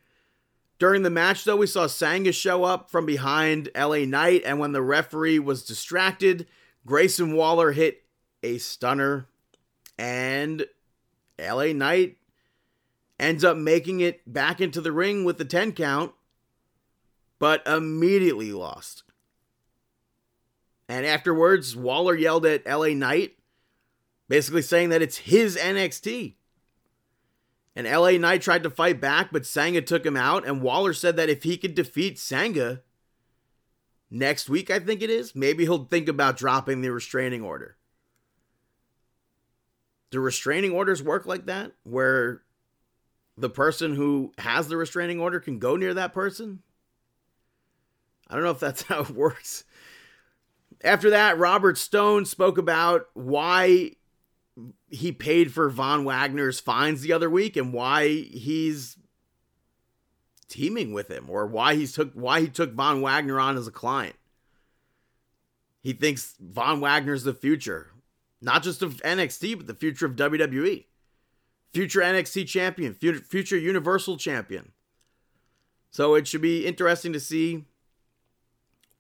During 0.78 1.04
the 1.04 1.10
match, 1.10 1.44
though, 1.44 1.56
we 1.56 1.68
saw 1.68 1.88
Sanga 1.88 2.32
show 2.32 2.64
up 2.64 2.90
from 2.90 3.06
behind 3.06 3.70
LA 3.76 4.00
Knight, 4.00 4.44
and 4.46 4.60
when 4.60 4.74
the 4.74 4.82
referee 4.82 5.40
was 5.40 5.64
distracted, 5.64 6.48
Grayson 6.86 7.34
Waller 7.34 7.72
hit 7.72 8.04
a 8.44 8.58
stunner, 8.58 9.28
and 9.98 10.66
LA 11.40 11.68
Knight 11.68 12.18
ends 13.20 13.44
up 13.44 13.58
making 13.58 14.02
it 14.02 14.22
back 14.32 14.60
into 14.60 14.82
the 14.82 14.92
ring 14.92 15.24
with 15.24 15.38
the 15.38 15.46
10 15.46 15.72
count, 15.72 16.14
but 17.40 17.66
immediately 17.66 18.52
lost. 18.52 19.04
And 20.88 21.06
afterwards, 21.06 21.76
Waller 21.76 22.16
yelled 22.16 22.46
at 22.46 22.66
LA 22.68 22.90
Knight, 22.90 23.36
basically 24.28 24.62
saying 24.62 24.90
that 24.90 25.02
it's 25.02 25.18
his 25.18 25.58
NXT. 25.58 26.36
And 27.76 27.88
LA 27.88 28.12
Knight 28.12 28.42
tried 28.42 28.64
to 28.64 28.70
fight 28.70 29.02
back, 29.02 29.30
but 29.32 29.46
Sanga 29.46 29.82
took 29.82 30.06
him 30.06 30.16
out. 30.16 30.48
And 30.48 30.62
Waller 30.62 30.94
said 30.94 31.18
that 31.18 31.30
if 31.30 31.44
he 31.44 31.58
could 31.58 31.76
defeat 31.76 32.20
Sanga 32.20 32.82
next 34.10 34.48
week, 34.48 34.70
I 34.70 34.80
think 34.80 35.02
it 35.02 35.10
is, 35.10 35.36
maybe 35.36 35.64
he'll 35.64 35.86
think 35.86 36.08
about 36.08 36.38
dropping 36.38 36.82
the 36.82 36.92
restraining 36.92 37.42
order. 37.42 37.76
Do 40.12 40.22
restraining 40.22 40.72
orders 40.72 41.04
work 41.04 41.26
like 41.26 41.48
that? 41.48 41.74
Where 41.84 42.44
the 43.38 43.50
person 43.50 43.96
who 43.96 44.32
has 44.38 44.70
the 44.70 44.78
restraining 44.78 45.20
order 45.20 45.42
can 45.42 45.60
go 45.60 45.76
near 45.76 45.94
that 45.96 46.14
person? 46.14 46.62
I 48.30 48.36
don't 48.36 48.44
know 48.44 48.52
if 48.52 48.60
that's 48.60 48.82
how 48.84 49.02
it 49.02 49.10
works. 49.10 49.66
After 50.86 51.10
that, 51.10 51.38
Robert 51.38 51.78
Stone 51.78 52.26
spoke 52.26 52.58
about 52.58 53.08
why 53.14 53.92
he 54.88 55.12
paid 55.12 55.52
for 55.52 55.70
Von 55.70 56.06
Wagner's 56.06 56.60
fines 56.60 57.02
the 57.02 57.12
other 57.12 57.30
week 57.30 57.58
and 57.58 57.74
why 57.74 58.08
he's 58.08 58.98
teaming 60.48 60.94
with 60.94 61.10
him 61.10 61.30
or 61.30 61.48
why 61.48 61.76
he 61.76 61.88
took 61.88 62.14
why 62.14 62.40
he 62.42 62.48
took 62.48 62.74
Von 62.74 63.02
Wagner 63.02 63.40
on 63.40 63.58
as 63.58 63.68
a 63.68 63.72
client. 63.72 64.16
He 65.82 65.92
thinks 65.92 66.36
Von 66.40 66.80
Wagner's 66.80 67.24
the 67.24 67.34
future 67.34 67.92
not 68.46 68.64
just 68.64 68.82
of 68.82 69.02
NXT, 69.02 69.58
but 69.58 69.68
the 69.68 69.74
future 69.74 70.06
of 70.06 70.16
WWE. 70.16 70.86
Future 71.74 72.02
NXT 72.02 72.48
champion, 72.48 72.94
future 72.94 73.58
Universal 73.58 74.18
champion. 74.18 74.72
So 75.90 76.16
it 76.16 76.28
should 76.28 76.42
be 76.42 76.66
interesting 76.66 77.12
to 77.14 77.20
see 77.20 77.66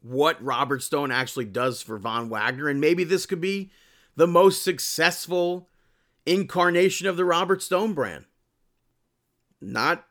what 0.06 0.44
Robert 0.44 0.84
Stone 0.84 1.10
actually 1.10 1.46
does 1.46 1.82
for 1.82 1.98
Von 1.98 2.30
Wagner. 2.30 2.70
And 2.70 2.80
maybe 2.80 3.04
this 3.04 3.26
could 3.26 3.42
be 3.42 3.72
the 4.16 4.28
most 4.28 4.64
successful 4.64 5.68
incarnation 6.28 7.08
of 7.08 7.18
the 7.18 7.26
Robert 7.26 7.64
Stone 7.64 7.94
brand. 7.94 8.26
Not 9.60 10.06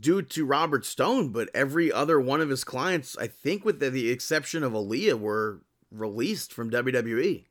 due 0.00 0.22
to 0.22 0.46
Robert 0.46 0.86
Stone, 0.86 1.28
but 1.28 1.50
every 1.52 1.92
other 1.92 2.18
one 2.18 2.40
of 2.40 2.48
his 2.48 2.64
clients, 2.64 3.18
I 3.18 3.26
think 3.26 3.66
with 3.66 3.80
the, 3.80 4.10
exception 4.10 4.62
of 4.62 4.72
Aliyah, 4.72 5.20
were 5.20 5.60
released 5.90 6.50
from 6.50 6.70
WWE. 6.70 7.44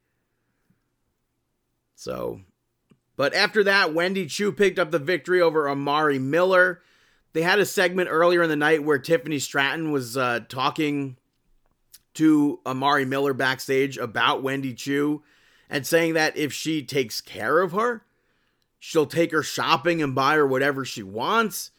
So, 1.94 2.42
but 3.16 3.36
after 3.36 3.64
that, 3.66 3.94
Wendy 3.94 4.26
Choo 4.26 4.52
picked 4.52 4.80
up 4.80 4.90
the 4.90 4.98
victory 4.98 5.42
over 5.42 5.70
Amari 5.70 6.18
Miller. 6.18 6.82
They 7.34 7.44
had 7.44 7.60
a 7.60 7.68
segment 7.68 8.10
earlier 8.12 8.42
in 8.42 8.50
the 8.50 8.56
night 8.56 8.84
where 8.84 8.98
Tiffany 8.98 9.38
Stratton 9.38 9.92
was 9.92 10.18
uh, 10.18 10.40
talking 10.50 11.18
to 12.16 12.60
Amari 12.66 13.06
Miller 13.06 13.34
backstage 13.34 13.98
about 13.98 14.44
Wendy 14.44 14.74
Choo 14.74 15.24
and 15.70 15.86
saying 15.86 16.14
that 16.14 16.38
if 16.38 16.54
she 16.54 16.84
takes 16.84 17.22
care 17.22 17.62
of 17.62 17.72
her, 17.72 18.04
she'll 18.80 19.06
take 19.06 19.32
her 19.32 19.44
shopping 19.44 20.02
and 20.02 20.14
buy 20.14 20.36
her 20.36 20.46
whatever 20.46 20.86
she 20.86 21.04
wants. 21.04 21.72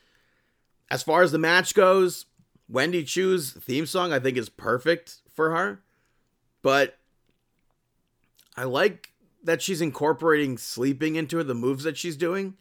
As 0.91 1.03
far 1.03 1.23
as 1.23 1.33
the 1.33 1.39
match 1.39 1.75
goes, 1.75 2.27
Wendy 2.69 3.05
Choo's 3.05 3.53
theme 3.53 3.87
song 3.87 4.13
I 4.13 4.19
think 4.19 4.37
is 4.37 4.49
perfect 4.49 5.19
for 5.33 5.51
her. 5.51 5.83
But 6.63 6.99
I 8.57 8.65
like 8.65 9.11
that 9.43 9.61
she's 9.61 9.81
incorporating 9.81 10.57
sleeping 10.57 11.17
into 11.17 11.45
the 11.45 11.55
moves 11.55 11.85
that 11.85 11.99
she's 11.99 12.17
doing. 12.17 12.55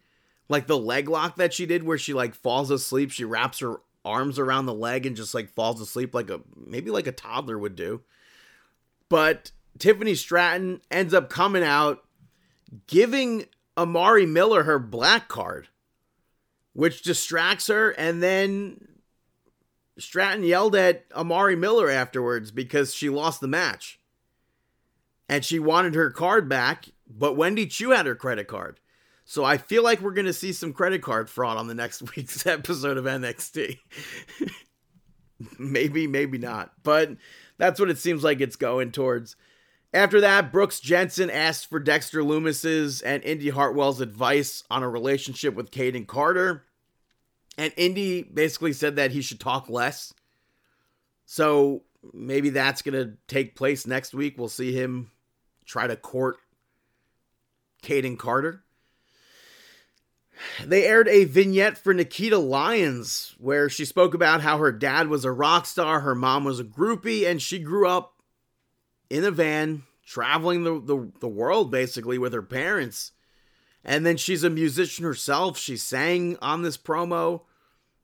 Like 0.48 0.66
the 0.66 0.78
leg 0.78 1.08
lock 1.08 1.36
that 1.36 1.54
she 1.54 1.64
did 1.64 1.82
where 1.82 1.96
she 1.96 2.12
like 2.12 2.34
falls 2.34 2.70
asleep, 2.70 3.10
she 3.10 3.24
wraps 3.24 3.60
her 3.60 3.80
arms 4.04 4.38
around 4.38 4.66
the 4.66 4.74
leg 4.74 5.06
and 5.06 5.16
just 5.16 5.34
like 5.34 5.54
falls 5.54 5.80
asleep 5.80 6.14
like 6.14 6.30
a 6.30 6.40
maybe 6.56 6.90
like 6.90 7.06
a 7.06 7.12
toddler 7.12 7.58
would 7.58 7.76
do. 7.76 8.02
But 9.08 9.52
Tiffany 9.78 10.14
Stratton 10.14 10.80
ends 10.90 11.14
up 11.14 11.30
coming 11.30 11.62
out 11.62 12.04
giving 12.86 13.46
Amari 13.76 14.26
Miller 14.26 14.64
her 14.64 14.78
black 14.78 15.28
card, 15.28 15.68
which 16.72 17.02
distracts 17.02 17.68
her 17.68 17.90
and 17.90 18.22
then 18.22 18.88
Stratton 19.98 20.44
yelled 20.44 20.74
at 20.74 21.04
Amari 21.14 21.56
Miller 21.56 21.88
afterwards 21.88 22.50
because 22.50 22.94
she 22.94 23.08
lost 23.08 23.40
the 23.40 23.48
match 23.48 24.00
and 25.28 25.44
she 25.44 25.58
wanted 25.58 25.94
her 25.94 26.10
card 26.10 26.48
back, 26.48 26.86
but 27.08 27.36
Wendy 27.36 27.66
Choo 27.66 27.90
had 27.90 28.06
her 28.06 28.14
credit 28.14 28.48
card. 28.48 28.80
So 29.24 29.44
I 29.44 29.56
feel 29.56 29.82
like 29.82 30.00
we're 30.00 30.12
going 30.12 30.26
to 30.26 30.32
see 30.32 30.52
some 30.52 30.72
credit 30.72 31.02
card 31.02 31.30
fraud 31.30 31.56
on 31.56 31.66
the 31.66 31.74
next 31.74 32.02
week's 32.16 32.46
episode 32.46 32.96
of 32.98 33.04
NXT. 33.04 33.78
maybe, 35.58 36.06
maybe 36.06 36.38
not. 36.38 36.72
But 36.82 37.16
That's 37.58 37.80
what 37.80 37.90
it 37.90 37.98
seems 37.98 38.24
like 38.24 38.40
it's 38.40 38.56
going 38.56 38.92
towards. 38.92 39.36
After 39.92 40.20
that, 40.22 40.50
Brooks 40.50 40.80
Jensen 40.80 41.30
asked 41.30 41.70
for 41.70 41.78
Dexter 41.78 42.24
Lumis's 42.24 43.00
and 43.00 43.22
Indy 43.22 43.50
Hartwell's 43.50 44.00
advice 44.00 44.64
on 44.68 44.82
a 44.82 44.88
relationship 44.88 45.54
with 45.54 45.70
Kayden 45.70 46.06
Carter. 46.06 46.64
And 47.56 47.72
Indy 47.76 48.22
basically 48.22 48.72
said 48.72 48.96
that 48.96 49.12
he 49.12 49.22
should 49.22 49.38
talk 49.38 49.70
less. 49.70 50.12
So 51.26 51.84
maybe 52.12 52.50
that's 52.50 52.82
going 52.82 52.94
to 52.94 53.16
take 53.28 53.54
place 53.54 53.86
next 53.86 54.14
week. 54.14 54.36
We'll 54.36 54.48
see 54.48 54.72
him 54.72 55.12
try 55.64 55.86
to 55.86 55.94
court 55.94 56.38
Kayden 57.84 58.18
Carter. 58.18 58.63
They 60.64 60.84
aired 60.84 61.08
a 61.08 61.24
vignette 61.24 61.78
for 61.78 61.94
Nikita 61.94 62.38
Lyons 62.38 63.34
where 63.38 63.68
she 63.68 63.84
spoke 63.84 64.14
about 64.14 64.40
how 64.40 64.58
her 64.58 64.72
dad 64.72 65.08
was 65.08 65.24
a 65.24 65.32
rock 65.32 65.66
star, 65.66 66.00
her 66.00 66.14
mom 66.14 66.44
was 66.44 66.60
a 66.60 66.64
groupie, 66.64 67.26
and 67.26 67.40
she 67.40 67.58
grew 67.58 67.88
up 67.88 68.14
in 69.10 69.24
a 69.24 69.30
van 69.30 69.84
traveling 70.06 70.64
the, 70.64 70.80
the, 70.80 71.12
the 71.20 71.28
world 71.28 71.70
basically 71.70 72.18
with 72.18 72.32
her 72.32 72.42
parents. 72.42 73.12
And 73.84 74.04
then 74.04 74.16
she's 74.16 74.44
a 74.44 74.50
musician 74.50 75.04
herself. 75.04 75.58
She 75.58 75.76
sang 75.76 76.38
on 76.40 76.62
this 76.62 76.78
promo, 76.78 77.42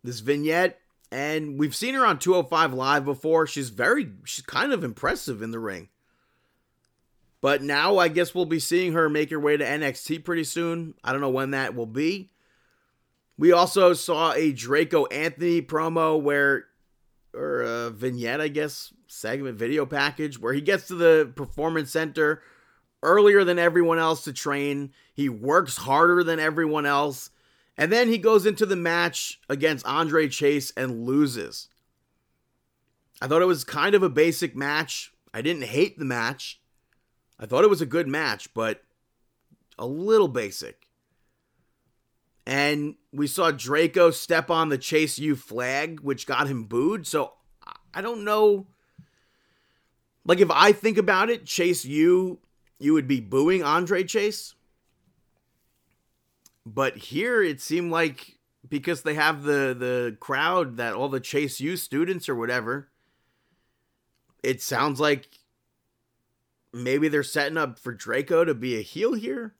this 0.04 0.20
vignette, 0.20 0.78
and 1.10 1.58
we've 1.58 1.74
seen 1.74 1.94
her 1.94 2.04
on 2.04 2.18
205 2.18 2.72
Live 2.74 3.04
before. 3.04 3.46
She's 3.46 3.70
very, 3.70 4.12
she's 4.24 4.44
kind 4.44 4.72
of 4.72 4.84
impressive 4.84 5.42
in 5.42 5.50
the 5.50 5.58
ring. 5.58 5.88
But 7.40 7.62
now 7.62 7.98
I 7.98 8.08
guess 8.08 8.34
we'll 8.34 8.44
be 8.44 8.58
seeing 8.58 8.92
her 8.92 9.08
make 9.08 9.30
her 9.30 9.40
way 9.40 9.56
to 9.56 9.64
NXT 9.64 10.24
pretty 10.24 10.44
soon. 10.44 10.94
I 11.02 11.12
don't 11.12 11.20
know 11.20 11.30
when 11.30 11.52
that 11.52 11.74
will 11.74 11.86
be. 11.86 12.30
We 13.38 13.52
also 13.52 13.94
saw 13.94 14.32
a 14.32 14.52
Draco 14.52 15.06
Anthony 15.06 15.62
promo 15.62 16.20
where, 16.20 16.66
or 17.32 17.62
a 17.62 17.90
vignette, 17.90 18.40
I 18.40 18.48
guess, 18.48 18.92
segment 19.06 19.56
video 19.56 19.86
package, 19.86 20.38
where 20.38 20.52
he 20.52 20.60
gets 20.60 20.88
to 20.88 20.94
the 20.94 21.32
performance 21.34 21.90
center 21.90 22.42
earlier 23.02 23.42
than 23.44 23.58
everyone 23.58 23.98
else 23.98 24.24
to 24.24 24.32
train. 24.34 24.92
He 25.14 25.30
works 25.30 25.78
harder 25.78 26.22
than 26.22 26.38
everyone 26.38 26.84
else. 26.84 27.30
And 27.78 27.90
then 27.90 28.08
he 28.08 28.18
goes 28.18 28.44
into 28.44 28.66
the 28.66 28.76
match 28.76 29.40
against 29.48 29.86
Andre 29.86 30.28
Chase 30.28 30.70
and 30.76 31.06
loses. 31.06 31.68
I 33.22 33.26
thought 33.26 33.40
it 33.40 33.46
was 33.46 33.64
kind 33.64 33.94
of 33.94 34.02
a 34.02 34.10
basic 34.10 34.54
match. 34.54 35.14
I 35.32 35.40
didn't 35.40 35.64
hate 35.64 35.98
the 35.98 36.04
match. 36.04 36.59
I 37.40 37.46
thought 37.46 37.64
it 37.64 37.70
was 37.70 37.80
a 37.80 37.86
good 37.86 38.06
match, 38.06 38.52
but 38.52 38.82
a 39.78 39.86
little 39.86 40.28
basic. 40.28 40.86
And 42.46 42.96
we 43.12 43.26
saw 43.26 43.50
Draco 43.50 44.10
step 44.10 44.50
on 44.50 44.68
the 44.68 44.78
Chase 44.78 45.18
U 45.18 45.34
flag, 45.34 46.00
which 46.00 46.26
got 46.26 46.48
him 46.48 46.64
booed. 46.64 47.06
So 47.06 47.32
I 47.94 48.02
don't 48.02 48.24
know. 48.24 48.66
Like, 50.24 50.40
if 50.40 50.50
I 50.50 50.72
think 50.72 50.98
about 50.98 51.30
it, 51.30 51.46
Chase 51.46 51.84
U, 51.86 52.40
you 52.78 52.92
would 52.92 53.08
be 53.08 53.20
booing 53.20 53.62
Andre 53.62 54.04
Chase. 54.04 54.54
But 56.66 56.96
here 56.96 57.42
it 57.42 57.60
seemed 57.60 57.90
like 57.90 58.38
because 58.68 59.02
they 59.02 59.14
have 59.14 59.44
the 59.44 59.74
the 59.76 60.16
crowd 60.20 60.76
that 60.76 60.92
all 60.92 61.08
the 61.08 61.20
Chase 61.20 61.58
U 61.60 61.76
students 61.76 62.28
or 62.28 62.34
whatever, 62.34 62.90
it 64.42 64.60
sounds 64.60 65.00
like 65.00 65.39
maybe 66.72 67.08
they're 67.08 67.22
setting 67.22 67.58
up 67.58 67.78
for 67.78 67.92
Draco 67.92 68.44
to 68.44 68.54
be 68.54 68.78
a 68.78 68.82
heel 68.82 69.14
here. 69.14 69.54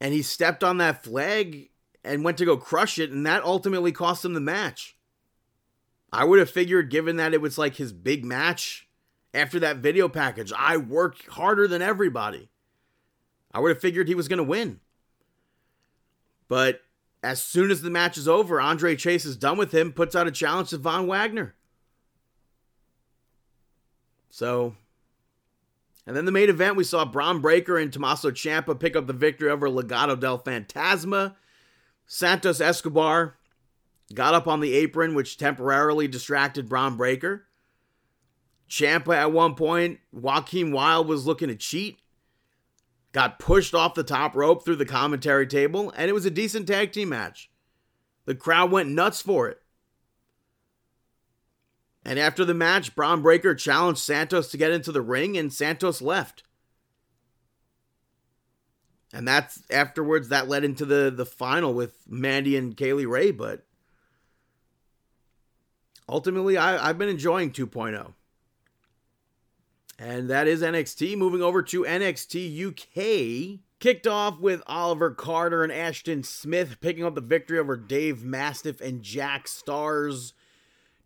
And 0.00 0.12
he 0.12 0.22
stepped 0.22 0.64
on 0.64 0.78
that 0.78 1.04
flag 1.04 1.70
and 2.04 2.24
went 2.24 2.38
to 2.38 2.44
go 2.44 2.56
crush 2.56 2.98
it, 2.98 3.10
and 3.10 3.24
that 3.26 3.44
ultimately 3.44 3.92
cost 3.92 4.24
him 4.24 4.34
the 4.34 4.40
match. 4.40 4.96
I 6.12 6.24
would 6.24 6.38
have 6.38 6.50
figured, 6.50 6.90
given 6.90 7.16
that 7.16 7.32
it 7.32 7.40
was 7.40 7.56
like 7.56 7.76
his 7.76 7.92
big 7.92 8.24
match 8.24 8.88
after 9.32 9.58
that 9.60 9.78
video 9.78 10.08
package, 10.08 10.52
I 10.56 10.76
work 10.76 11.26
harder 11.28 11.66
than 11.66 11.80
everybody. 11.80 12.50
I 13.54 13.60
would 13.60 13.70
have 13.70 13.80
figured 13.80 14.08
he 14.08 14.14
was 14.14 14.28
going 14.28 14.38
to 14.38 14.44
win. 14.44 14.80
But 16.48 16.80
as 17.22 17.42
soon 17.42 17.70
as 17.70 17.82
the 17.82 17.90
match 17.90 18.18
is 18.18 18.28
over, 18.28 18.60
Andre 18.60 18.96
Chase 18.96 19.24
is 19.24 19.36
done 19.36 19.56
with 19.56 19.72
him, 19.72 19.92
puts 19.92 20.16
out 20.16 20.26
a 20.26 20.32
challenge 20.32 20.70
to 20.70 20.78
Von 20.78 21.06
Wagner. 21.06 21.54
So 24.28 24.74
and 26.06 26.16
then 26.16 26.24
the 26.24 26.32
main 26.32 26.50
event, 26.50 26.76
we 26.76 26.84
saw 26.84 27.04
Bron 27.04 27.40
Breakker 27.40 27.78
and 27.78 27.92
Tommaso 27.92 28.30
Ciampa 28.30 28.78
pick 28.78 28.96
up 28.96 29.06
the 29.06 29.12
victory 29.12 29.50
over 29.50 29.68
Legado 29.68 30.18
del 30.18 30.38
Fantasma. 30.38 31.36
Santos 32.06 32.60
Escobar 32.60 33.36
got 34.12 34.34
up 34.34 34.46
on 34.46 34.60
the 34.60 34.74
apron, 34.74 35.14
which 35.14 35.38
temporarily 35.38 36.08
distracted 36.08 36.68
Bron 36.68 36.96
Breakker. 36.96 37.46
Ciampa 38.68 39.14
at 39.14 39.32
one 39.32 39.54
point, 39.54 40.00
Joaquin 40.12 40.72
Wilde 40.72 41.06
was 41.06 41.26
looking 41.26 41.48
to 41.48 41.54
cheat. 41.54 41.98
Got 43.12 43.38
pushed 43.38 43.74
off 43.74 43.94
the 43.94 44.02
top 44.02 44.34
rope 44.34 44.64
through 44.64 44.76
the 44.76 44.86
commentary 44.86 45.46
table, 45.46 45.92
and 45.96 46.08
it 46.08 46.14
was 46.14 46.24
a 46.26 46.30
decent 46.30 46.66
tag 46.66 46.92
team 46.92 47.10
match. 47.10 47.50
The 48.24 48.34
crowd 48.34 48.70
went 48.70 48.88
nuts 48.88 49.20
for 49.20 49.48
it. 49.48 49.61
And 52.04 52.18
after 52.18 52.44
the 52.44 52.54
match, 52.54 52.94
Bron 52.94 53.22
Breakker 53.22 53.54
challenged 53.54 54.00
Santos 54.00 54.50
to 54.50 54.56
get 54.56 54.72
into 54.72 54.90
the 54.90 55.02
ring, 55.02 55.36
and 55.36 55.52
Santos 55.52 56.02
left. 56.02 56.42
And 59.12 59.28
that's 59.28 59.62
afterwards 59.70 60.28
that 60.28 60.48
led 60.48 60.64
into 60.64 60.84
the 60.84 61.12
the 61.14 61.26
final 61.26 61.74
with 61.74 61.98
Mandy 62.08 62.56
and 62.56 62.76
Kay 62.76 62.94
Lee 62.94 63.04
Ray, 63.04 63.30
but 63.30 63.66
ultimately 66.08 66.56
I, 66.56 66.88
I've 66.88 66.98
been 66.98 67.10
enjoying 67.10 67.52
2.0. 67.52 68.14
And 69.98 70.30
that 70.30 70.48
is 70.48 70.62
NXT. 70.62 71.16
Moving 71.16 71.42
over 71.42 71.62
to 71.62 71.84
NXT 71.84 72.68
UK. 72.68 73.60
Kicked 73.78 74.06
off 74.06 74.40
with 74.40 74.62
Oliver 74.66 75.10
Carter 75.10 75.62
and 75.62 75.72
Ashton 75.72 76.22
Smith 76.22 76.80
picking 76.80 77.04
up 77.04 77.14
the 77.14 77.20
victory 77.20 77.58
over 77.58 77.76
Dave 77.76 78.24
Mastiff 78.24 78.80
and 78.80 79.02
Jack 79.02 79.46
Starz 79.46 80.32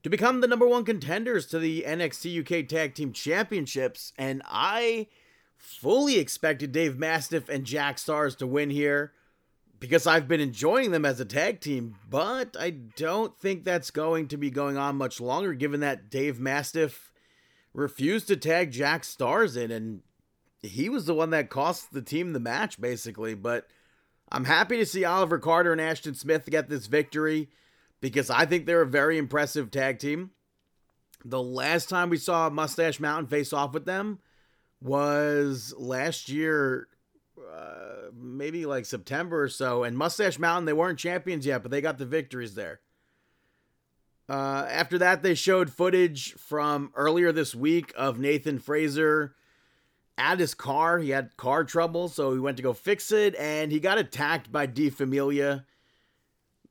to 0.07 0.11
become 0.11 0.41
the 0.41 0.47
number 0.47 0.69
one 0.69 0.85
contenders 0.85 1.47
to 1.47 1.59
the 1.59 1.83
NXT 1.85 2.39
UK 2.39 2.69
Tag 2.69 2.95
Team 2.95 3.13
Championships. 3.13 4.13
And 4.17 4.41
I 4.47 5.09
fully 5.57 6.21
expected 6.21 6.71
Dave 6.71 6.97
Mastiff 6.97 7.49
and 7.49 7.65
Jack 7.65 7.97
Starz 7.97 8.39
to 8.39 8.47
win 8.47 8.71
here 8.71 9.15
because 9.81 10.07
I've 10.07 10.29
been 10.29 10.39
enjoying 10.39 10.93
them 10.93 11.05
as 11.05 11.19
a 11.19 11.25
tag 11.25 11.59
team, 11.61 11.97
but 12.09 12.57
I 12.57 12.71
don't 12.71 13.37
think 13.37 13.65
that's 13.65 13.91
going 13.91 14.29
to 14.29 14.37
be 14.37 14.49
going 14.49 14.77
on 14.77 14.95
much 14.95 15.21
longer 15.21 15.55
given 15.55 15.81
that 15.81 16.09
Dave 16.09 16.39
Mastiff 16.39 17.11
refused 17.75 18.29
to 18.29 18.37
tag 18.37 18.71
Jack 18.71 19.03
Starz 19.03 19.57
in 19.57 19.73
and 19.73 20.03
he 20.63 20.89
was 20.89 21.07
the 21.07 21.15
one 21.15 21.31
that 21.31 21.51
cost 21.51 21.93
the 21.93 22.01
team 22.01 22.33
the 22.33 22.39
match 22.39 22.81
basically, 22.81 23.35
but 23.35 23.67
I'm 24.31 24.45
happy 24.45 24.77
to 24.77 24.87
see 24.87 25.05
Oliver 25.05 25.41
Carter 25.41 25.73
and 25.73 25.81
Ashton 25.81 26.15
Smith 26.15 26.49
get 26.49 26.69
this 26.69 26.87
victory 26.87 27.49
because 28.01 28.31
I 28.31 28.47
think 28.47 28.67
they're 28.67 28.83
a 28.83 28.87
very 28.87 29.19
impressive 29.19 29.71
tag 29.71 29.99
team. 29.99 30.31
The 31.25 31.43
last 31.43 31.89
time 31.89 32.11
we 32.11 32.19
saw 32.19 32.49
Mustache 32.51 33.01
Mountain 33.01 33.27
face 33.29 33.53
off 33.53 33.73
with 33.73 33.85
them 33.85 34.21
was 34.81 35.75
last 35.77 36.29
year, 36.29 36.89
uh, 37.39 38.11
maybe 38.15 38.67
like 38.67 38.85
September 38.85 39.43
or 39.43 39.49
so. 39.49 39.83
And 39.83 39.97
Mustache 39.97 40.39
Mountain, 40.39 40.67
they 40.67 40.73
weren't 40.73 40.99
champions 40.99 41.47
yet, 41.47 41.63
but 41.63 41.71
they 41.71 41.81
got 41.81 41.99
the 41.99 42.07
victories 42.07 42.55
there. 42.55 42.81
Uh, 44.29 44.67
after 44.71 44.99
that, 44.99 45.23
they 45.23 45.35
showed 45.35 45.71
footage 45.71 46.33
from 46.35 46.93
earlier 46.95 47.33
this 47.33 47.55
week 47.55 47.93
of 47.97 48.19
Nathan 48.19 48.59
Frazer 48.59 49.35
at 50.19 50.41
his 50.41 50.55
car. 50.55 50.99
He 50.99 51.11
had 51.11 51.37
car 51.37 51.65
trouble, 51.65 52.09
so 52.09 52.33
he 52.33 52.39
went 52.39 52.57
to 52.57 52.63
go 52.63 52.73
fix 52.73 53.13
it, 53.13 53.37
and 53.37 53.71
he 53.71 53.79
got 53.79 53.99
attacked 53.99 54.51
by 54.51 54.67
Die 54.67 54.91
Familie 54.91 55.65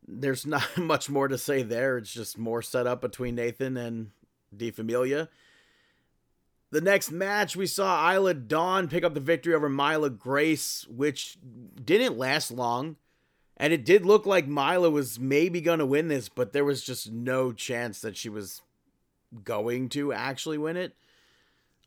there's 0.08 0.45
not 0.45 0.78
much 0.78 1.10
more 1.10 1.28
to 1.28 1.38
say 1.38 1.64
there. 1.64 1.97
It's 1.97 2.14
just 2.14 2.38
more 2.38 2.62
set 2.62 2.88
up 2.88 3.01
between 3.01 3.36
Nathan 3.36 3.78
and 3.78 4.12
Die 4.56 4.72
Familie. 4.72 5.28
The 6.72 6.82
next 6.82 7.12
match, 7.12 7.56
we 7.56 7.68
saw 7.68 8.12
Isla 8.12 8.34
Dawn 8.34 8.88
pick 8.89 9.03
up 9.03 9.14
the 9.14 9.20
victory 9.20 9.53
over 9.53 9.70
Myla 9.70 10.10
Grace, 10.10 10.86
which 10.89 11.38
didn't 11.84 12.18
last 12.18 12.51
long. 12.51 12.97
And 13.58 13.72
it 13.72 13.86
did 13.86 14.06
look 14.06 14.26
like 14.26 14.47
Myla 14.47 14.89
was 14.89 15.18
maybe 15.18 15.62
going 15.62 15.80
to 15.80 15.86
win 15.86 16.10
this, 16.10 16.28
but 16.28 16.51
there 16.51 16.66
was 16.66 16.84
just 16.84 17.12
no 17.12 17.53
chance 17.53 18.01
that 18.01 18.18
she 18.18 18.28
was 18.28 18.62
going 19.43 19.88
to 19.89 20.12
actually 20.12 20.58
win 20.58 20.76
it. 20.76 20.95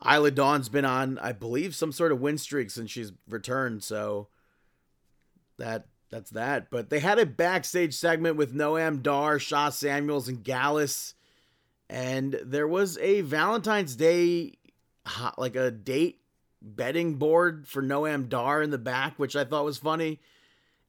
Isla 0.08 0.30
Dawn's 0.30 0.68
been 0.68 0.84
on, 0.84 1.18
I 1.18 1.32
believe, 1.32 1.74
some 1.74 1.92
sort 1.92 2.12
of 2.12 2.20
win 2.20 2.38
streak 2.38 2.70
since 2.70 2.90
she's 2.90 3.12
returned, 3.28 3.82
so 3.82 4.28
that 5.58 5.88
that's 6.10 6.30
that. 6.30 6.70
But 6.70 6.90
they 6.90 7.00
had 7.00 7.18
a 7.18 7.26
backstage 7.26 7.94
segment 7.94 8.36
with 8.36 8.54
Noam 8.54 9.02
Dar, 9.02 9.38
Sha 9.38 9.70
Samuels, 9.70 10.28
and 10.28 10.42
Gallus. 10.42 11.14
And 11.90 12.38
there 12.44 12.68
was 12.68 12.98
a 12.98 13.22
Valentine's 13.22 13.96
Day, 13.96 14.58
like 15.36 15.56
a 15.56 15.70
date 15.70 16.20
betting 16.60 17.14
board 17.14 17.66
for 17.68 17.82
Noam 17.82 18.28
Dar 18.28 18.62
in 18.62 18.70
the 18.70 18.78
back, 18.78 19.18
which 19.18 19.36
I 19.36 19.44
thought 19.44 19.64
was 19.64 19.78
funny. 19.78 20.20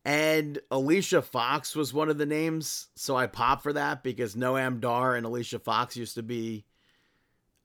And 0.05 0.59
Alicia 0.72 1.22
Fox 1.22 1.76
was 1.76 1.93
one 1.93 2.09
of 2.09 2.17
the 2.17 2.26
names. 2.26 2.88
So 2.95 3.15
I 3.15 3.28
popped 3.28 3.63
for 3.63 3.74
that 3.74 4.03
because 4.03 4.36
Noam 4.36 4.80
Dar 4.80 5.15
and 5.15 5.26
Alicia 5.26 5.59
Fox 5.59 5.97
used 5.97 6.15
to 6.15 6.24
be 6.24 6.65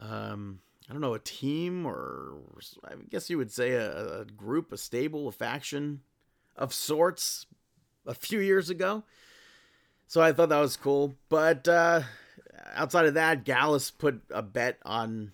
um, 0.01 0.61
I 0.89 0.93
don't 0.93 1.01
know, 1.01 1.15
a 1.15 1.19
team 1.19 1.87
or 1.87 2.35
I 2.85 2.95
guess 3.09 3.31
you 3.31 3.39
would 3.39 3.51
say 3.51 3.73
a, 3.73 4.21
a 4.21 4.25
group, 4.25 4.73
a 4.73 4.77
stable, 4.77 5.29
a 5.29 5.33
faction 5.33 6.01
of 6.57 6.73
sorts 6.73 7.47
a 8.07 8.15
few 8.15 8.41
years 8.41 8.71
ago. 8.71 9.05
So 10.07 10.21
I 10.21 10.33
thought 10.33 10.51
that 10.51 10.61
was 10.61 10.77
cool. 10.77 11.15
But 11.29 11.67
uh, 11.67 12.03
outside 12.75 13.07
of 13.07 13.15
that, 13.15 13.45
Gallus 13.45 13.91
put 13.91 14.23
a 14.31 14.43
bet 14.43 14.79
on, 14.85 15.33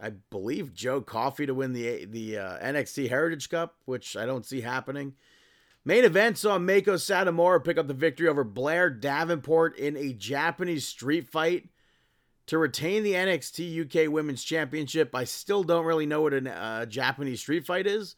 I 0.00 0.10
believe, 0.10 0.74
Joe 0.74 1.00
Coffey 1.00 1.46
to 1.46 1.54
win 1.54 1.72
the 1.72 2.04
the 2.06 2.38
uh, 2.38 2.58
NXT 2.58 3.08
Heritage 3.08 3.50
Cup, 3.50 3.76
which 3.84 4.16
I 4.16 4.26
don't 4.26 4.46
see 4.46 4.60
happening. 4.60 5.14
Main 5.84 6.04
event 6.04 6.38
saw 6.38 6.58
Meiko 6.58 6.94
Satomura 6.94 7.62
pick 7.62 7.76
up 7.76 7.88
the 7.88 7.94
victory 7.94 8.28
over 8.28 8.44
Blair 8.44 8.88
Davenport 8.88 9.76
in 9.76 9.96
a 9.96 10.12
Japanese 10.12 10.86
street 10.86 11.28
fight 11.28 11.70
to 12.46 12.58
retain 12.58 13.02
the 13.02 13.14
NXT 13.14 14.06
UK 14.06 14.12
Women's 14.12 14.44
Championship. 14.44 15.12
I 15.12 15.24
still 15.24 15.64
don't 15.64 15.84
really 15.84 16.06
know 16.06 16.22
what 16.22 16.34
a 16.34 16.50
uh, 16.50 16.86
Japanese 16.86 17.40
street 17.40 17.66
fight 17.66 17.88
is, 17.88 18.14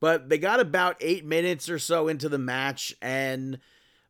but 0.00 0.28
they 0.28 0.38
got 0.38 0.60
about 0.60 0.96
eight 1.00 1.24
minutes 1.24 1.68
or 1.68 1.78
so 1.78 2.08
into 2.08 2.28
the 2.28 2.38
match, 2.38 2.94
and 3.00 3.58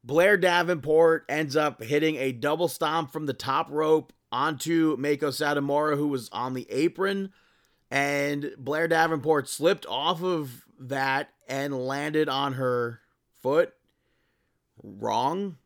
Blair 0.03 0.37
Davenport 0.37 1.25
ends 1.29 1.57
up 1.57 1.83
hitting 1.83 2.17
a 2.17 2.33
double 2.33 2.69
stomp 2.69 3.11
from 3.11 3.27
the 3.27 3.33
top 3.33 3.71
rope 3.71 4.13
onto 4.31 4.97
Meiko 4.99 5.31
Satomura, 5.31 5.97
who 5.97 6.09
was 6.09 6.29
on 6.31 6.55
the 6.55 6.67
apron. 6.71 7.33
And 7.91 8.53
Blair 8.59 8.89
Davenport 8.89 9.49
slipped 9.49 9.87
off 9.87 10.23
of 10.23 10.65
that 10.79 11.31
and 11.49 11.87
landed 11.87 12.29
on 12.29 12.55
her 12.55 13.01
foot 13.41 13.73
wrong. 14.83 15.57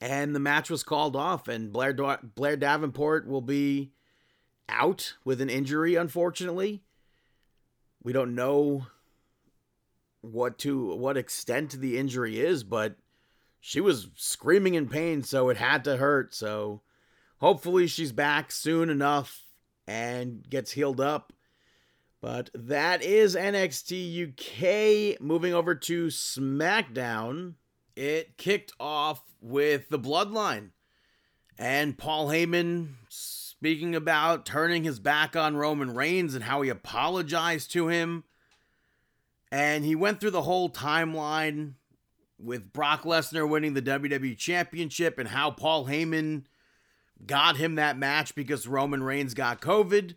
And 0.00 0.34
the 0.34 0.40
match 0.40 0.68
was 0.68 0.82
called 0.82 1.16
off, 1.16 1.48
and 1.48 1.72
Blair, 1.72 1.94
Blair 1.94 2.56
Davenport 2.56 3.26
will 3.26 3.40
be 3.40 3.92
out 4.68 5.14
with 5.24 5.40
an 5.40 5.48
injury, 5.48 5.94
unfortunately. 5.94 6.82
We 8.02 8.12
don't 8.12 8.34
know 8.34 8.86
what 10.32 10.58
to 10.58 10.94
what 10.94 11.16
extent 11.16 11.72
the 11.72 11.98
injury 11.98 12.40
is, 12.40 12.64
but 12.64 12.96
she 13.60 13.80
was 13.80 14.08
screaming 14.14 14.74
in 14.74 14.88
pain, 14.88 15.22
so 15.22 15.48
it 15.48 15.56
had 15.56 15.84
to 15.84 15.96
hurt. 15.96 16.34
So 16.34 16.82
hopefully 17.38 17.86
she's 17.86 18.12
back 18.12 18.52
soon 18.52 18.90
enough 18.90 19.42
and 19.86 20.48
gets 20.48 20.72
healed 20.72 21.00
up. 21.00 21.32
But 22.20 22.50
that 22.54 23.02
is 23.02 23.36
NXT 23.36 24.30
UK. 24.30 25.20
Moving 25.20 25.54
over 25.54 25.74
to 25.74 26.06
SmackDown, 26.06 27.54
it 27.94 28.36
kicked 28.36 28.72
off 28.80 29.22
with 29.40 29.88
the 29.88 29.98
Bloodline 29.98 30.70
and 31.58 31.96
Paul 31.96 32.28
Heyman 32.28 32.94
speaking 33.08 33.94
about 33.94 34.44
turning 34.44 34.84
his 34.84 34.98
back 34.98 35.34
on 35.34 35.56
Roman 35.56 35.94
Reigns 35.94 36.34
and 36.34 36.44
how 36.44 36.62
he 36.62 36.68
apologized 36.68 37.72
to 37.72 37.88
him. 37.88 38.24
And 39.50 39.84
he 39.84 39.94
went 39.94 40.20
through 40.20 40.32
the 40.32 40.42
whole 40.42 40.68
timeline 40.68 41.74
with 42.38 42.72
Brock 42.72 43.02
Lesnar 43.02 43.48
winning 43.48 43.74
the 43.74 43.82
WWE 43.82 44.36
Championship 44.36 45.18
and 45.18 45.28
how 45.28 45.50
Paul 45.50 45.86
Heyman 45.86 46.44
got 47.24 47.56
him 47.56 47.76
that 47.76 47.96
match 47.96 48.34
because 48.34 48.66
Roman 48.66 49.02
Reigns 49.02 49.34
got 49.34 49.60
COVID. 49.60 50.14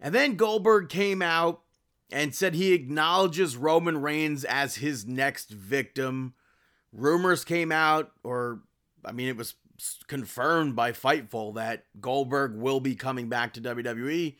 And 0.00 0.14
then 0.14 0.36
Goldberg 0.36 0.88
came 0.88 1.22
out 1.22 1.62
and 2.10 2.34
said 2.34 2.54
he 2.54 2.72
acknowledges 2.72 3.56
Roman 3.56 4.00
Reigns 4.00 4.44
as 4.44 4.76
his 4.76 5.06
next 5.06 5.50
victim. 5.50 6.34
Rumors 6.92 7.44
came 7.44 7.72
out, 7.72 8.12
or 8.22 8.60
I 9.04 9.12
mean, 9.12 9.28
it 9.28 9.36
was 9.36 9.54
confirmed 10.06 10.76
by 10.76 10.92
Fightful 10.92 11.54
that 11.54 11.84
Goldberg 12.00 12.54
will 12.54 12.80
be 12.80 12.94
coming 12.94 13.28
back 13.28 13.54
to 13.54 13.60
WWE. 13.60 14.36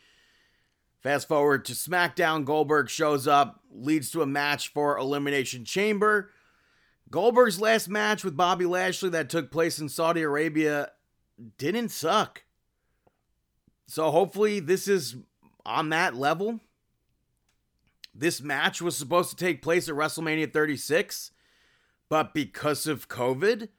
Fast 1.05 1.27
forward 1.27 1.65
to 1.65 1.73
SmackDown, 1.73 2.45
Goldberg 2.45 2.89
shows 2.89 3.27
up, 3.27 3.59
leads 3.69 4.09
to 4.09 4.23
a 4.23 4.25
match 4.25 4.69
for 4.69 4.97
Elimination 4.97 5.63
Chamber. 5.63 6.31
Goldberg's 7.11 7.61
last 7.61 7.87
match 7.87 8.23
with 8.23 8.35
Bobby 8.35 8.65
Lashley 8.65 9.11
that 9.11 9.29
took 9.29 9.51
place 9.51 9.77
in 9.77 9.87
Saudi 9.87 10.23
Arabia 10.23 10.93
didn't 11.59 11.89
suck. 11.89 12.45
So 13.85 14.09
hopefully 14.09 14.59
this 14.59 14.87
is 14.87 15.17
on 15.63 15.89
that 15.89 16.15
level. 16.15 16.59
This 18.15 18.41
match 18.41 18.81
was 18.81 18.97
supposed 18.97 19.29
to 19.29 19.35
take 19.35 19.61
place 19.61 19.87
at 19.87 19.93
WrestleMania 19.93 20.51
36, 20.51 21.29
but 22.09 22.33
because 22.33 22.87
of 22.87 23.09
COVID, 23.09 23.69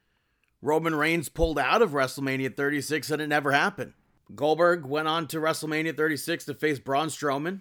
Roman 0.62 0.94
Reigns 0.94 1.28
pulled 1.28 1.58
out 1.58 1.82
of 1.82 1.90
WrestleMania 1.90 2.56
36 2.56 3.10
and 3.10 3.20
it 3.20 3.26
never 3.26 3.50
happened. 3.50 3.94
Goldberg 4.34 4.84
went 4.86 5.08
on 5.08 5.26
to 5.28 5.38
WrestleMania 5.38 5.96
36 5.96 6.44
to 6.46 6.54
face 6.54 6.78
Braun 6.78 7.08
Strowman. 7.08 7.60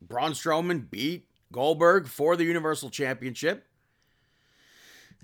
Braun 0.00 0.32
Strowman 0.32 0.90
beat 0.90 1.26
Goldberg 1.52 2.06
for 2.06 2.36
the 2.36 2.44
Universal 2.44 2.90
Championship. 2.90 3.66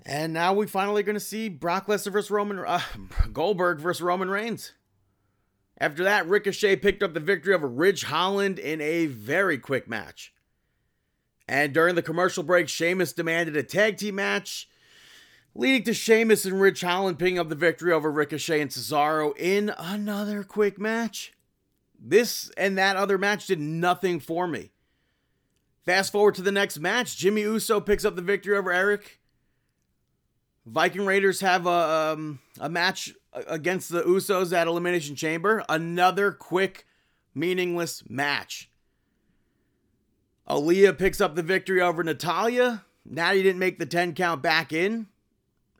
And 0.05 0.33
now 0.33 0.53
we 0.53 0.67
finally 0.67 1.03
going 1.03 1.15
to 1.15 1.19
see 1.19 1.49
Brock 1.49 1.87
Lesnar 1.87 2.11
versus 2.11 2.31
Roman 2.31 2.59
uh, 2.59 2.81
Goldberg 3.33 3.79
versus 3.79 4.01
Roman 4.01 4.29
Reigns. 4.29 4.73
After 5.79 6.03
that, 6.03 6.27
Ricochet 6.27 6.77
picked 6.77 7.03
up 7.03 7.13
the 7.13 7.19
victory 7.19 7.53
over 7.53 7.67
Ridge 7.67 8.03
Holland 8.03 8.57
in 8.57 8.81
a 8.81 9.05
very 9.05 9.57
quick 9.57 9.87
match. 9.87 10.33
And 11.47 11.73
during 11.73 11.95
the 11.95 12.01
commercial 12.01 12.43
break, 12.43 12.67
Sheamus 12.67 13.13
demanded 13.13 13.55
a 13.55 13.63
tag 13.63 13.97
team 13.97 14.15
match, 14.15 14.67
leading 15.57 15.83
to 15.83 15.93
Sheamus 15.93 16.45
and 16.45 16.61
Ridge 16.61 16.81
Holland 16.81 17.17
picking 17.17 17.39
up 17.39 17.49
the 17.49 17.55
victory 17.55 17.91
over 17.91 18.11
Ricochet 18.11 18.61
and 18.61 18.69
Cesaro 18.69 19.35
in 19.37 19.73
another 19.77 20.43
quick 20.43 20.79
match. 20.79 21.33
This 21.99 22.51
and 22.55 22.77
that 22.77 22.95
other 22.95 23.17
match 23.17 23.47
did 23.47 23.59
nothing 23.59 24.19
for 24.19 24.47
me. 24.47 24.69
Fast 25.83 26.11
forward 26.11 26.35
to 26.35 26.43
the 26.43 26.51
next 26.51 26.79
match, 26.79 27.17
Jimmy 27.17 27.41
Uso 27.41 27.79
picks 27.79 28.05
up 28.05 28.15
the 28.15 28.21
victory 28.21 28.55
over 28.55 28.71
Erik. 28.71 29.19
Viking 30.65 31.05
Raiders 31.05 31.39
have 31.39 31.65
a 31.65 32.13
um, 32.13 32.39
a 32.59 32.69
match 32.69 33.13
against 33.33 33.89
the 33.89 34.03
Usos 34.03 34.55
at 34.55 34.67
Elimination 34.67 35.15
Chamber. 35.15 35.63
Another 35.67 36.31
quick, 36.31 36.85
meaningless 37.33 38.03
match. 38.07 38.69
Aliyah 40.47 40.97
picks 40.97 41.19
up 41.19 41.35
the 41.35 41.43
victory 41.43 41.81
over 41.81 42.03
Natalya. 42.03 42.85
Natty 43.05 43.41
didn't 43.41 43.59
make 43.59 43.79
the 43.79 43.85
10 43.85 44.13
count 44.13 44.41
back 44.41 44.71
in. 44.71 45.07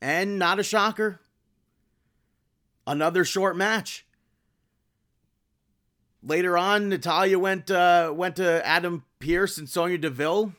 And 0.02 0.38
not 0.38 0.60
a 0.60 0.64
shocker. 0.64 1.20
Another 2.86 3.26
short 3.26 3.58
match. 3.58 4.06
Later 6.24 6.58
on, 6.58 6.90
Natalya 6.90 7.40
went 7.40 7.72
uh, 7.72 8.12
went 8.16 8.36
to 8.38 8.66
Adam 8.66 9.04
Pearce 9.20 9.58
and 9.58 9.70
Sonya 9.70 9.98
Deville 9.98 10.54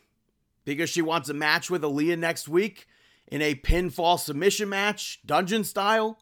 because 0.64 0.90
she 0.90 1.02
wants 1.02 1.28
a 1.28 1.34
match 1.34 1.70
with 1.70 1.82
Aliyah 1.82 2.18
next 2.18 2.48
week 2.48 2.86
in 3.26 3.42
a 3.42 3.54
pinfall 3.54 4.18
submission 4.18 4.68
match, 4.68 5.20
dungeon 5.24 5.64
style, 5.64 6.18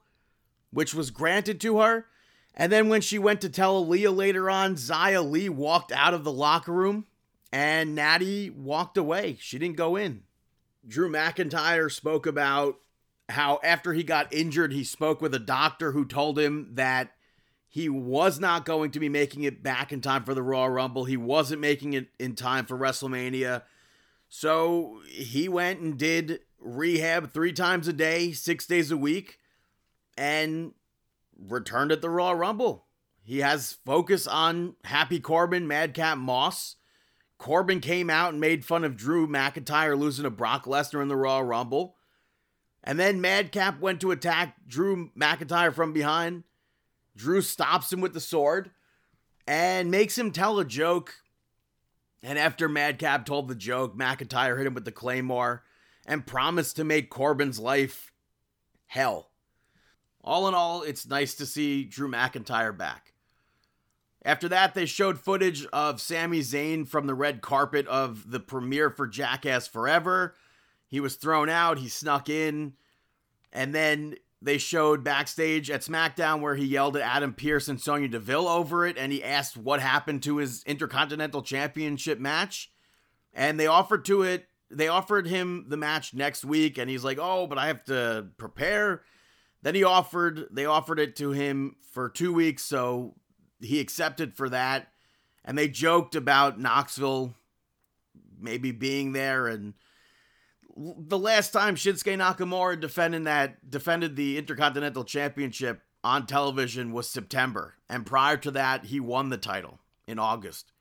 which 0.71 0.95
was 0.95 1.11
granted 1.11 1.61
to 1.61 1.81
her. 1.81 2.07
And 2.55 2.73
then 2.73 2.89
when 2.89 3.03
she 3.03 3.19
went 3.19 3.41
to 3.43 3.49
tell 3.49 3.85
Aliyah 3.85 4.17
later 4.17 4.49
on, 4.51 4.77
Xia 4.77 5.29
Li 5.29 5.49
walked 5.49 5.93
out 5.93 6.15
of 6.15 6.25
the 6.25 6.33
locker 6.33 6.73
room 6.73 7.07
and 7.53 7.95
Natty 7.95 8.51
walked 8.51 8.97
away. 8.97 9.37
She 9.41 9.59
didn't 9.59 9.77
go 9.77 9.97
in. 9.97 10.23
Drew 10.87 11.11
McIntyre 11.11 11.91
spoke 11.91 12.27
about 12.27 12.79
how 13.29 13.61
after 13.63 13.93
he 13.93 14.03
got 14.03 14.33
injured, 14.33 14.73
he 14.73 14.85
spoke 14.85 15.21
with 15.21 15.35
a 15.35 15.41
doctor 15.41 15.93
who 15.93 16.05
told 16.05 16.39
him 16.39 16.71
that 16.75 17.13
he 17.69 17.89
was 17.89 18.39
not 18.41 18.65
going 18.65 18.91
to 18.93 19.01
be 19.01 19.09
making 19.09 19.43
it 19.43 19.63
back 19.63 19.93
in 19.93 20.01
time 20.01 20.25
for 20.25 20.33
the 20.33 20.43
Royal 20.43 20.71
Rumble. 20.71 21.05
He 21.05 21.17
wasn't 21.17 21.61
making 21.61 21.93
it 21.93 22.09
in 22.19 22.35
time 22.35 22.65
for 22.65 22.79
WrestleMania. 22.79 23.63
So 24.29 25.01
he 25.09 25.49
went 25.49 25.81
and 25.81 25.99
did 25.99 26.41
rehab 26.59 27.33
three 27.33 27.53
times 27.53 27.87
a 27.87 27.93
day, 27.93 28.33
six 28.33 28.67
days 28.67 28.91
a 28.91 28.97
week, 28.97 29.39
and 30.17 30.73
returned 31.39 31.93
at 31.93 32.01
the 32.01 32.11
Royal 32.11 32.35
Rumble. 32.35 32.87
He 33.23 33.41
has 33.41 33.79
focus 33.85 34.27
on 34.27 34.77
Happy 34.85 35.21
Corbin, 35.21 35.67
Madcap 35.67 36.17
Moss. 36.17 36.77
Corbin 37.39 37.81
came 37.81 38.09
out 38.09 38.33
and 38.33 38.41
made 38.41 38.65
fun 38.65 38.85
of 38.85 38.97
Drew 38.97 39.27
McIntyre 39.27 39.99
losing 39.99 40.23
to 40.23 40.31
Brock 40.31 40.65
Lesnar 40.65 41.03
in 41.03 41.09
the 41.09 41.17
Royal 41.17 41.43
Rumble. 41.43 41.96
And 42.87 43.01
then 43.01 43.21
Madcap 43.21 43.81
went 43.81 44.01
to 44.01 44.13
attack 44.13 44.55
Drew 44.69 45.11
McIntyre 45.19 45.75
from 45.75 45.93
behind. 45.93 46.45
Drew 47.17 47.43
stops 47.43 47.93
him 47.93 48.01
with 48.01 48.15
the 48.15 48.21
sword 48.21 48.71
and 49.47 49.91
makes 49.91 50.17
him 50.17 50.31
tell 50.31 50.61
a 50.61 50.65
joke. 50.65 51.15
And 52.23 52.39
after 52.39 52.69
Madcap 52.69 53.27
told 53.27 53.49
the 53.49 53.57
joke, 53.57 53.97
McIntyre 53.97 54.57
hit 54.57 54.69
him 54.69 54.75
with 54.75 54.85
the 54.85 54.93
Claymore 54.93 55.65
and 56.07 56.27
promised 56.27 56.77
to 56.77 56.85
make 56.85 57.11
Corbin's 57.11 57.59
life 57.59 58.13
hell. 58.87 59.31
All 60.23 60.47
in 60.47 60.55
all, 60.55 60.83
it's 60.83 61.07
nice 61.07 61.35
to 61.35 61.47
see 61.47 61.85
Drew 61.85 62.09
McIntyre 62.09 62.77
back. 62.77 63.15
After 64.25 64.49
that, 64.49 64.75
they 64.75 64.87
showed 64.87 65.21
footage 65.21 65.67
of 65.67 66.01
Sami 66.01 66.41
Zayn 66.41 66.87
from 66.87 67.07
the 67.07 67.15
red 67.15 67.43
carpet 67.43 67.87
of 67.87 68.31
the 68.31 68.41
premiere 68.41 68.91
for 68.91 69.07
Jackass 69.07 69.69
Forever. 69.69 70.35
He 70.89 71.01
was 71.01 71.17
thrown 71.17 71.49
out, 71.49 71.79
he 71.79 71.89
snuck 71.89 72.29
in, 72.29 72.75
and 73.53 73.75
then 73.75 74.17
they 74.41 74.59
showed 74.59 75.03
backstage 75.03 75.71
at 75.71 75.81
SmackDown 75.81 76.41
where 76.41 76.55
he 76.55 76.65
yelled 76.65 76.97
at 76.97 77.03
Adam 77.03 77.33
Pearce 77.33 77.69
and 77.69 77.81
Sonya 77.81 78.09
Deville 78.09 78.47
over 78.47 78.87
it, 78.87 78.97
and 78.99 79.13
he 79.13 79.25
asked 79.25 79.57
what 79.57 79.81
happened 79.81 80.23
to 80.23 80.37
his 80.37 80.63
Intercontinental 80.65 81.43
Championship 81.43 82.19
match, 82.19 82.71
and 83.33 83.59
they 83.59 83.67
offered 83.67 84.05
to 84.07 84.23
it. 84.23 84.47
They 84.71 84.89
offered 84.89 85.27
him 85.27 85.67
the 85.69 85.77
match 85.77 86.13
next 86.15 86.45
week, 86.45 86.79
and 86.79 86.91
he's 86.91 87.05
like, 87.05 87.19
"Oh, 87.21 87.47
but 87.47 87.59
I 87.59 87.69
have 87.69 87.85
to 87.85 88.29
prepare." 88.37 89.03
Then 89.63 89.75
he 89.75 89.85
offered. 89.85 90.47
They 90.51 90.67
offered 90.67 91.01
it 91.01 91.17
to 91.17 91.31
him 91.31 91.77
for 91.93 92.09
two 92.09 92.33
weeks, 92.33 92.63
so 92.63 93.15
he 93.61 93.81
accepted 93.81 94.35
for 94.35 94.49
that. 94.51 94.89
And 95.45 95.57
they 95.57 95.69
joked 95.69 96.15
about 96.15 96.61
Knoxville 96.61 97.35
maybe 98.39 98.71
being 98.73 99.13
there 99.13 99.47
and 99.47 99.75
the 100.77 101.19
last 101.19 101.53
time 101.53 101.75
Shinsuke 101.75 102.17
Nakamura 102.19 102.79
defended 102.79 103.25
that 103.25 103.71
defended 103.71 104.17
the 104.17 104.37
Intercontinental 104.37 105.05
Championship 105.05 105.83
on 106.05 106.27
television 106.27 106.93
was 106.93 107.09
September, 107.09 107.75
and 107.89 108.07
prior 108.07 108.37
to 108.37 108.51
that, 108.53 108.87
he 108.87 109.01
won 109.01 109.31
the 109.31 109.39
title 109.39 109.81
in 110.07 110.19
August. 110.19 110.73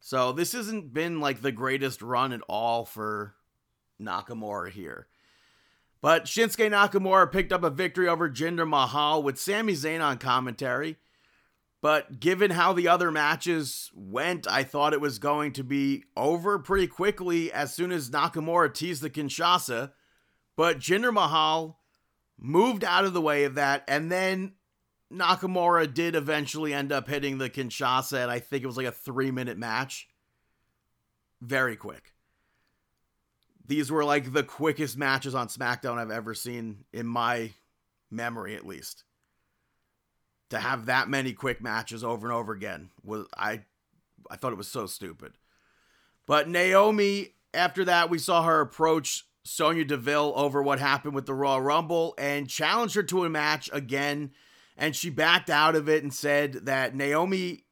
So 0.00 0.32
this 0.32 0.52
hasn't 0.52 0.92
been 0.92 1.20
like 1.20 1.42
the 1.42 1.52
greatest 1.52 2.02
run 2.02 2.32
at 2.32 2.40
all 2.48 2.84
for 2.84 3.34
Nakamura 4.00 4.70
here. 4.70 5.06
But 6.00 6.24
Shinsuke 6.24 6.70
Nakamura 6.70 7.30
picked 7.30 7.52
up 7.52 7.62
a 7.64 7.70
victory 7.70 8.08
over 8.08 8.30
Jinder 8.30 8.68
Mahal 8.68 9.22
with 9.22 9.38
Sami 9.38 9.74
Zayn 9.74 10.00
on 10.00 10.18
commentary. 10.18 10.96
But 11.80 12.18
given 12.18 12.50
how 12.50 12.72
the 12.72 12.88
other 12.88 13.12
matches 13.12 13.90
went, 13.94 14.48
I 14.48 14.64
thought 14.64 14.92
it 14.92 15.00
was 15.00 15.20
going 15.20 15.52
to 15.52 15.64
be 15.64 16.04
over 16.16 16.58
pretty 16.58 16.88
quickly 16.88 17.52
as 17.52 17.72
soon 17.72 17.92
as 17.92 18.10
Nakamura 18.10 18.74
teased 18.74 19.02
the 19.02 19.10
Kinshasa. 19.10 19.92
But 20.56 20.78
Jinder 20.78 21.12
Mahal 21.12 21.78
moved 22.36 22.82
out 22.82 23.04
of 23.04 23.12
the 23.12 23.20
way 23.20 23.44
of 23.44 23.54
that, 23.54 23.84
and 23.86 24.10
then 24.10 24.54
Nakamura 25.12 25.92
did 25.92 26.16
eventually 26.16 26.74
end 26.74 26.90
up 26.90 27.08
hitting 27.08 27.38
the 27.38 27.48
Kinshasa, 27.48 28.22
and 28.22 28.30
I 28.30 28.40
think 28.40 28.64
it 28.64 28.66
was 28.66 28.76
like 28.76 28.86
a 28.86 28.92
three 28.92 29.30
minute 29.30 29.56
match. 29.56 30.08
Very 31.40 31.76
quick. 31.76 32.12
These 33.64 33.92
were 33.92 34.04
like 34.04 34.32
the 34.32 34.42
quickest 34.42 34.96
matches 34.96 35.34
on 35.34 35.46
SmackDown 35.46 35.98
I've 35.98 36.10
ever 36.10 36.34
seen 36.34 36.84
in 36.92 37.06
my 37.06 37.52
memory, 38.10 38.56
at 38.56 38.66
least 38.66 39.04
to 40.50 40.58
have 40.58 40.86
that 40.86 41.08
many 41.08 41.32
quick 41.32 41.62
matches 41.62 42.02
over 42.02 42.26
and 42.26 42.36
over 42.36 42.52
again 42.52 42.90
was 43.04 43.26
I 43.36 43.62
I 44.30 44.36
thought 44.36 44.52
it 44.52 44.58
was 44.58 44.68
so 44.68 44.86
stupid. 44.86 45.34
But 46.26 46.48
Naomi, 46.48 47.34
after 47.54 47.84
that, 47.86 48.10
we 48.10 48.18
saw 48.18 48.42
her 48.42 48.60
approach 48.60 49.26
Sonya 49.44 49.84
Deville 49.84 50.32
over 50.36 50.62
what 50.62 50.78
happened 50.78 51.14
with 51.14 51.26
the 51.26 51.34
Royal 51.34 51.60
Rumble 51.60 52.14
and 52.18 52.48
challenged 52.48 52.94
her 52.94 53.02
to 53.04 53.24
a 53.24 53.30
match 53.30 53.70
again. 53.72 54.32
And 54.76 54.94
she 54.94 55.10
backed 55.10 55.50
out 55.50 55.74
of 55.74 55.88
it 55.88 56.02
and 56.02 56.12
said 56.12 56.52
that 56.66 56.94
Naomi, 56.94 57.64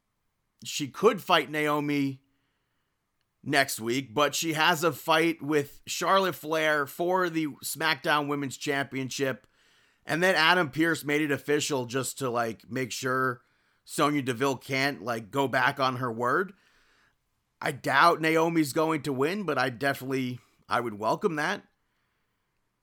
she 0.64 0.88
could 0.88 1.20
fight 1.20 1.50
Naomi 1.50 2.20
next 3.44 3.78
week, 3.78 4.12
but 4.12 4.34
she 4.34 4.54
has 4.54 4.82
a 4.82 4.90
fight 4.90 5.40
with 5.40 5.80
Charlotte 5.86 6.34
Flair 6.34 6.86
for 6.86 7.30
the 7.30 7.46
SmackDown 7.62 8.26
Women's 8.26 8.56
Championship 8.56 9.46
and 10.07 10.22
then 10.22 10.34
Adam 10.36 10.70
Pearce 10.70 11.04
made 11.04 11.20
it 11.20 11.32
official 11.32 11.84
just 11.84 12.18
to 12.18 12.30
like 12.30 12.62
make 12.70 12.92
sure 12.92 13.42
Sonya 13.84 14.22
Deville 14.22 14.57
can't 14.57 15.02
like 15.02 15.30
go 15.30 15.48
back 15.48 15.80
on 15.80 15.96
her 15.96 16.12
word. 16.12 16.52
I 17.61 17.72
doubt 17.72 18.20
Naomi's 18.20 18.72
going 18.72 19.02
to 19.02 19.12
win, 19.12 19.42
but 19.42 19.59
I 19.59 19.70
definitely 19.70 20.38
I 20.68 20.80
would 20.80 20.98
welcome 20.98 21.36
that. 21.36 21.62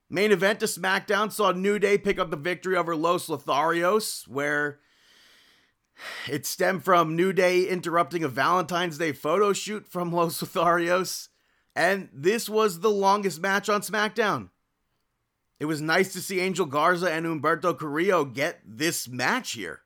Main 0.09 0.31
event 0.31 0.59
to 0.59 0.65
SmackDown 0.65 1.31
saw 1.31 1.51
New 1.51 1.79
Day 1.79 1.97
pick 1.97 2.19
up 2.19 2.29
the 2.29 2.37
victory 2.37 2.75
over 2.77 2.95
Los 2.95 3.27
Lotharios, 3.27 4.27
where 4.27 4.79
it 6.29 6.45
stemmed 6.45 6.83
from 6.83 7.15
New 7.15 7.33
Day 7.33 7.63
interrupting 7.63 8.23
a 8.23 8.27
Valentine's 8.27 8.97
Day 8.97 9.11
photo 9.11 9.53
shoot 9.53 9.87
from 9.87 10.11
Los 10.13 10.41
Lotharios. 10.41 11.29
And 11.75 12.09
this 12.13 12.47
was 12.47 12.81
the 12.81 12.91
longest 12.91 13.41
match 13.41 13.69
on 13.69 13.81
SmackDown. 13.81 14.49
It 15.59 15.65
was 15.65 15.81
nice 15.81 16.11
to 16.13 16.21
see 16.21 16.39
Angel 16.39 16.65
Garza 16.65 17.11
and 17.11 17.25
Humberto 17.25 17.77
Carrillo 17.77 18.25
get 18.25 18.59
this 18.65 19.07
match 19.07 19.53
here. 19.53 19.81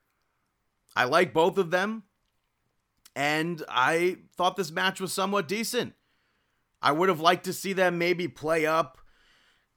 I 0.95 1.03
like 1.03 1.33
both 1.33 1.57
of 1.57 1.69
them, 1.69 2.03
and 3.15 3.63
I 3.69 4.17
thought 4.35 4.55
this 4.55 4.71
match 4.71 4.99
was 4.99 5.13
somewhat 5.13 5.47
decent. 5.47 5.93
I 6.81 6.91
would 6.91 7.09
have 7.09 7.19
liked 7.19 7.45
to 7.45 7.53
see 7.53 7.73
them 7.73 7.97
maybe 7.97 8.27
play 8.27 8.65
up 8.65 8.97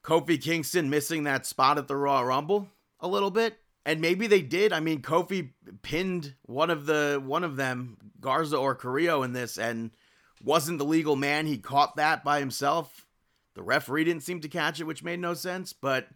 Kofi 0.03 0.41
Kingston 0.41 0.91
missing 0.91 1.24
that 1.24 1.47
spot 1.47 1.78
at 1.78 1.88
the 1.88 1.97
Royal 1.97 2.24
Rumble 2.24 2.68
a 3.01 3.09
little 3.09 3.30
bit. 3.30 3.59
And 3.86 4.01
maybe 4.01 4.26
they 4.26 4.43
did. 4.43 4.72
I 4.72 4.80
mean, 4.80 5.01
Kofi 5.01 5.53
pinned 5.82 6.34
one 6.43 6.68
of 6.70 6.84
the 6.84 7.20
one 7.24 7.45
of 7.45 7.57
them, 7.57 7.97
Garza 8.20 8.57
or 8.57 8.74
Carrillo, 8.74 9.22
in 9.22 9.32
this, 9.32 9.57
and 9.57 9.91
wasn't 10.45 10.78
the 10.78 10.84
legal 10.84 11.16
man. 11.16 11.47
He 11.47 11.57
caught 11.57 11.97
that 11.97 12.22
by 12.22 12.41
himself. 12.41 13.07
The 13.61 13.64
referee 13.64 14.04
didn't 14.04 14.22
seem 14.22 14.40
to 14.40 14.48
catch 14.48 14.80
it, 14.80 14.84
which 14.84 15.04
made 15.04 15.20
no 15.20 15.34
sense, 15.34 15.74
but 15.74 16.08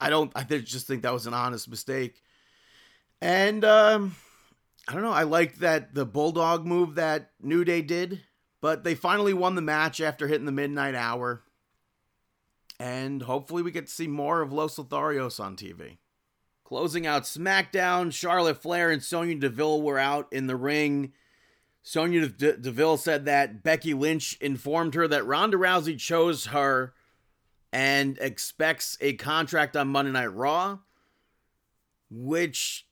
I 0.00 0.08
don't 0.08 0.32
I 0.34 0.44
just 0.44 0.86
think 0.86 1.02
that 1.02 1.12
was 1.12 1.26
an 1.26 1.34
honest 1.34 1.68
mistake. 1.68 2.22
And 3.20 3.66
um 3.66 4.16
I 4.88 4.94
don't 4.94 5.02
know, 5.02 5.12
I 5.12 5.24
liked 5.24 5.60
that 5.60 5.92
the 5.92 6.06
bulldog 6.06 6.64
move 6.64 6.94
that 6.94 7.32
New 7.42 7.66
Day 7.66 7.82
did, 7.82 8.22
but 8.62 8.82
they 8.82 8.94
finally 8.94 9.34
won 9.34 9.56
the 9.56 9.60
match 9.60 10.00
after 10.00 10.26
hitting 10.26 10.46
the 10.46 10.50
midnight 10.50 10.94
hour. 10.94 11.42
And 12.80 13.20
hopefully 13.20 13.62
we 13.62 13.70
get 13.70 13.86
to 13.88 13.92
see 13.92 14.08
more 14.08 14.40
of 14.40 14.50
Los 14.50 14.78
Lotharios 14.78 15.38
on 15.38 15.54
TV. 15.54 15.98
Closing 16.64 17.06
out 17.06 17.24
SmackDown, 17.24 18.10
Charlotte 18.10 18.62
Flair 18.62 18.90
and 18.90 19.02
Sonya 19.02 19.34
Deville 19.34 19.82
were 19.82 19.98
out 19.98 20.32
in 20.32 20.46
the 20.46 20.56
ring 20.56 21.12
Sonya 21.82 22.28
De- 22.28 22.56
Deville 22.56 22.96
said 22.96 23.24
that 23.24 23.62
Becky 23.62 23.94
Lynch 23.94 24.36
informed 24.40 24.94
her 24.94 25.08
that 25.08 25.26
Ronda 25.26 25.56
Rousey 25.56 25.98
chose 25.98 26.46
her 26.46 26.94
and 27.72 28.18
expects 28.18 28.96
a 29.00 29.14
contract 29.14 29.76
on 29.76 29.88
Monday 29.88 30.10
Night 30.10 30.34
Raw, 30.34 30.78
which 32.10 32.86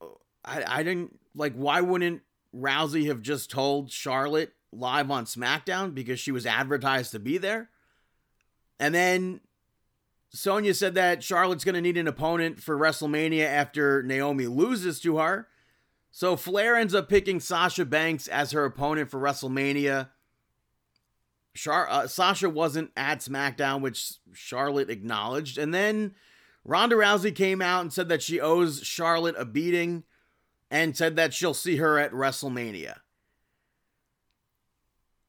uh, 0.00 0.06
I, 0.44 0.80
I 0.80 0.82
didn't 0.82 1.18
like. 1.34 1.54
Why 1.54 1.80
wouldn't 1.80 2.22
Rousey 2.54 3.06
have 3.06 3.22
just 3.22 3.50
told 3.50 3.90
Charlotte 3.90 4.52
live 4.72 5.10
on 5.10 5.24
SmackDown 5.24 5.94
because 5.94 6.20
she 6.20 6.32
was 6.32 6.46
advertised 6.46 7.12
to 7.12 7.18
be 7.18 7.38
there? 7.38 7.70
And 8.78 8.94
then 8.94 9.40
Sonya 10.30 10.74
said 10.74 10.94
that 10.94 11.24
Charlotte's 11.24 11.64
going 11.64 11.76
to 11.76 11.80
need 11.80 11.96
an 11.96 12.08
opponent 12.08 12.62
for 12.62 12.76
WrestleMania 12.76 13.46
after 13.46 14.02
Naomi 14.02 14.46
loses 14.46 15.00
to 15.00 15.18
her. 15.18 15.48
So 16.16 16.34
Flair 16.34 16.76
ends 16.76 16.94
up 16.94 17.10
picking 17.10 17.40
Sasha 17.40 17.84
Banks 17.84 18.26
as 18.26 18.52
her 18.52 18.64
opponent 18.64 19.10
for 19.10 19.20
WrestleMania. 19.20 20.08
Char- 21.54 21.90
uh, 21.90 22.06
Sasha 22.06 22.48
wasn't 22.48 22.90
at 22.96 23.18
SmackDown, 23.18 23.82
which 23.82 24.14
Charlotte 24.32 24.88
acknowledged. 24.88 25.58
And 25.58 25.74
then 25.74 26.14
Ronda 26.64 26.96
Rousey 26.96 27.34
came 27.34 27.60
out 27.60 27.82
and 27.82 27.92
said 27.92 28.08
that 28.08 28.22
she 28.22 28.40
owes 28.40 28.82
Charlotte 28.82 29.34
a 29.36 29.44
beating 29.44 30.04
and 30.70 30.96
said 30.96 31.16
that 31.16 31.34
she'll 31.34 31.52
see 31.52 31.76
her 31.76 31.98
at 31.98 32.12
WrestleMania. 32.12 32.94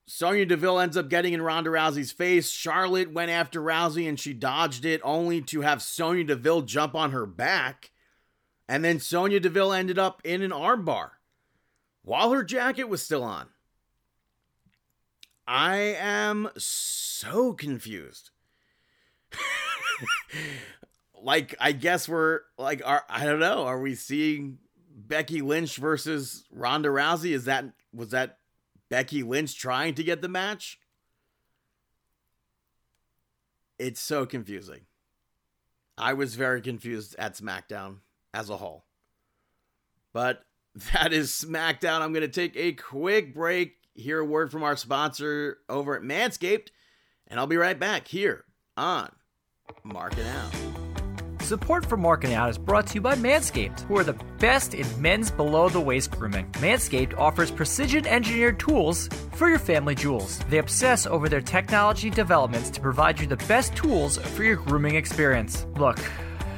Sonya 0.05 0.45
Deville 0.45 0.79
ends 0.79 0.95
up 0.95 1.09
getting 1.09 1.33
in 1.33 1.41
Ronda 1.41 1.69
Rousey's 1.69 2.13
face. 2.13 2.49
Charlotte 2.49 3.11
went 3.11 3.29
after 3.29 3.59
Rousey 3.59 4.07
and 4.07 4.17
she 4.17 4.31
dodged 4.31 4.85
it, 4.85 5.01
only 5.03 5.41
to 5.41 5.59
have 5.59 5.81
Sonya 5.81 6.23
Deville 6.23 6.61
jump 6.61 6.95
on 6.95 7.11
her 7.11 7.25
back 7.25 7.91
and 8.67 8.83
then 8.83 8.99
Sonya 8.99 9.39
Deville 9.39 9.73
ended 9.73 9.97
up 9.97 10.21
in 10.23 10.41
an 10.41 10.51
armbar 10.51 11.11
while 12.03 12.31
her 12.31 12.43
jacket 12.43 12.85
was 12.85 13.01
still 13.01 13.23
on. 13.23 13.47
I 15.47 15.77
am 15.97 16.49
so 16.57 17.53
confused. 17.53 18.31
like, 21.21 21.55
I 21.59 21.71
guess 21.71 22.09
we're 22.09 22.41
like, 22.57 22.81
are, 22.85 23.03
I 23.09 23.25
don't 23.25 23.39
know. 23.39 23.63
Are 23.63 23.79
we 23.79 23.95
seeing 23.95 24.57
Becky 24.93 25.41
Lynch 25.41 25.77
versus 25.77 26.43
Ronda 26.51 26.89
Rousey? 26.89 27.31
Is 27.31 27.45
that 27.45 27.65
was 27.93 28.09
that 28.09 28.39
Becky 28.89 29.23
Lynch 29.23 29.57
trying 29.57 29.95
to 29.95 30.03
get 30.03 30.21
the 30.21 30.27
match? 30.27 30.79
It's 33.79 34.01
so 34.01 34.25
confusing. 34.25 34.81
I 35.97 36.13
was 36.13 36.35
very 36.35 36.61
confused 36.61 37.15
at 37.17 37.35
SmackDown 37.35 37.97
as 38.33 38.49
a 38.49 38.57
whole. 38.57 38.85
But 40.13 40.41
that 40.93 41.13
is 41.13 41.31
SmackDown. 41.31 42.01
I'm 42.01 42.13
going 42.13 42.21
to 42.21 42.27
take 42.27 42.55
a 42.55 42.73
quick 42.73 43.33
break, 43.33 43.75
hear 43.93 44.19
a 44.19 44.25
word 44.25 44.51
from 44.51 44.63
our 44.63 44.77
sponsor 44.77 45.57
over 45.69 45.95
at 45.95 46.03
Manscaped, 46.03 46.69
and 47.27 47.39
I'll 47.39 47.47
be 47.47 47.57
right 47.57 47.79
back 47.79 48.07
here 48.07 48.45
on 48.75 49.11
Marking 49.83 50.27
Out. 50.27 50.53
Support 51.47 51.85
for 51.85 51.95
Marking 51.95 52.33
Out 52.33 52.49
is 52.49 52.57
brought 52.57 52.87
to 52.87 52.95
you 52.95 53.01
by 53.01 53.15
Manscaped, 53.15 53.79
who 53.81 53.97
are 53.97 54.03
the 54.03 54.19
best 54.37 54.73
in 54.73 54.85
men's 55.01 55.31
below 55.31 55.69
the 55.69 55.79
waist 55.79 56.11
grooming. 56.11 56.51
Manscaped 56.53 57.17
offers 57.17 57.51
precision 57.51 58.05
engineered 58.05 58.59
tools 58.59 59.07
for 59.31 59.47
your 59.47 59.57
family 59.57 59.95
jewels. 59.95 60.39
They 60.49 60.57
obsess 60.57 61.05
over 61.05 61.29
their 61.29 61.39
technology 61.39 62.09
developments 62.09 62.69
to 62.71 62.81
provide 62.81 63.21
you 63.21 63.27
the 63.27 63.37
best 63.47 63.73
tools 63.77 64.17
for 64.17 64.43
your 64.43 64.57
grooming 64.57 64.95
experience. 64.95 65.65
Look, 65.77 65.99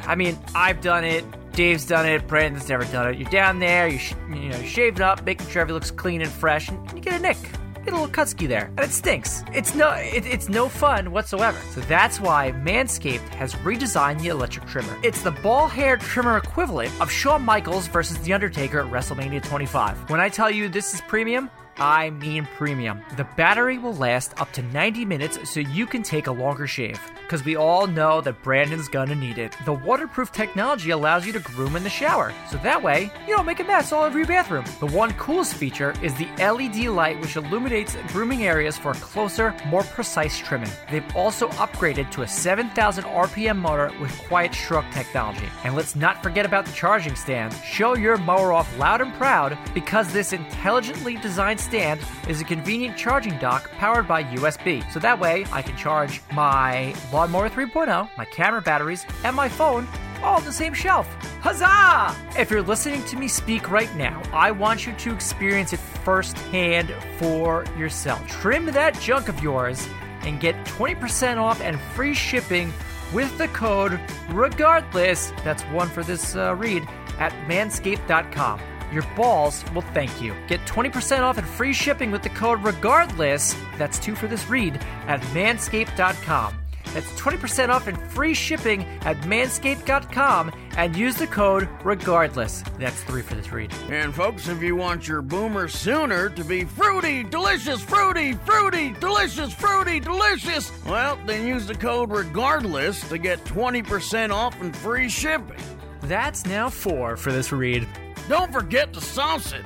I 0.07 0.15
mean, 0.15 0.39
I've 0.55 0.81
done 0.81 1.03
it. 1.03 1.23
Dave's 1.59 1.83
done 1.85 2.05
it. 2.05 2.25
Brandon's 2.25 2.69
never 2.69 2.85
done 2.85 3.09
it. 3.09 3.17
You're 3.17 3.29
down 3.29 3.59
there, 3.59 3.89
you 3.89 3.97
sh- 3.97 4.13
you 4.29 4.47
know, 4.47 4.61
shaving 4.61 5.01
up, 5.01 5.25
making 5.25 5.45
sure 5.47 5.61
everything 5.61 5.73
looks 5.73 5.91
clean 5.91 6.21
and 6.21 6.31
fresh, 6.31 6.69
and 6.69 6.79
you 6.93 7.01
get 7.01 7.15
a 7.15 7.19
nick 7.19 7.35
get 7.83 7.93
a 7.93 8.01
little 8.01 8.07
cutski 8.07 8.47
there, 8.47 8.65
and 8.77 8.79
it 8.79 8.91
stinks. 8.91 9.43
It's 9.53 9.75
no, 9.75 9.91
it, 9.91 10.25
it's 10.25 10.47
no 10.47 10.69
fun 10.69 11.11
whatsoever. 11.11 11.57
So 11.71 11.81
that's 11.81 12.19
why 12.19 12.51
Manscaped 12.51 13.27
has 13.29 13.55
redesigned 13.55 14.21
the 14.21 14.29
electric 14.29 14.67
trimmer. 14.67 14.97
It's 15.03 15.21
the 15.21 15.31
ball 15.31 15.67
hair 15.67 15.97
trimmer 15.97 16.37
equivalent 16.37 16.91
of 17.01 17.11
Shawn 17.11 17.43
Michaels 17.43 17.87
versus 17.87 18.17
The 18.19 18.33
Undertaker 18.33 18.79
at 18.79 18.91
WrestleMania 18.91 19.43
25. 19.43 20.09
When 20.09 20.19
I 20.19 20.29
tell 20.29 20.49
you 20.49 20.69
this 20.69 20.93
is 20.93 21.01
premium, 21.01 21.49
I 21.79 22.09
mean 22.09 22.45
premium. 22.57 23.01
The 23.15 23.23
battery 23.37 23.77
will 23.77 23.95
last 23.95 24.39
up 24.41 24.51
to 24.53 24.61
90 24.61 25.05
minutes 25.05 25.49
so 25.49 25.61
you 25.61 25.85
can 25.85 26.03
take 26.03 26.27
a 26.27 26.31
longer 26.31 26.67
shave. 26.67 26.99
Because 27.21 27.45
we 27.45 27.55
all 27.55 27.85
know 27.85 28.21
that 28.21 28.41
Brandon's 28.41 28.87
gonna 28.87 29.13
need 29.13 29.37
it. 29.37 29.55
The 29.63 29.73
waterproof 29.73 30.31
technology 30.31 30.89
allows 30.89 31.27
you 31.27 31.33
to 31.33 31.39
groom 31.39 31.75
in 31.75 31.83
the 31.83 31.89
shower, 31.89 32.33
so 32.49 32.57
that 32.63 32.81
way 32.81 33.11
you 33.27 33.35
don't 33.35 33.45
make 33.45 33.59
a 33.59 33.63
mess 33.63 33.93
all 33.93 34.03
over 34.03 34.17
your 34.17 34.27
bathroom. 34.27 34.65
The 34.79 34.87
one 34.87 35.13
coolest 35.13 35.53
feature 35.53 35.93
is 36.01 36.13
the 36.15 36.27
LED 36.39 36.87
light, 36.87 37.21
which 37.21 37.35
illuminates 37.35 37.95
grooming 38.07 38.45
areas 38.45 38.79
for 38.79 38.95
closer, 38.95 39.55
more 39.67 39.83
precise 39.83 40.39
trimming. 40.39 40.71
They've 40.89 41.15
also 41.15 41.49
upgraded 41.49 42.09
to 42.11 42.23
a 42.23 42.27
7,000 42.27 43.03
RPM 43.03 43.57
motor 43.59 43.91
with 44.01 44.17
quiet 44.27 44.55
stroke 44.55 44.85
technology. 44.91 45.45
And 45.63 45.75
let's 45.75 45.95
not 45.95 46.23
forget 46.23 46.47
about 46.47 46.65
the 46.65 46.71
charging 46.71 47.15
stand. 47.15 47.53
Show 47.63 47.95
your 47.95 48.17
mower 48.17 48.51
off 48.53 48.75
loud 48.79 49.01
and 49.01 49.13
proud 49.13 49.55
because 49.75 50.11
this 50.11 50.33
intelligently 50.33 51.15
designed 51.17 51.59
stand 51.69 52.01
is 52.27 52.41
a 52.41 52.43
convenient 52.43 52.97
charging 52.97 53.37
dock 53.37 53.69
powered 53.77 54.07
by 54.07 54.23
USB. 54.23 54.89
So 54.91 54.99
that 54.99 55.19
way 55.19 55.45
I 55.51 55.61
can 55.61 55.77
charge 55.77 56.21
my 56.33 56.93
Lawnmower 57.13 57.49
3.0, 57.49 58.09
my 58.17 58.25
camera 58.25 58.61
batteries, 58.61 59.05
and 59.23 59.35
my 59.35 59.47
phone 59.47 59.87
all 60.23 60.37
on 60.37 60.45
the 60.45 60.51
same 60.51 60.73
shelf. 60.73 61.07
Huzzah! 61.41 62.15
If 62.37 62.51
you're 62.51 62.61
listening 62.61 63.05
to 63.05 63.17
me 63.17 63.27
speak 63.27 63.71
right 63.71 63.93
now, 63.95 64.21
I 64.33 64.51
want 64.51 64.85
you 64.85 64.93
to 64.93 65.13
experience 65.13 65.71
it 65.71 65.79
firsthand 65.79 66.93
for 67.17 67.65
yourself. 67.77 68.27
Trim 68.27 68.65
that 68.65 68.99
junk 68.99 69.29
of 69.29 69.41
yours 69.41 69.87
and 70.21 70.39
get 70.41 70.55
20% 70.65 71.37
off 71.37 71.61
and 71.61 71.79
free 71.79 72.13
shipping 72.13 72.73
with 73.13 73.35
the 73.37 73.47
code 73.49 73.99
regardless. 74.29 75.31
That's 75.43 75.63
one 75.63 75.87
for 75.87 76.03
this 76.03 76.35
uh, 76.35 76.55
read 76.55 76.83
at 77.19 77.31
manscaped.com. 77.47 78.59
Your 78.91 79.03
balls 79.15 79.63
will 79.73 79.81
thank 79.81 80.21
you. 80.21 80.35
Get 80.47 80.65
20% 80.65 81.21
off 81.21 81.37
and 81.37 81.47
free 81.47 81.73
shipping 81.73 82.11
with 82.11 82.23
the 82.23 82.29
code 82.29 82.63
regardless. 82.63 83.55
That's 83.77 83.99
two 83.99 84.15
for 84.15 84.27
this 84.27 84.49
read 84.49 84.75
at 85.07 85.21
manscaped.com. 85.33 86.55
That's 86.93 87.11
20% 87.21 87.69
off 87.69 87.87
and 87.87 87.99
free 88.11 88.33
shipping 88.33 88.83
at 89.01 89.17
manscaped.com 89.21 90.51
and 90.75 90.95
use 90.95 91.15
the 91.15 91.27
code 91.27 91.69
regardless. 91.83 92.63
That's 92.79 93.03
three 93.03 93.21
for 93.21 93.35
this 93.35 93.51
read. 93.51 93.71
And 93.89 94.13
folks, 94.13 94.47
if 94.47 94.61
you 94.63 94.75
want 94.75 95.07
your 95.07 95.21
boomer 95.21 95.67
sooner 95.67 96.29
to 96.29 96.43
be 96.43 96.63
fruity, 96.63 97.23
delicious, 97.23 97.81
fruity, 97.81 98.33
fruity, 98.33 98.93
delicious, 98.99 99.53
fruity, 99.53 99.99
delicious, 99.99 100.71
well, 100.85 101.19
then 101.25 101.45
use 101.45 101.67
the 101.67 101.75
code 101.75 102.11
regardless 102.11 103.07
to 103.09 103.17
get 103.17 103.43
20% 103.45 104.31
off 104.31 104.59
and 104.61 104.75
free 104.75 105.09
shipping. 105.09 105.61
That's 106.01 106.45
now 106.45 106.69
four 106.69 107.17
for 107.17 107.31
this 107.31 107.51
read. 107.51 107.87
Don't 108.29 108.53
forget 108.53 108.93
to 108.93 109.01
sauce 109.01 109.51
it. 109.53 109.65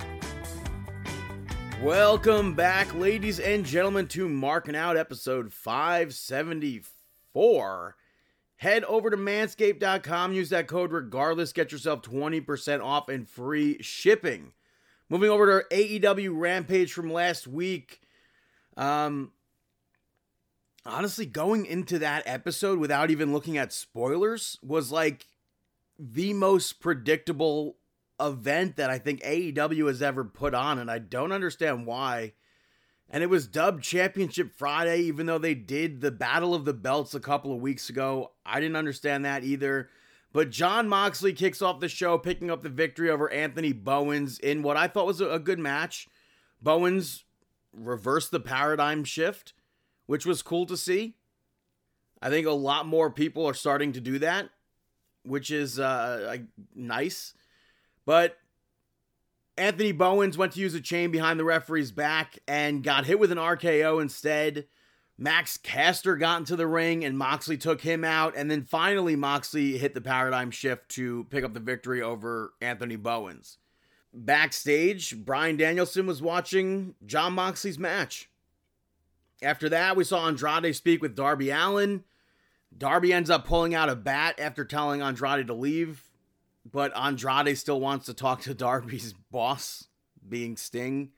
Welcome 1.81 2.53
back, 2.53 2.95
ladies 2.95 3.41
and 3.41 3.65
gentlemen, 3.65 4.07
to 4.07 4.29
Marking 4.29 4.77
Out 4.77 4.95
episode 4.95 5.51
574. 5.51 7.97
Head 8.55 8.85
over 8.85 9.09
to 9.09 9.17
manscaped.com, 9.17 10.31
use 10.31 10.49
that 10.51 10.67
code 10.67 10.93
regardless, 10.93 11.51
get 11.51 11.73
yourself 11.73 12.03
20% 12.03 12.81
off 12.81 13.09
and 13.09 13.27
free 13.27 13.79
shipping. 13.81 14.53
Moving 15.09 15.29
over 15.29 15.61
to 15.61 15.75
AEW 15.75 16.29
Rampage 16.33 16.93
from 16.93 17.11
last 17.11 17.45
week. 17.45 17.99
Um, 18.77 19.33
honestly, 20.85 21.25
going 21.25 21.65
into 21.65 21.99
that 21.99 22.23
episode 22.25 22.79
without 22.79 23.11
even 23.11 23.33
looking 23.33 23.57
at 23.57 23.73
spoilers 23.73 24.57
was 24.63 24.89
like 24.89 25.27
the 25.99 26.31
most 26.31 26.79
predictable 26.79 27.75
event 28.27 28.77
that 28.77 28.89
I 28.89 28.97
think 28.97 29.21
AEW 29.21 29.87
has 29.87 30.01
ever 30.01 30.23
put 30.23 30.53
on, 30.53 30.79
and 30.79 30.89
I 30.89 30.99
don't 30.99 31.31
understand 31.31 31.85
why. 31.85 32.33
And 33.09 33.21
it 33.21 33.29
was 33.29 33.47
dubbed 33.47 33.83
Championship 33.83 34.51
Friday, 34.55 35.01
even 35.01 35.25
though 35.25 35.37
they 35.37 35.53
did 35.53 36.01
the 36.01 36.11
Battle 36.11 36.55
of 36.55 36.65
the 36.65 36.73
Belts 36.73 37.13
a 37.13 37.19
couple 37.19 37.53
of 37.53 37.61
weeks 37.61 37.89
ago. 37.89 38.31
I 38.45 38.59
didn't 38.59 38.75
understand 38.75 39.25
that 39.25 39.43
either. 39.43 39.89
But 40.31 40.49
Jon 40.49 40.89
Moxley 40.89 41.31
kicks 41.31 41.61
off 41.61 41.79
the 41.79 41.87
show, 41.87 42.17
picking 42.17 42.49
up 42.49 42.63
the 42.63 42.69
victory 42.69 43.11
over 43.11 43.31
Anthony 43.31 43.71
Bowens 43.71 44.39
in 44.39 44.63
what 44.63 44.77
I 44.77 44.87
thought 44.87 45.05
was 45.05 45.21
a 45.21 45.37
good 45.37 45.59
match. 45.59 46.07
Bowens 46.59 47.23
reversed 47.71 48.31
the 48.31 48.39
paradigm 48.39 49.03
shift, 49.03 49.53
which 50.07 50.25
was 50.25 50.41
cool 50.41 50.65
to 50.65 50.75
see. 50.75 51.15
I 52.19 52.29
think 52.29 52.47
a 52.47 52.51
lot 52.51 52.87
more 52.87 53.11
people 53.11 53.45
are 53.45 53.53
starting 53.53 53.91
to 53.93 54.01
do 54.01 54.17
that, 54.19 54.49
which 55.23 55.51
is 55.51 55.79
uh, 55.79 56.37
nice. 56.73 57.35
But 58.05 58.37
Anthony 59.57 59.91
Bowens 59.91 60.37
went 60.37 60.53
to 60.53 60.59
use 60.59 60.73
a 60.73 60.81
chain 60.81 61.11
behind 61.11 61.39
the 61.39 61.45
referee's 61.45 61.91
back 61.91 62.39
and 62.47 62.83
got 62.83 63.05
hit 63.05 63.19
with 63.19 63.31
an 63.31 63.37
RKO 63.37 64.01
instead. 64.01 64.65
Max 65.17 65.57
Caster 65.57 66.15
got 66.15 66.39
into 66.39 66.55
the 66.55 66.67
ring 66.67 67.05
and 67.05 67.17
Moxley 67.17 67.57
took 67.57 67.81
him 67.81 68.03
out. 68.03 68.35
And 68.35 68.49
then 68.49 68.63
finally, 68.63 69.15
Moxley 69.15 69.77
hit 69.77 69.93
the 69.93 70.01
paradigm 70.01 70.49
shift 70.49 70.89
to 70.89 71.25
pick 71.25 71.43
up 71.43 71.53
the 71.53 71.59
victory 71.59 72.01
over 72.01 72.53
Anthony 72.61 72.95
Bowens. 72.95 73.59
Backstage, 74.11 75.17
Bryan 75.23 75.57
Danielson 75.57 76.05
was 76.05 76.21
watching 76.21 76.95
Jon 77.05 77.33
Moxley's 77.33 77.79
match. 77.79 78.29
After 79.41 79.69
that, 79.69 79.95
we 79.95 80.03
saw 80.03 80.27
Andrade 80.27 80.75
speak 80.75 81.01
with 81.01 81.15
Darby 81.15 81.49
Allin. 81.49 82.03
Darby 82.75 83.13
ends 83.13 83.29
up 83.29 83.45
pulling 83.45 83.75
out 83.75 83.89
a 83.89 83.95
bat 83.95 84.39
after 84.39 84.65
telling 84.65 85.01
Andrade 85.01 85.47
to 85.47 85.53
leave 85.53 86.09
but 86.69 86.95
Andrade 86.97 87.57
still 87.57 87.79
wants 87.79 88.05
to 88.05 88.13
talk 88.13 88.41
to 88.41 88.53
Darby's 88.53 89.13
boss, 89.31 89.87
being 90.27 90.57
Sting. 90.57 91.11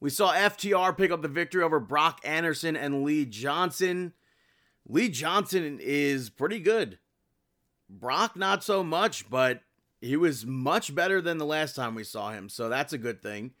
We 0.00 0.10
saw 0.10 0.32
FTR 0.32 0.96
pick 0.96 1.10
up 1.10 1.20
the 1.22 1.28
victory 1.28 1.62
over 1.62 1.78
Brock 1.78 2.20
Anderson 2.24 2.76
and 2.76 3.04
Lee 3.04 3.26
Johnson. 3.26 4.14
Lee 4.88 5.10
Johnson 5.10 5.78
is 5.80 6.30
pretty 6.30 6.58
good. 6.58 6.98
Brock, 7.88 8.36
not 8.36 8.64
so 8.64 8.82
much, 8.82 9.28
but 9.28 9.60
he 10.00 10.16
was 10.16 10.46
much 10.46 10.94
better 10.94 11.20
than 11.20 11.38
the 11.38 11.44
last 11.44 11.76
time 11.76 11.94
we 11.94 12.04
saw 12.04 12.30
him, 12.30 12.48
so 12.48 12.68
that's 12.68 12.92
a 12.92 12.98
good 12.98 13.20
thing. 13.20 13.52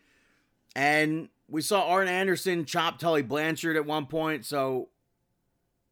And 0.74 1.28
we 1.48 1.60
saw 1.62 1.88
Arn 1.88 2.08
Anderson 2.08 2.64
chop 2.64 2.98
Tully 2.98 3.22
Blanchard 3.22 3.76
at 3.76 3.84
one 3.84 4.06
point, 4.06 4.46
so 4.46 4.88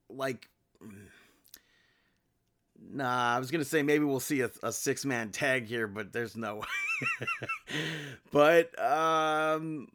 like 0.09 0.49
Nah, 2.91 3.37
I 3.37 3.39
was 3.39 3.51
gonna 3.51 3.65
say 3.65 3.83
maybe 3.83 4.05
we'll 4.05 4.21
see 4.21 4.41
a, 4.41 4.51
a 4.63 4.73
six 4.73 5.05
man 5.05 5.31
tag 5.31 5.67
here, 5.67 5.87
but 5.87 6.13
there's 6.13 6.37
no 6.37 6.57
way. 6.57 7.29
but 8.33 8.81
um, 8.83 9.89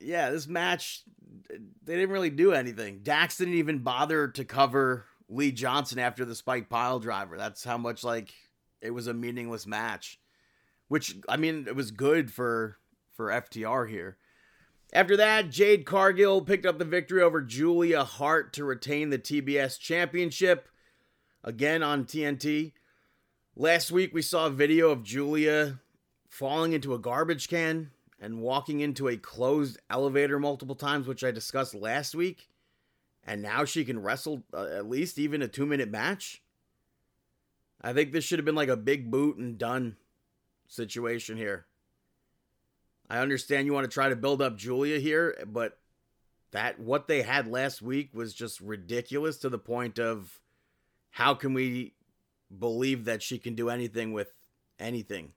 yeah, 0.00 0.30
this 0.30 0.46
match 0.46 1.02
they 1.84 1.96
didn't 1.96 2.10
really 2.10 2.30
do 2.30 2.52
anything. 2.52 3.00
Dax 3.02 3.38
didn't 3.38 3.54
even 3.54 3.78
bother 3.78 4.28
to 4.28 4.44
cover 4.44 5.06
Lee 5.28 5.52
Johnson 5.52 5.98
after 5.98 6.24
the 6.24 6.34
spike 6.34 6.68
pile 6.68 7.00
driver. 7.00 7.36
That's 7.36 7.64
how 7.64 7.78
much 7.78 8.04
like 8.04 8.32
it 8.80 8.90
was 8.90 9.06
a 9.06 9.14
meaningless 9.14 9.66
match. 9.66 10.18
Which 10.88 11.16
I 11.28 11.36
mean, 11.36 11.66
it 11.66 11.76
was 11.76 11.90
good 11.90 12.32
for 12.32 12.78
for 13.16 13.28
FTR 13.28 13.88
here. 13.88 14.16
After 14.92 15.16
that, 15.18 15.50
Jade 15.50 15.84
Cargill 15.84 16.40
picked 16.40 16.64
up 16.64 16.78
the 16.78 16.84
victory 16.84 17.20
over 17.20 17.42
Julia 17.42 18.04
Hart 18.04 18.54
to 18.54 18.64
retain 18.64 19.10
the 19.10 19.18
TBS 19.18 19.78
championship 19.78 20.68
again 21.48 21.82
on 21.82 22.04
TNT. 22.04 22.72
Last 23.56 23.90
week 23.90 24.12
we 24.12 24.20
saw 24.20 24.46
a 24.46 24.50
video 24.50 24.90
of 24.90 25.02
Julia 25.02 25.80
falling 26.28 26.74
into 26.74 26.92
a 26.92 26.98
garbage 26.98 27.48
can 27.48 27.90
and 28.20 28.42
walking 28.42 28.80
into 28.80 29.08
a 29.08 29.16
closed 29.16 29.78
elevator 29.88 30.38
multiple 30.38 30.74
times, 30.74 31.06
which 31.06 31.24
I 31.24 31.30
discussed 31.30 31.74
last 31.74 32.14
week. 32.14 32.50
And 33.24 33.40
now 33.40 33.64
she 33.64 33.86
can 33.86 34.02
wrestle 34.02 34.44
uh, 34.52 34.66
at 34.66 34.88
least 34.88 35.18
even 35.18 35.40
a 35.40 35.48
two 35.48 35.64
minute 35.64 35.90
match. 35.90 36.42
I 37.80 37.94
think 37.94 38.12
this 38.12 38.24
should 38.24 38.38
have 38.38 38.46
been 38.46 38.54
like 38.54 38.68
a 38.68 38.76
big 38.76 39.10
boot 39.10 39.38
and 39.38 39.56
done 39.56 39.96
situation 40.66 41.38
here. 41.38 41.64
I 43.08 43.20
understand 43.20 43.66
you 43.66 43.72
want 43.72 43.84
to 43.84 43.94
try 43.94 44.10
to 44.10 44.16
build 44.16 44.42
up 44.42 44.58
Julia 44.58 44.98
here, 44.98 45.42
but 45.46 45.78
that 46.50 46.78
what 46.78 47.08
they 47.08 47.22
had 47.22 47.48
last 47.48 47.80
week 47.80 48.10
was 48.12 48.34
just 48.34 48.60
ridiculous 48.60 49.38
to 49.38 49.48
the 49.48 49.58
point 49.58 49.98
of 49.98 50.40
how 51.10 51.34
can 51.34 51.54
we 51.54 51.94
believe 52.56 53.04
that 53.04 53.22
she 53.22 53.38
can 53.38 53.54
do 53.54 53.68
anything 53.68 54.12
with 54.12 54.32
anything. 54.78 55.32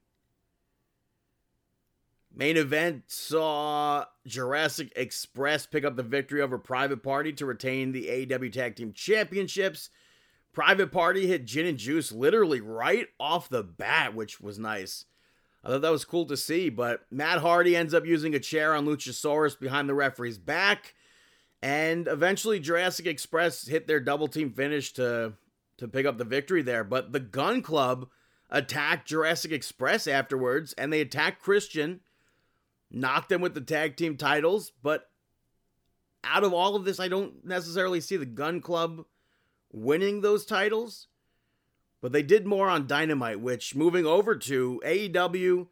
Main 2.34 2.55
event 2.55 3.03
saw 3.07 4.05
Jurassic 4.26 4.93
Express 4.95 5.65
pick 5.65 5.84
up 5.84 5.97
the 5.97 6.03
victory 6.03 6.41
over 6.41 6.57
Private 6.57 7.03
Party 7.03 7.34
to 7.34 7.45
retain 7.45 7.91
the 7.91 8.07
AEW 8.07 8.53
Tag 8.53 8.76
Team 8.76 8.93
Championships. 8.93 9.89
Private 10.53 10.91
Party 10.91 11.28
hit 11.28 11.45
Gin 11.45 11.65
and 11.65 11.78
Juice 11.78 12.11
literally 12.11 12.61
right 12.61 13.07
off 13.19 13.49
the 13.49 13.63
bat, 13.63 14.15
which 14.15 14.39
was 14.39 14.57
nice. 14.57 15.05
I 15.63 15.69
thought 15.69 15.82
that 15.82 15.91
was 15.91 16.05
cool 16.05 16.26
to 16.26 16.38
see, 16.38 16.69
but 16.69 17.05
Matt 17.11 17.39
Hardy 17.39 17.76
ends 17.76 17.93
up 17.93 18.05
using 18.05 18.34
a 18.34 18.39
chair 18.39 18.74
on 18.74 18.86
Luchasaurus 18.86 19.59
behind 19.59 19.88
the 19.88 19.93
referee's 19.93 20.38
back. 20.38 20.95
And 21.61 22.07
eventually 22.07 22.59
Jurassic 22.59 23.05
Express 23.05 23.67
hit 23.67 23.88
their 23.88 23.99
double 23.99 24.28
team 24.28 24.51
finish 24.51 24.93
to 24.93 25.34
to 25.82 25.88
pick 25.88 26.06
up 26.06 26.18
the 26.18 26.24
victory 26.24 26.62
there. 26.62 26.84
But 26.84 27.12
the 27.12 27.20
Gun 27.20 27.62
Club 27.62 28.08
attacked 28.50 29.08
Jurassic 29.08 29.52
Express 29.52 30.08
afterwards, 30.08 30.74
and 30.74 30.92
they 30.92 31.02
attacked 31.02 31.42
Christian, 31.42 32.00
knocked 32.90 33.30
them 33.30 33.42
with 33.42 33.54
the 33.54 33.62
tag 33.62 33.98
team 33.98 34.16
titles. 34.16 34.72
But 34.82 35.10
out 36.24 36.44
of 36.44 36.54
all 36.54 36.76
of 36.76 36.86
this, 36.86 37.00
I 37.00 37.08
don't 37.08 37.46
necessarily 37.46 38.00
see 38.00 38.16
the 38.16 38.26
Gun 38.26 38.62
Club 38.62 39.06
winning 39.72 40.22
those 40.22 40.46
titles. 40.46 41.08
But 42.00 42.14
they 42.14 42.24
did 42.24 42.48
more 42.48 42.68
on 42.68 42.88
Dynamite, 42.88 43.42
which 43.42 43.76
moving 43.76 44.06
over 44.06 44.36
to 44.36 44.82
AEW 44.86 45.68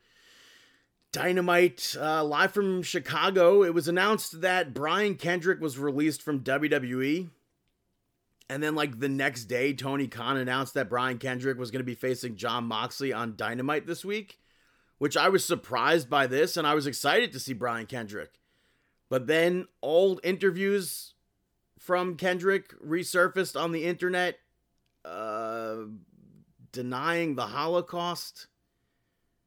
Dynamite 1.11 1.95
uh, 1.99 2.23
live 2.23 2.53
from 2.53 2.83
Chicago, 2.83 3.63
it 3.63 3.73
was 3.73 3.87
announced 3.87 4.41
that 4.41 4.75
Brian 4.75 5.15
Kendrick 5.15 5.59
was 5.59 5.79
released 5.79 6.21
from 6.21 6.41
WWE. 6.41 7.29
And 8.49 8.63
then, 8.63 8.73
like 8.73 8.99
the 8.99 9.09
next 9.09 9.45
day, 9.45 9.73
Tony 9.73 10.07
Khan 10.07 10.37
announced 10.37 10.73
that 10.73 10.89
Brian 10.89 11.19
Kendrick 11.19 11.59
was 11.59 11.69
going 11.69 11.81
to 11.81 11.85
be 11.85 11.95
facing 11.95 12.35
Jon 12.35 12.65
Moxley 12.65 13.13
on 13.13 13.35
Dynamite 13.35 13.85
this 13.85 14.03
week, 14.03 14.39
which 14.97 15.15
I 15.15 15.29
was 15.29 15.45
surprised 15.45 16.09
by 16.09 16.25
this 16.25 16.57
and 16.57 16.65
I 16.65 16.73
was 16.73 16.87
excited 16.87 17.31
to 17.33 17.39
see 17.39 17.53
Brian 17.53 17.85
Kendrick. 17.85 18.39
But 19.07 19.27
then, 19.27 19.67
old 19.83 20.19
interviews 20.23 21.13
from 21.77 22.15
Kendrick 22.15 22.73
resurfaced 22.81 23.59
on 23.59 23.71
the 23.71 23.85
internet, 23.85 24.37
uh, 25.05 25.77
denying 26.71 27.35
the 27.35 27.47
Holocaust, 27.47 28.47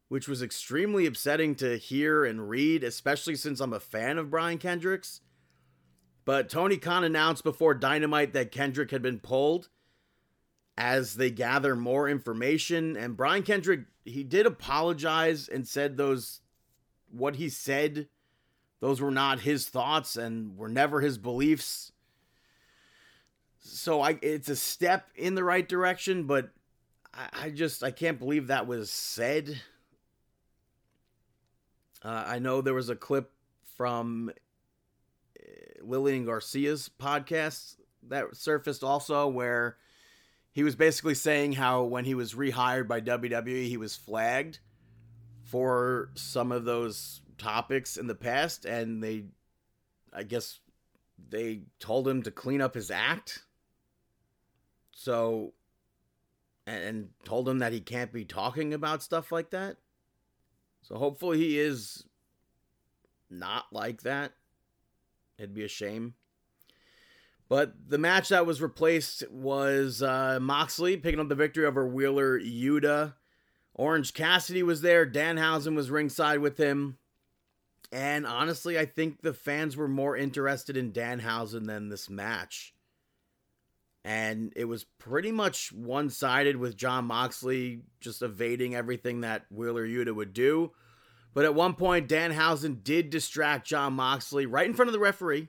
which 0.09 0.29
was 0.29 0.43
extremely 0.43 1.07
upsetting 1.07 1.55
to 1.57 1.77
hear 1.77 2.25
and 2.25 2.49
read, 2.49 2.85
especially 2.85 3.35
since 3.35 3.61
I'm 3.61 3.73
a 3.73 3.81
fan 3.81 4.19
of 4.19 4.31
Brian 4.31 4.59
Kendrick's. 4.59 5.21
But 6.25 6.49
Tony 6.49 6.77
Khan 6.77 7.05
announced 7.05 7.43
before 7.43 7.75
Dynamite 7.75 8.33
that 8.33 8.53
Kendrick 8.53 8.91
had 8.91 9.03
been 9.03 9.19
pulled 9.19 9.69
as 10.79 11.15
they 11.15 11.31
gather 11.31 11.75
more 11.75 12.09
information. 12.09 12.97
And 12.97 13.17
Brian 13.17 13.43
Kendrick, 13.43 13.81
he 14.05 14.23
did 14.23 14.47
apologize 14.47 15.49
and 15.49 15.67
said 15.67 15.97
those, 15.97 16.41
what 17.11 17.37
he 17.37 17.49
said, 17.49 18.09
those 18.81 19.01
were 19.01 19.11
not 19.11 19.41
his 19.41 19.69
thoughts 19.69 20.17
and 20.17 20.57
were 20.57 20.69
never 20.69 21.01
his 21.01 21.19
beliefs. 21.19 21.93
So 23.59 24.01
I, 24.01 24.19
it's 24.23 24.49
a 24.49 24.57
step 24.57 25.09
in 25.15 25.35
the 25.35 25.45
right 25.45 25.69
direction, 25.69 26.25
but 26.25 26.51
I, 27.15 27.45
I 27.45 27.51
just, 27.51 27.83
I 27.83 27.91
can't 27.91 28.19
believe 28.19 28.47
that 28.47 28.67
was 28.67 28.91
said. 28.91 29.61
Uh, 32.05 32.25
I 32.27 32.39
know 32.39 32.61
there 32.61 32.75
was 32.75 32.89
a 32.89 32.97
clip 32.97 33.31
from 33.77 34.33
Lillian 35.83 36.25
Garcia's 36.25 36.91
podcast 37.01 37.77
that 38.09 38.37
surfaced 38.37 38.83
also 38.83 39.29
where 39.29 39.77
he 40.53 40.63
was 40.63 40.77
basically 40.77 41.15
saying 41.15 41.53
how 41.53 41.85
when 41.85 42.05
he 42.05 42.15
was 42.15 42.35
rehired 42.35 42.89
by 42.89 43.01
WWE, 43.01 43.69
he 43.69 43.77
was 43.77 43.97
flagged 43.97 44.59
for 45.45 46.11
some 46.15 46.53
of 46.53 46.65
those 46.65 47.23
topics 47.39 47.97
in 47.97 48.07
the 48.07 48.15
past, 48.15 48.65
and 48.65 49.03
they, 49.03 49.25
I 50.13 50.23
guess, 50.23 50.61
they 51.31 51.63
told 51.81 52.07
him 52.07 52.23
to 52.23 52.31
clean 52.31 52.61
up 52.61 52.75
his 52.75 52.91
act. 52.91 53.45
So, 54.93 55.55
and 56.67 57.09
told 57.25 57.49
him 57.49 57.59
that 57.61 57.73
he 57.73 57.81
can't 57.81 58.13
be 58.13 58.25
talking 58.25 58.75
about 58.75 59.03
stuff 59.03 59.33
like 59.33 59.51
that. 59.51 59.79
So 60.83 60.97
hopefully 60.97 61.39
he 61.39 61.59
is 61.59 62.05
not 63.31 63.67
like 63.73 64.03
that. 64.03 64.33
It'd 65.39 65.55
be 65.55 65.65
a 65.65 65.69
shame. 65.69 66.15
But 67.49 67.75
the 67.87 67.99
match 67.99 68.31
that 68.31 68.47
was 68.47 68.63
replaced 68.63 69.31
was 69.31 70.03
uh, 70.03 70.39
Moxley 70.41 70.97
picking 70.97 71.21
up 71.21 71.29
the 71.29 71.35
victory 71.35 71.67
over 71.67 71.87
Wheeler 71.87 72.41
Yuta. 72.41 73.15
Orange 73.75 74.15
Cassidy 74.15 74.63
was 74.63 74.81
there. 74.81 75.05
Danhausen 75.05 75.75
was 75.75 75.91
ringside 75.91 76.39
with 76.39 76.57
him. 76.57 76.99
And 77.91 78.27
honestly, 78.27 78.79
I 78.79 78.87
think 78.87 79.21
the 79.21 79.35
fans 79.35 79.77
were 79.77 79.89
more 79.89 80.17
interested 80.17 80.79
in 80.79 80.93
Danhausen 80.93 81.67
than 81.67 81.91
this 81.91 82.09
match. 82.09 82.75
And 84.05 84.53
it 84.57 84.65
was 84.65 84.85
pretty 84.99 85.31
much 85.31 85.73
one 85.73 86.09
sided 86.09 86.57
with 86.57 86.77
Jon 86.77 87.05
Moxley 87.05 87.83
just 88.01 88.23
evading 88.23 88.75
everything 88.75 89.21
that 89.21 89.45
Wheeler 89.51 89.87
Yuta 89.87 90.15
would 90.15 90.33
do. 90.33 90.73
But 91.35 91.45
at 91.45 91.55
one 91.55 91.75
point, 91.75 92.09
Danhausen 92.09 92.85
did 92.85 93.11
distract 93.11 93.67
Jon 93.67 93.95
Moxley 93.95 94.47
right 94.47 94.67
in 94.67 94.75
front 94.75 94.89
of 94.89 94.93
the 94.93 94.99
referee. 94.99 95.49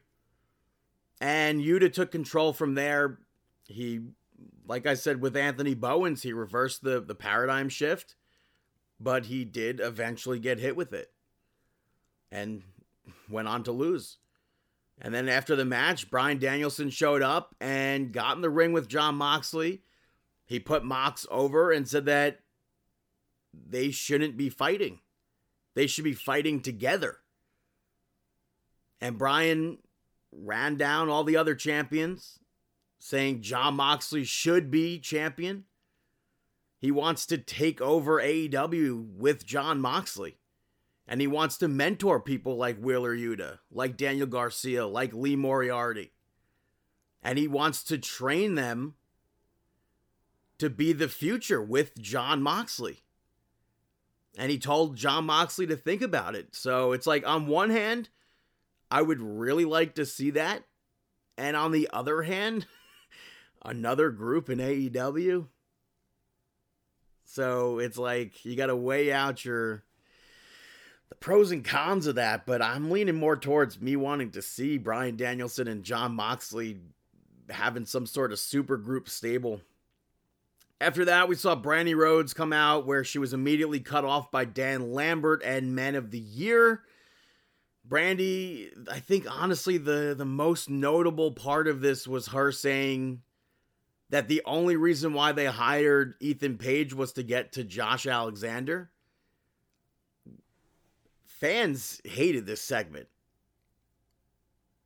And 1.19 1.61
Yuta 1.61 1.91
took 1.91 2.11
control 2.11 2.53
from 2.53 2.75
there. 2.75 3.19
He, 3.65 4.01
like 4.65 4.85
I 4.85 4.93
said 4.93 5.21
with 5.21 5.35
Anthony 5.35 5.73
Bowens, 5.73 6.23
he 6.23 6.33
reversed 6.33 6.83
the, 6.83 7.01
the 7.01 7.15
paradigm 7.15 7.69
shift. 7.69 8.15
But 8.99 9.25
he 9.25 9.43
did 9.43 9.79
eventually 9.79 10.39
get 10.39 10.59
hit 10.59 10.75
with 10.75 10.93
it. 10.93 11.11
And 12.31 12.63
went 13.29 13.47
on 13.47 13.63
to 13.63 13.71
lose. 13.71 14.17
And 15.01 15.13
then 15.13 15.27
after 15.27 15.55
the 15.55 15.65
match, 15.65 16.09
Bryan 16.09 16.39
Danielson 16.39 16.89
showed 16.89 17.21
up 17.21 17.55
and 17.59 18.13
got 18.13 18.35
in 18.35 18.41
the 18.41 18.49
ring 18.49 18.71
with 18.71 18.87
Jon 18.87 19.15
Moxley. 19.15 19.81
He 20.45 20.59
put 20.59 20.85
Mox 20.85 21.25
over 21.29 21.71
and 21.71 21.87
said 21.87 22.05
that 22.05 22.39
they 23.53 23.91
shouldn't 23.91 24.37
be 24.37 24.49
fighting. 24.49 24.99
They 25.75 25.87
should 25.87 26.03
be 26.03 26.13
fighting 26.13 26.61
together. 26.61 27.19
And 29.01 29.17
Brian 29.17 29.79
ran 30.31 30.75
down 30.75 31.09
all 31.09 31.23
the 31.23 31.37
other 31.37 31.55
champions, 31.55 32.39
saying 32.99 33.41
Jon 33.41 33.75
Moxley 33.75 34.23
should 34.23 34.71
be 34.71 34.99
champion. 34.99 35.65
He 36.79 36.91
wants 36.91 37.25
to 37.27 37.37
take 37.37 37.81
over 37.81 38.21
AEW 38.21 39.15
with 39.15 39.45
Jon 39.45 39.79
Moxley. 39.79 40.37
And 41.07 41.19
he 41.19 41.27
wants 41.27 41.57
to 41.57 41.67
mentor 41.67 42.21
people 42.21 42.55
like 42.55 42.77
Wheeler 42.77 43.15
Yuta, 43.15 43.59
like 43.69 43.97
Daniel 43.97 44.27
Garcia, 44.27 44.87
like 44.87 45.13
Lee 45.13 45.35
Moriarty. 45.35 46.13
And 47.21 47.37
he 47.37 47.47
wants 47.47 47.83
to 47.85 47.97
train 47.97 48.55
them 48.55 48.95
to 50.59 50.69
be 50.69 50.93
the 50.93 51.09
future 51.09 51.61
with 51.61 51.99
Jon 51.99 52.41
Moxley 52.41 53.02
and 54.37 54.49
he 54.49 54.57
told 54.57 54.95
Jon 54.95 55.25
Moxley 55.25 55.67
to 55.67 55.75
think 55.75 56.01
about 56.01 56.35
it. 56.35 56.55
So 56.55 56.91
it's 56.91 57.07
like, 57.07 57.27
on 57.27 57.47
one 57.47 57.69
hand, 57.69 58.09
I 58.89 59.01
would 59.01 59.21
really 59.21 59.65
like 59.65 59.95
to 59.95 60.05
see 60.05 60.31
that. 60.31 60.63
And 61.37 61.55
on 61.55 61.71
the 61.71 61.89
other 61.93 62.23
hand, 62.23 62.65
another 63.65 64.09
group 64.09 64.49
in 64.49 64.59
AEW. 64.59 65.47
So 67.25 67.79
it's 67.79 67.97
like, 67.97 68.43
you 68.45 68.55
got 68.55 68.67
to 68.67 68.75
weigh 68.75 69.11
out 69.11 69.43
your. 69.45 69.83
The 71.09 71.15
pros 71.15 71.51
and 71.51 71.63
cons 71.63 72.07
of 72.07 72.15
that, 72.15 72.47
but 72.47 72.63
I'm 72.63 72.89
leaning 72.89 73.15
more 73.15 73.37
towards 73.37 73.79
me 73.79 73.95
wanting 73.95 74.31
to 74.31 74.41
see 74.41 74.79
Bryan 74.79 75.15
Danielson 75.15 75.67
and 75.67 75.83
Jon 75.83 76.15
Moxley 76.15 76.79
having 77.51 77.85
some 77.85 78.07
sort 78.07 78.31
of 78.31 78.39
super 78.39 78.77
group 78.77 79.07
stable 79.07 79.61
after 80.83 81.05
that, 81.05 81.29
we 81.29 81.35
saw 81.35 81.55
Brandi 81.55 81.95
Rhodes 81.95 82.33
come 82.33 82.51
out 82.51 82.85
where 82.85 83.05
she 83.05 83.17
was 83.17 83.33
immediately 83.33 83.79
cut 83.79 84.03
off 84.03 84.31
by 84.31 84.43
Dan 84.43 84.91
Lambert 84.91 85.41
and 85.43 85.75
Men 85.75 85.95
of 85.95 86.11
the 86.11 86.19
Year. 86.19 86.83
Brandi, 87.87 88.69
I 88.89 88.99
think 88.99 89.25
honestly 89.29 89.77
the 89.77 90.13
the 90.17 90.25
most 90.25 90.69
notable 90.69 91.31
part 91.31 91.67
of 91.67 91.81
this 91.81 92.07
was 92.07 92.27
her 92.27 92.51
saying 92.51 93.21
that 94.09 94.27
the 94.27 94.41
only 94.45 94.75
reason 94.75 95.13
why 95.13 95.31
they 95.31 95.45
hired 95.45 96.15
Ethan 96.19 96.57
Page 96.57 96.93
was 96.93 97.13
to 97.13 97.23
get 97.23 97.53
to 97.53 97.63
Josh 97.63 98.05
Alexander. 98.05 98.89
Fans 101.25 102.01
hated 102.05 102.45
this 102.45 102.61
segment. 102.61 103.07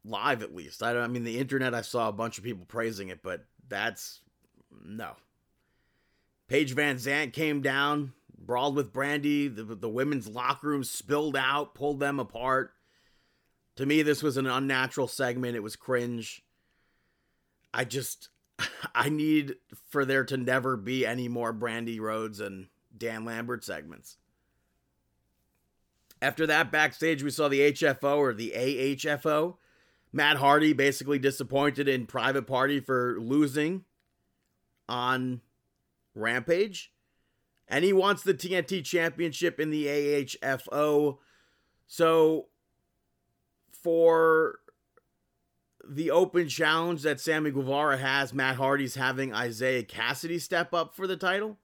Live 0.06 0.42
at 0.42 0.56
least. 0.56 0.82
I, 0.82 0.98
I 0.98 1.08
mean 1.08 1.24
the 1.24 1.40
internet 1.40 1.76
I 1.76 1.82
saw 1.82 2.08
a 2.08 2.14
bunch 2.14 2.38
of 2.38 2.44
people 2.44 2.66
praising 2.66 3.10
it, 3.10 3.22
but 3.22 3.46
that's 3.68 4.22
no. 4.84 5.16
Paige 6.48 6.76
VanZant 6.76 7.34
came 7.34 7.62
down, 7.62 8.14
brawled 8.38 8.76
with 8.76 8.94
Brandi. 8.94 9.54
The, 9.54 9.64
the 9.64 9.90
women's 9.90 10.28
locker 10.28 10.68
room 10.68 10.84
spilled 10.84 11.36
out, 11.36 11.76
pulled 11.76 12.00
them 12.00 12.20
apart. 12.20 12.72
To 13.76 13.86
me, 13.86 14.02
this 14.02 14.24
was 14.24 14.38
an 14.38 14.48
unnatural 14.48 15.08
segment. 15.08 15.56
It 15.56 15.64
was 15.64 15.76
cringe. 15.76 16.44
I 17.74 17.84
just, 17.84 18.30
I 18.96 19.10
need 19.10 19.56
for 19.90 20.06
there 20.06 20.24
to 20.26 20.38
never 20.38 20.78
be 20.78 21.06
any 21.06 21.28
more 21.28 21.54
Brandi 21.54 22.00
Rhodes 22.00 22.40
and 22.40 22.68
Dan 22.98 23.26
Lambert 23.26 23.64
segments. 23.64 24.18
After 26.22 26.48
that, 26.48 26.72
backstage, 26.72 27.22
we 27.22 27.30
saw 27.30 27.48
the 27.48 27.72
HFO 27.72 28.18
or 28.18 28.34
the 28.34 28.54
AHFO. 28.56 29.58
Matt 30.12 30.38
Hardy 30.38 30.74
basically 30.74 31.20
disappointed 31.20 31.88
in 31.88 32.08
Private 32.08 32.48
Party 32.48 32.80
for 32.80 33.18
losing 33.20 33.84
on 34.90 35.42
Rampage. 36.18 36.92
And 37.68 37.84
he 37.84 37.94
wants 37.94 38.24
the 38.24 38.34
TNT 38.34 38.84
Championship 38.84 39.60
in 39.60 39.70
the 39.72 39.88
AHFO. 39.88 41.18
So, 41.86 42.48
for 43.72 44.60
the 45.88 46.12
open 46.12 46.48
challenge 46.48 47.04
that 47.04 47.20
Sammy 47.20 47.52
Guevara 47.52 47.98
has, 47.98 48.34
Matt 48.34 48.56
Hardy's 48.56 48.96
having 48.96 49.34
Isiah 49.34 49.84
Kassidy 49.84 50.40
step 50.40 50.74
up 50.74 50.96
for 50.96 51.08
the 51.08 51.18
title. 51.18 51.58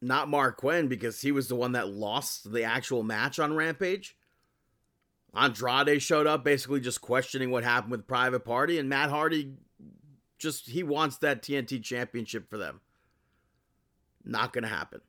Not 0.00 0.28
Marq 0.28 0.56
Quen, 0.56 0.88
because 0.88 1.20
he 1.20 1.30
was 1.30 1.48
the 1.48 1.54
one 1.54 1.72
that 1.72 1.88
lost 1.88 2.52
the 2.52 2.64
actual 2.64 3.04
match 3.04 3.38
on 3.38 3.54
Rampage. 3.54 4.16
Andrade 5.34 6.02
showed 6.02 6.26
up 6.26 6.44
basically 6.44 6.80
just 6.80 7.00
questioning 7.00 7.50
what 7.50 7.64
happened 7.64 7.92
with 7.92 8.06
Private 8.06 8.44
Party, 8.44 8.78
and 8.78 8.88
Matt 8.88 9.10
Hardy 9.10 9.52
just 10.38 10.68
he 10.68 10.82
wants 10.82 11.18
that 11.18 11.42
TNT 11.42 11.82
championship 11.82 12.50
for 12.50 12.58
them. 12.58 12.80
Not 14.24 14.52
gonna 14.52 14.68
happen. 14.68 15.00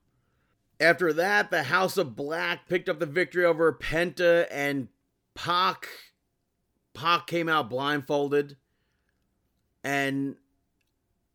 After 0.79 1.13
that, 1.13 1.51
the 1.51 1.63
House 1.63 1.97
of 1.97 2.15
Black 2.15 2.67
picked 2.67 2.89
up 2.89 2.99
the 2.99 3.05
victory 3.05 3.45
over 3.45 3.71
Penta 3.71 4.47
and 4.51 4.89
Pac. 5.35 5.87
Pac 6.93 7.27
came 7.27 7.47
out 7.47 7.69
blindfolded 7.69 8.57
and 9.83 10.35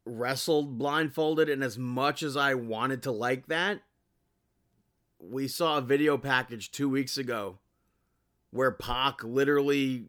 wrestled 0.05 0.79
blindfolded, 0.79 1.49
and 1.49 1.63
as 1.63 1.79
much 1.79 2.23
as 2.23 2.37
I 2.37 2.55
wanted 2.55 3.03
to 3.05 3.11
like 3.11 3.47
that, 3.47 3.83
we 5.19 5.49
saw 5.49 5.79
a 5.79 5.83
video 5.83 6.17
package 6.17 6.71
two 6.71 6.89
weeks 6.89 7.19
ago 7.19 7.59
where 8.51 8.71
Pac 8.71 9.23
literally 9.23 10.07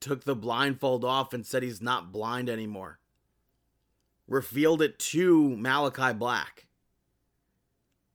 took 0.00 0.24
the 0.24 0.34
blindfold 0.34 1.04
off 1.04 1.32
and 1.32 1.46
said 1.46 1.62
he's 1.62 1.80
not 1.80 2.12
blind 2.12 2.50
anymore. 2.50 2.98
Revealed 4.26 4.82
it 4.82 4.98
to 4.98 5.56
Malachi 5.56 6.12
Black. 6.12 6.66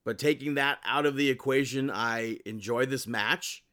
But 0.08 0.18
taking 0.18 0.54
that 0.54 0.80
out 0.86 1.06
of 1.06 1.18
the 1.18 1.30
equation, 1.30 1.92
I 1.92 2.38
enjoy 2.46 2.86
this 2.86 3.08
match. 3.08 3.66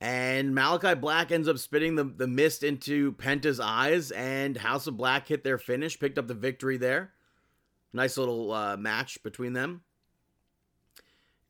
And 0.00 0.54
Malachi 0.54 0.94
Black 0.94 1.32
ends 1.32 1.48
up 1.48 1.58
spitting 1.58 1.96
the, 1.96 2.04
the 2.04 2.28
mist 2.28 2.62
into 2.62 3.10
Penta's 3.14 3.58
eyes, 3.58 4.12
and 4.12 4.56
House 4.56 4.86
of 4.86 4.96
Black 4.96 5.26
hit 5.26 5.42
their 5.42 5.58
finish, 5.58 5.98
picked 5.98 6.16
up 6.16 6.28
the 6.28 6.34
victory 6.34 6.76
there. 6.76 7.10
Nice 7.92 8.16
little 8.16 8.52
uh, 8.52 8.76
match 8.76 9.20
between 9.24 9.52
them. 9.52 9.80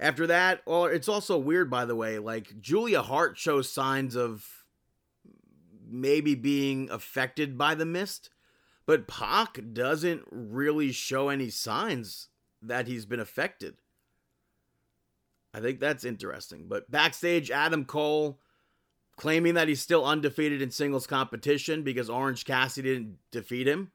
After 0.01 0.27
that, 0.27 0.63
well, 0.65 0.87
it's 0.87 1.07
also 1.07 1.37
weird, 1.37 1.69
by 1.69 1.85
the 1.85 1.95
way. 1.95 2.19
Like 2.19 2.63
Julia 2.63 3.03
Hart 3.03 3.37
shows 3.37 3.71
signs 3.71 4.17
of 4.17 4.65
maybe 5.87 6.35
being 6.35 6.89
affected 6.91 7.59
by 7.59 7.75
the 7.75 7.85
mist, 7.85 8.31
but 8.87 9.07
Pac 9.07 9.61
doesn't 9.75 10.23
really 10.31 10.93
show 10.93 11.29
any 11.29 11.51
signs 11.51 12.29
that 12.63 12.87
he's 12.87 13.07
been 13.07 13.21
affected. 13.21 13.77
I 15.55 15.61
think 15.61 15.81
that's 15.81 16.05
interesting. 16.05 16.67
But 16.69 16.91
backstage, 16.91 17.51
Adam 17.51 17.85
Cole 17.85 18.39
claiming 19.17 19.55
that 19.55 19.69
he's 19.69 19.83
still 19.83 20.05
undefeated 20.05 20.63
in 20.63 20.71
singles 20.71 21.07
competition 21.07 21.83
because 21.83 22.09
Orange 22.09 22.45
Cassidy 22.45 22.95
didn't 22.95 23.19
defeat 23.31 23.69
him. 23.69 23.93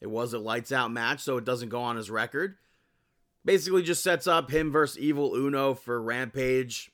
It 0.00 0.10
was 0.10 0.32
a 0.32 0.38
lights 0.38 0.72
out 0.72 0.90
match, 0.90 1.20
so 1.20 1.36
it 1.36 1.44
doesn't 1.44 1.68
go 1.68 1.82
on 1.82 1.96
his 1.96 2.10
record. 2.10 2.56
Basically, 3.44 3.82
just 3.82 4.02
sets 4.02 4.26
up 4.26 4.50
him 4.50 4.70
versus 4.70 4.98
Evil 4.98 5.34
Uno 5.34 5.74
for 5.74 6.00
Rampage. 6.00 6.90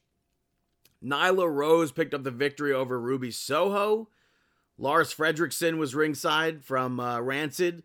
Nyla 1.04 1.50
Rose 1.50 1.92
picked 1.92 2.14
up 2.14 2.24
the 2.24 2.30
victory 2.30 2.72
over 2.72 2.98
Ruby 2.98 3.30
Soho. 3.30 4.08
Lars 4.78 5.14
Frederiksen 5.14 5.78
was 5.78 5.94
ringside 5.94 6.64
from 6.64 6.98
uh, 6.98 7.20
Rancid. 7.20 7.82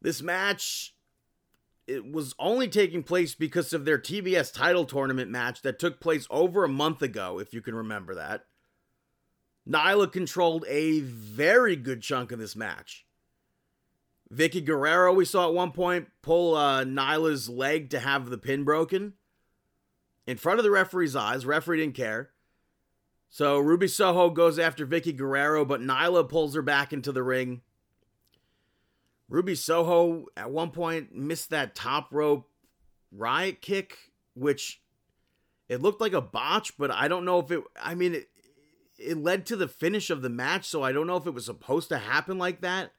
This 0.00 0.22
match 0.22 0.94
it 1.86 2.10
was 2.10 2.34
only 2.38 2.68
taking 2.68 3.02
place 3.02 3.34
because 3.34 3.72
of 3.72 3.84
their 3.84 3.98
TBS 3.98 4.52
title 4.52 4.84
tournament 4.84 5.30
match 5.30 5.62
that 5.62 5.78
took 5.78 6.00
place 6.00 6.26
over 6.30 6.64
a 6.64 6.68
month 6.68 7.02
ago, 7.02 7.38
if 7.38 7.54
you 7.54 7.62
can 7.62 7.74
remember 7.74 8.14
that. 8.14 8.44
Nyla 9.68 10.10
controlled 10.10 10.64
a 10.68 11.00
very 11.00 11.76
good 11.76 12.02
chunk 12.02 12.32
of 12.32 12.38
this 12.38 12.56
match. 12.56 13.04
Vickie 14.32 14.64
Guerrero, 14.64 15.12
we 15.12 15.24
saw 15.24 15.48
at 15.48 15.54
one 15.54 15.72
point 15.72 16.08
pull 16.22 16.56
uh, 16.56 16.84
Nyla's 16.84 17.48
leg 17.48 17.90
to 17.90 18.00
have 18.00 18.30
the 18.30 18.38
pin 18.38 18.64
broken 18.64 19.14
in 20.26 20.36
front 20.36 20.58
of 20.58 20.64
the 20.64 20.70
referee's 20.70 21.14
eyes. 21.14 21.46
Referee 21.46 21.78
didn't 21.78 21.94
care. 21.94 22.30
So 23.28 23.58
Ruby 23.58 23.88
Soho 23.88 24.30
goes 24.30 24.58
after 24.58 24.86
Vickie 24.86 25.16
Guerrero, 25.16 25.64
but 25.64 25.80
Nyla 25.80 26.28
pulls 26.28 26.54
her 26.54 26.62
back 26.62 26.92
into 26.92 27.12
the 27.12 27.22
ring. 27.22 27.62
Ruby 29.28 29.54
Soho 29.54 30.26
at 30.36 30.50
one 30.50 30.70
point 30.70 31.14
missed 31.14 31.50
that 31.50 31.74
top 31.74 32.08
rope 32.12 32.48
riot 33.10 33.60
kick, 33.60 33.98
which 34.34 34.80
it 35.68 35.82
looked 35.82 36.00
like 36.00 36.12
a 36.12 36.20
botch, 36.20 36.76
but 36.78 36.90
I 36.90 37.08
don't 37.08 37.24
know 37.24 37.40
if 37.40 37.50
it. 37.50 37.62
I 37.80 37.94
mean, 37.94 38.14
it, 38.14 38.28
it 38.98 39.18
led 39.18 39.46
to 39.46 39.56
the 39.56 39.68
finish 39.68 40.10
of 40.10 40.22
the 40.22 40.28
match, 40.28 40.66
so 40.66 40.82
I 40.82 40.92
don't 40.92 41.06
know 41.06 41.16
if 41.16 41.26
it 41.26 41.34
was 41.34 41.46
supposed 41.46 41.88
to 41.88 41.98
happen 41.98 42.38
like 42.38 42.60
that. 42.60 42.92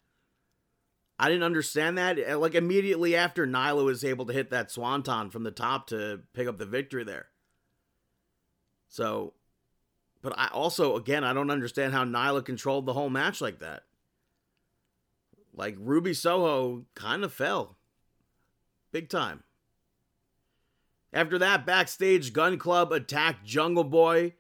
I 1.20 1.30
didn't 1.30 1.44
understand 1.44 1.98
that. 1.98 2.20
Uh, 2.20 2.38
like 2.38 2.56
immediately 2.56 3.16
after 3.16 3.48
Nyla 3.48 3.84
was 3.84 4.04
able 4.04 4.26
to 4.26 4.34
hit 4.34 4.52
that 4.52 4.70
swanton 4.70 5.30
from 5.30 5.44
the 5.44 5.52
top 5.52 5.88
to 5.88 6.22
pick 6.34 6.48
up 6.48 6.58
the 6.58 6.66
victory 6.66 7.04
there. 7.04 7.28
So, 8.90 9.34
but 10.22 10.38
I 10.38 10.48
also, 10.50 10.96
again, 10.96 11.24
I 11.24 11.34
don't 11.34 11.50
understand 11.50 11.94
how 11.94 12.04
Nyla 12.04 12.46
controlled 12.46 12.86
the 12.86 12.94
whole 12.94 13.10
match 13.10 13.42
like 13.42 13.60
that. 13.60 13.84
Like 15.58 15.76
Ruby 15.80 16.14
Soho 16.14 16.86
kind 16.96 17.24
of 17.24 17.34
fell 17.34 17.76
big 18.92 19.10
time. 19.10 19.44
After 21.12 21.38
that, 21.40 21.66
backstage, 21.66 22.32
Gun 22.32 22.58
Club 22.58 22.92
attacked 22.92 23.46
Jungle 23.46 23.84
Boy. 23.84 24.36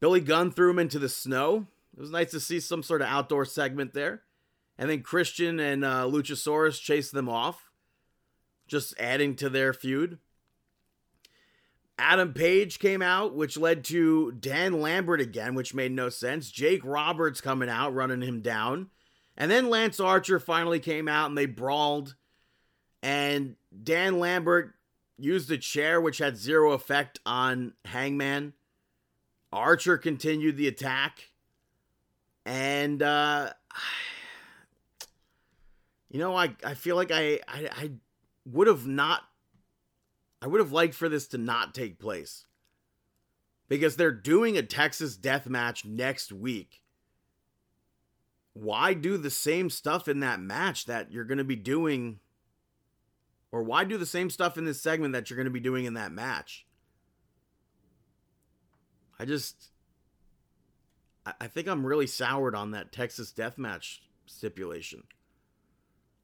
Billy 0.00 0.20
Gunn 0.20 0.50
threw 0.50 0.70
him 0.70 0.78
into 0.78 0.98
the 0.98 1.08
snow. 1.08 1.66
It 1.94 2.00
was 2.00 2.10
nice 2.10 2.30
to 2.30 2.40
see 2.40 2.58
some 2.58 2.82
sort 2.82 3.02
of 3.02 3.08
outdoor 3.08 3.44
segment 3.44 3.92
there. 3.92 4.22
And 4.78 4.90
then 4.90 5.02
Christian 5.02 5.60
and 5.60 5.84
uh, 5.84 6.04
Luchasaurus 6.04 6.80
chased 6.80 7.12
them 7.12 7.28
off, 7.28 7.70
just 8.66 8.94
adding 8.98 9.36
to 9.36 9.48
their 9.48 9.72
feud. 9.72 10.18
Adam 11.98 12.34
Page 12.34 12.78
came 12.78 13.02
out, 13.02 13.34
which 13.34 13.56
led 13.56 13.84
to 13.84 14.32
Dan 14.32 14.80
Lambert 14.80 15.20
again, 15.20 15.54
which 15.54 15.74
made 15.74 15.92
no 15.92 16.08
sense. 16.08 16.50
Jake 16.50 16.82
Roberts 16.84 17.40
coming 17.40 17.70
out, 17.70 17.94
running 17.94 18.20
him 18.22 18.42
down. 18.42 18.90
And 19.36 19.50
then 19.50 19.68
Lance 19.68 20.00
Archer 20.00 20.40
finally 20.40 20.80
came 20.80 21.08
out 21.08 21.28
and 21.28 21.36
they 21.36 21.46
brawled. 21.46 22.14
And 23.02 23.56
Dan 23.82 24.18
Lambert 24.18 24.74
used 25.18 25.50
a 25.50 25.58
chair, 25.58 26.00
which 26.00 26.18
had 26.18 26.36
zero 26.36 26.72
effect 26.72 27.20
on 27.26 27.74
Hangman. 27.84 28.54
Archer 29.52 29.98
continued 29.98 30.56
the 30.56 30.68
attack. 30.68 31.30
And, 32.44 33.02
uh, 33.02 33.50
you 36.10 36.18
know, 36.18 36.34
I, 36.34 36.54
I 36.64 36.74
feel 36.74 36.96
like 36.96 37.10
I, 37.10 37.40
I, 37.46 37.68
I 37.72 37.90
would 38.46 38.68
have 38.68 38.86
not, 38.86 39.22
I 40.40 40.46
would 40.46 40.60
have 40.60 40.72
liked 40.72 40.94
for 40.94 41.08
this 41.08 41.26
to 41.28 41.38
not 41.38 41.74
take 41.74 41.98
place. 41.98 42.46
Because 43.68 43.96
they're 43.96 44.12
doing 44.12 44.56
a 44.56 44.62
Texas 44.62 45.16
death 45.16 45.48
match 45.48 45.84
next 45.84 46.32
week 46.32 46.82
why 48.56 48.94
do 48.94 49.18
the 49.18 49.30
same 49.30 49.68
stuff 49.68 50.08
in 50.08 50.20
that 50.20 50.40
match 50.40 50.86
that 50.86 51.12
you're 51.12 51.24
going 51.24 51.38
to 51.38 51.44
be 51.44 51.56
doing? 51.56 52.20
Or 53.52 53.62
why 53.62 53.84
do 53.84 53.98
the 53.98 54.06
same 54.06 54.30
stuff 54.30 54.56
in 54.56 54.64
this 54.64 54.80
segment 54.80 55.12
that 55.12 55.28
you're 55.28 55.36
going 55.36 55.44
to 55.44 55.50
be 55.50 55.60
doing 55.60 55.84
in 55.84 55.94
that 55.94 56.12
match? 56.12 56.66
I 59.18 59.24
just 59.24 59.70
i 61.40 61.48
think 61.48 61.66
i'm 61.66 61.84
really 61.84 62.06
soured 62.06 62.54
on 62.54 62.70
that 62.70 62.92
texas 62.92 63.32
death 63.32 63.58
match 63.58 64.02
stipulation. 64.26 65.02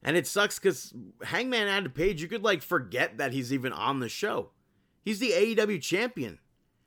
And 0.04 0.16
it 0.16 0.26
sucks 0.26 0.58
because 0.58 0.92
hangman 1.22 1.68
adam 1.68 1.92
page 1.92 2.20
you 2.20 2.28
could 2.28 2.44
like 2.44 2.62
forget 2.62 3.18
that 3.18 3.32
he's 3.32 3.52
even 3.52 3.72
on 3.72 4.00
the 4.00 4.08
show. 4.08 4.50
He's 5.02 5.18
the 5.18 5.30
aew 5.30 5.80
champion 5.80 6.38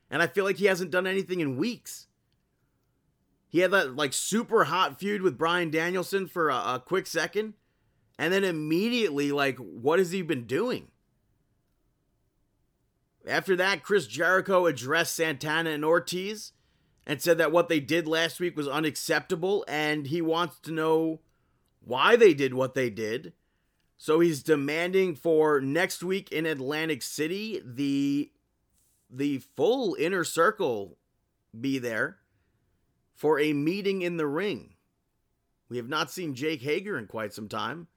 and 0.09 0.21
i 0.21 0.27
feel 0.27 0.45
like 0.45 0.57
he 0.57 0.65
hasn't 0.65 0.91
done 0.91 1.07
anything 1.07 1.39
in 1.39 1.57
weeks 1.57 2.07
he 3.55 3.61
had 3.61 3.71
that 3.71 3.95
like 3.95 4.11
super 4.11 4.65
hot 4.65 4.99
feud 4.99 5.21
with 5.21 5.37
Bryan 5.37 5.71
Danielson 5.71 6.27
for 6.27 6.49
a, 6.49 6.55
a 6.55 6.83
quick 6.85 7.07
second, 7.07 7.53
and 8.19 8.33
then 8.33 8.43
immediately, 8.43 9.31
like, 9.31 9.57
what 9.59 9.97
has 9.97 10.11
he 10.11 10.21
been 10.21 10.43
doing? 10.45 10.89
After 13.25 13.55
that, 13.55 13.81
Chris 13.81 14.07
Jericho 14.07 14.65
addressed 14.65 15.15
Santana 15.15 15.69
and 15.69 15.85
Ortiz 15.85 16.51
and 17.07 17.21
said 17.21 17.37
that 17.37 17.53
what 17.53 17.69
they 17.69 17.79
did 17.79 18.09
last 18.09 18.41
week 18.41 18.57
was 18.57 18.67
unacceptable, 18.67 19.63
and 19.69 20.07
he 20.07 20.21
wants 20.21 20.59
to 20.59 20.73
know 20.73 21.21
why 21.79 22.17
they 22.17 22.33
did 22.33 22.53
what 22.53 22.73
they 22.73 22.89
did. 22.89 23.31
So 23.95 24.19
he's 24.19 24.43
demanding 24.43 25.15
for 25.15 25.61
next 25.61 26.03
week 26.03 26.29
in 26.29 26.45
Atlantic 26.45 27.01
City 27.01 27.61
the 27.63 28.33
the 29.09 29.37
full 29.55 29.95
inner 29.97 30.25
circle 30.25 30.97
be 31.57 31.79
there 31.79 32.17
for 33.15 33.39
a 33.39 33.53
meeting 33.53 34.01
in 34.01 34.17
the 34.17 34.27
ring. 34.27 34.73
We 35.69 35.77
have 35.77 35.89
not 35.89 36.11
seen 36.11 36.35
Jake 36.35 36.61
Hager 36.61 36.97
in 36.97 37.07
quite 37.07 37.33
some 37.33 37.47
time. 37.47 37.87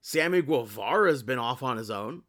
Sammy 0.00 0.42
Guevara 0.42 1.10
has 1.10 1.22
been 1.22 1.38
off 1.38 1.62
on 1.62 1.76
his 1.76 1.90
own. 1.90 2.22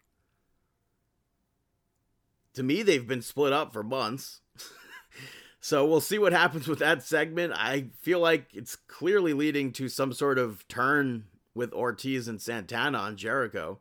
To 2.56 2.64
me, 2.64 2.82
they've 2.82 3.08
been 3.08 3.22
split 3.22 3.54
up 3.54 3.72
for 3.72 3.84
months. 3.84 4.42
so 5.62 5.86
we'll 5.86 6.02
see 6.02 6.20
what 6.20 6.34
happens 6.34 6.68
with 6.68 6.80
that 6.80 7.04
segment. 7.04 7.54
I 7.56 7.90
feel 8.02 8.20
like 8.20 8.48
it's 8.54 8.76
clearly 8.76 9.34
leading 9.34 9.72
to 9.74 9.88
some 9.88 10.12
sort 10.12 10.38
of 10.38 10.68
turn 10.68 11.26
with 11.54 11.74
Ortiz 11.74 12.28
and 12.28 12.42
Santana 12.42 12.98
on 12.98 13.18
Jericho. 13.18 13.80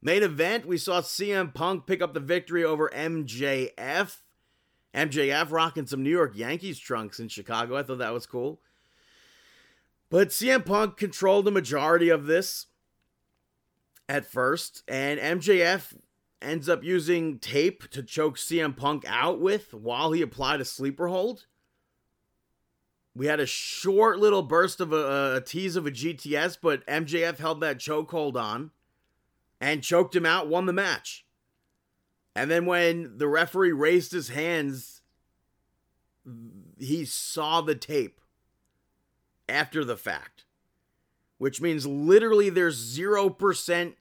Main 0.00 0.22
event, 0.22 0.66
we 0.66 0.78
saw 0.78 1.00
CM 1.00 1.52
Punk 1.52 1.86
pick 1.86 2.00
up 2.00 2.14
the 2.14 2.20
victory 2.20 2.64
over 2.64 2.90
MJF. 2.94 4.18
MJF 4.94 5.50
rocking 5.50 5.86
some 5.86 6.02
New 6.02 6.10
York 6.10 6.32
Yankees 6.34 6.78
trunks 6.78 7.20
in 7.20 7.28
Chicago. 7.28 7.76
I 7.76 7.82
thought 7.82 7.98
that 7.98 8.14
was 8.14 8.26
cool. 8.26 8.60
But 10.10 10.28
CM 10.28 10.64
Punk 10.64 10.96
controlled 10.96 11.44
the 11.44 11.50
majority 11.50 12.08
of 12.08 12.26
this 12.26 12.66
at 14.08 14.24
first, 14.24 14.82
and 14.88 15.20
MJF 15.20 15.94
ends 16.40 16.68
up 16.68 16.82
using 16.82 17.38
tape 17.38 17.90
to 17.90 18.02
choke 18.02 18.38
CM 18.38 18.76
Punk 18.76 19.04
out 19.06 19.40
with 19.40 19.74
while 19.74 20.12
he 20.12 20.22
applied 20.22 20.60
a 20.60 20.64
sleeper 20.64 21.08
hold. 21.08 21.46
We 23.14 23.26
had 23.26 23.40
a 23.40 23.46
short 23.46 24.18
little 24.18 24.42
burst 24.42 24.80
of 24.80 24.92
a, 24.92 25.36
a 25.36 25.40
tease 25.40 25.76
of 25.76 25.86
a 25.86 25.90
GTS, 25.90 26.58
but 26.62 26.86
MJF 26.86 27.38
held 27.38 27.60
that 27.60 27.78
chokehold 27.78 28.36
on 28.36 28.70
and 29.60 29.82
choked 29.82 30.14
him 30.14 30.24
out, 30.24 30.48
won 30.48 30.66
the 30.66 30.72
match. 30.72 31.26
And 32.38 32.48
then 32.48 32.66
when 32.66 33.18
the 33.18 33.26
referee 33.26 33.72
raised 33.72 34.12
his 34.12 34.28
hands, 34.28 35.02
he 36.78 37.04
saw 37.04 37.60
the 37.62 37.74
tape 37.74 38.20
after 39.48 39.84
the 39.84 39.96
fact, 39.96 40.44
which 41.38 41.60
means 41.60 41.84
literally 41.84 42.48
there's 42.48 42.96
0% 42.96 43.94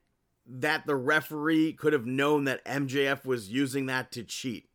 that 0.45 0.85
the 0.85 0.95
referee 0.95 1.73
could 1.73 1.93
have 1.93 2.05
known 2.05 2.43
that 2.43 2.63
MJF 2.63 3.25
was 3.25 3.49
using 3.49 3.87
that 3.87 4.11
to 4.11 4.23
cheat. 4.23 4.69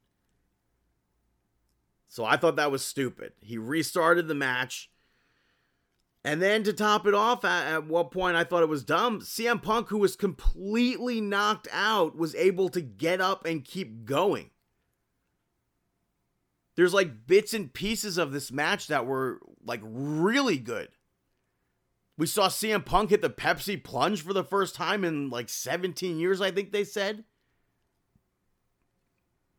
So 2.09 2.25
I 2.25 2.37
thought 2.37 2.57
that 2.57 2.73
was 2.73 2.85
stupid. 2.85 3.35
He 3.39 3.59
restarted 3.59 4.27
the 4.27 4.35
match. 4.35 4.91
And 6.25 6.41
then 6.41 6.63
to 6.65 6.73
top 6.73 7.07
it 7.07 7.15
off, 7.15 7.45
at, 7.45 7.67
at, 7.67 7.87
what 7.87 8.13
point 8.13 8.37
I 8.37 8.45
thought 8.45 8.63
it 8.63 8.69
was 8.69 8.85
dumb, 8.85 9.21
CM 9.21 9.61
Punk, 9.61 9.89
who 9.89 9.99
was 9.99 10.15
completely 10.15 11.21
knocked 11.21 11.67
out, 11.73 12.17
was 12.17 12.35
able 12.37 12.69
to 12.71 12.81
get 12.81 13.21
up 13.21 13.45
and 13.45 13.65
keep 13.65 14.05
going. 14.05 14.51
There's 16.77 16.95
like 16.95 17.27
bits 17.27 17.53
and 17.55 17.73
pieces 17.73 18.19
of 18.19 18.33
this 18.33 18.53
match 18.53 18.87
that 18.87 19.05
were 19.05 19.41
like 19.65 19.81
really 19.83 20.59
good. 20.59 20.89
We 22.17 22.27
saw 22.27 22.49
CM 22.49 22.85
Punk 22.85 23.11
hit 23.11 23.21
the 23.21 23.29
Pepsi 23.29 23.83
plunge 23.83 24.23
for 24.23 24.33
the 24.33 24.45
first 24.45 24.75
time 24.75 25.05
in 25.05 25.29
like 25.29 25.49
17 25.49 26.19
years, 26.19 26.41
I 26.41 26.51
think 26.51 26.71
they 26.71 26.85
said. 26.85 27.25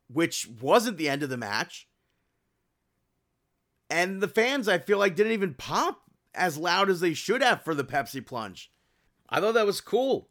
Which 0.07 0.47
wasn't 0.61 0.97
the 0.97 1.09
end 1.09 1.23
of 1.23 1.29
the 1.29 1.37
match. 1.37 1.87
And 3.89 4.21
the 4.21 4.27
fans, 4.27 4.67
I 4.67 4.77
feel 4.77 4.97
like, 4.97 5.15
didn't 5.15 5.33
even 5.33 5.55
pop 5.55 6.02
as 6.33 6.57
loud 6.57 6.89
as 6.89 6.99
they 6.99 7.13
should 7.13 7.41
have 7.41 7.63
for 7.63 7.75
the 7.75 7.83
Pepsi 7.83 8.25
plunge. 8.25 8.71
I 9.29 9.39
thought 9.39 9.53
that 9.53 9.65
was 9.65 9.81
cool. 9.81 10.29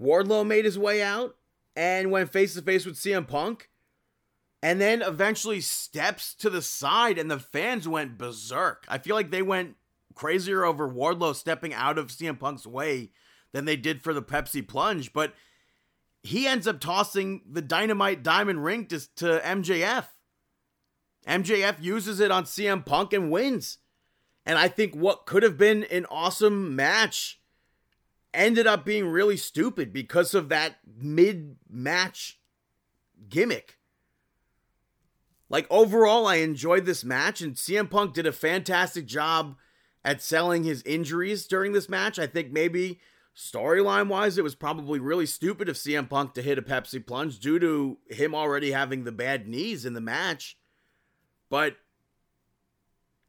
Wardlow 0.00 0.46
made 0.46 0.64
his 0.64 0.78
way 0.78 1.02
out 1.02 1.36
and 1.76 2.10
went 2.10 2.32
face 2.32 2.54
to 2.54 2.62
face 2.62 2.84
with 2.84 2.96
CM 2.96 3.26
Punk 3.26 3.70
and 4.62 4.80
then 4.80 5.02
eventually 5.02 5.60
steps 5.60 6.34
to 6.34 6.48
the 6.48 6.62
side 6.62 7.18
and 7.18 7.30
the 7.30 7.38
fans 7.38 7.88
went 7.88 8.16
berserk. 8.16 8.84
I 8.88 8.98
feel 8.98 9.16
like 9.16 9.30
they 9.30 9.42
went 9.42 9.76
crazier 10.14 10.64
over 10.64 10.88
Wardlow 10.88 11.34
stepping 11.34 11.74
out 11.74 11.98
of 11.98 12.08
CM 12.08 12.38
Punk's 12.38 12.66
way 12.66 13.10
than 13.52 13.64
they 13.64 13.76
did 13.76 14.02
for 14.02 14.14
the 14.14 14.22
Pepsi 14.22 14.66
plunge, 14.66 15.12
but 15.12 15.34
he 16.22 16.46
ends 16.46 16.68
up 16.68 16.80
tossing 16.80 17.42
the 17.50 17.62
dynamite 17.62 18.22
diamond 18.22 18.64
ring 18.64 18.86
to, 18.86 19.00
to 19.16 19.40
MJF. 19.44 20.06
MJF 21.26 21.82
uses 21.82 22.20
it 22.20 22.30
on 22.30 22.44
CM 22.44 22.84
Punk 22.84 23.12
and 23.12 23.30
wins. 23.30 23.78
And 24.44 24.58
I 24.58 24.68
think 24.68 24.94
what 24.94 25.26
could 25.26 25.42
have 25.42 25.56
been 25.56 25.84
an 25.84 26.06
awesome 26.06 26.74
match 26.74 27.40
ended 28.34 28.66
up 28.66 28.84
being 28.84 29.06
really 29.06 29.36
stupid 29.36 29.92
because 29.92 30.34
of 30.34 30.48
that 30.48 30.76
mid 30.86 31.56
match 31.70 32.40
gimmick. 33.28 33.78
Like 35.48 35.66
overall, 35.70 36.26
I 36.26 36.36
enjoyed 36.36 36.86
this 36.86 37.04
match, 37.04 37.42
and 37.42 37.54
CM 37.54 37.90
Punk 37.90 38.14
did 38.14 38.26
a 38.26 38.32
fantastic 38.32 39.04
job 39.04 39.56
at 40.04 40.22
selling 40.22 40.64
his 40.64 40.82
injuries 40.82 41.46
during 41.46 41.72
this 41.72 41.88
match. 41.88 42.18
I 42.18 42.26
think 42.26 42.50
maybe 42.50 43.00
storyline 43.36 44.08
wise, 44.08 44.38
it 44.38 44.44
was 44.44 44.54
probably 44.54 44.98
really 44.98 45.26
stupid 45.26 45.68
of 45.68 45.76
CM 45.76 46.08
Punk 46.08 46.34
to 46.34 46.42
hit 46.42 46.58
a 46.58 46.62
Pepsi 46.62 47.06
plunge 47.06 47.38
due 47.38 47.58
to 47.58 47.98
him 48.08 48.34
already 48.34 48.72
having 48.72 49.04
the 49.04 49.12
bad 49.12 49.46
knees 49.46 49.84
in 49.84 49.92
the 49.92 50.00
match. 50.00 50.56
But 51.50 51.76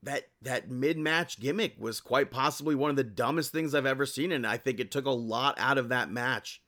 that 0.04 0.30
that 0.42 0.70
mid-match 0.70 1.40
gimmick 1.40 1.76
was 1.80 2.02
quite 2.02 2.30
possibly 2.32 2.76
one 2.76 2.90
of 2.90 2.96
the 2.96 3.04
dumbest 3.04 3.52
things 3.52 3.74
I've 3.74 3.86
ever 3.86 4.06
seen 4.06 4.32
and 4.32 4.46
I 4.46 4.58
think 4.58 4.80
it 4.80 4.92
took 4.92 5.06
a 5.06 5.12
lot 5.12 5.56
out 5.58 5.78
of 5.78 5.90
that 5.90 6.12
match. 6.12 6.62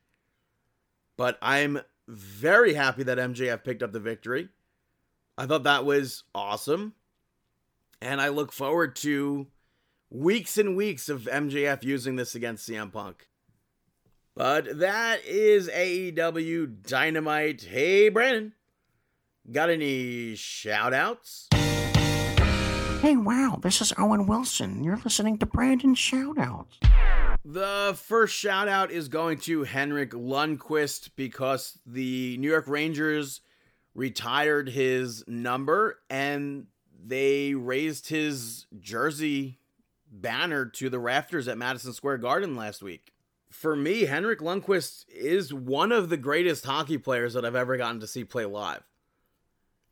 But 1.17 1.37
I'm 1.41 1.79
very 2.07 2.73
happy 2.73 3.03
that 3.03 3.17
MJF 3.17 3.63
picked 3.63 3.83
up 3.83 3.91
the 3.91 3.99
victory. 3.99 4.49
I 5.37 5.45
thought 5.45 5.63
that 5.63 5.85
was 5.85 6.23
awesome. 6.33 6.93
And 8.01 8.21
I 8.21 8.29
look 8.29 8.51
forward 8.51 8.95
to 8.97 9.47
weeks 10.09 10.57
and 10.57 10.75
weeks 10.75 11.09
of 11.09 11.23
MJF 11.23 11.83
using 11.83 12.15
this 12.15 12.35
against 12.35 12.69
CM 12.69 12.91
Punk. 12.91 13.27
But 14.35 14.79
that 14.79 15.23
is 15.25 15.69
AEW 15.69 16.83
Dynamite. 16.83 17.63
Hey, 17.63 18.09
Brandon. 18.09 18.53
Got 19.49 19.69
any 19.69 20.35
shout 20.35 20.93
outs? 20.93 21.47
Hey, 23.05 23.17
wow, 23.17 23.59
this 23.61 23.81
is 23.81 23.93
Owen 23.99 24.25
Wilson. 24.25 24.83
You're 24.83 24.99
listening 25.03 25.37
to 25.37 25.45
Brandon 25.45 25.93
Shoutouts. 25.93 26.79
The 27.45 27.95
first 27.95 28.35
shout 28.35 28.67
out 28.67 28.89
is 28.89 29.09
going 29.09 29.37
to 29.41 29.61
Henrik 29.61 30.09
Lundqvist 30.09 31.11
because 31.15 31.77
the 31.85 32.35
New 32.37 32.49
York 32.49 32.67
Rangers 32.67 33.41
retired 33.93 34.69
his 34.69 35.23
number 35.27 35.99
and 36.09 36.65
they 36.99 37.53
raised 37.53 38.09
his 38.09 38.65
jersey 38.79 39.59
banner 40.11 40.65
to 40.65 40.89
the 40.89 40.97
rafters 40.97 41.47
at 41.47 41.59
Madison 41.59 41.93
Square 41.93 42.17
Garden 42.17 42.55
last 42.55 42.81
week. 42.81 43.13
For 43.51 43.75
me, 43.75 44.05
Henrik 44.05 44.39
Lundqvist 44.39 45.05
is 45.09 45.53
one 45.53 45.91
of 45.91 46.09
the 46.09 46.17
greatest 46.17 46.65
hockey 46.65 46.97
players 46.97 47.35
that 47.35 47.45
I've 47.45 47.55
ever 47.55 47.77
gotten 47.77 47.99
to 47.99 48.07
see 48.07 48.23
play 48.23 48.45
live. 48.45 48.81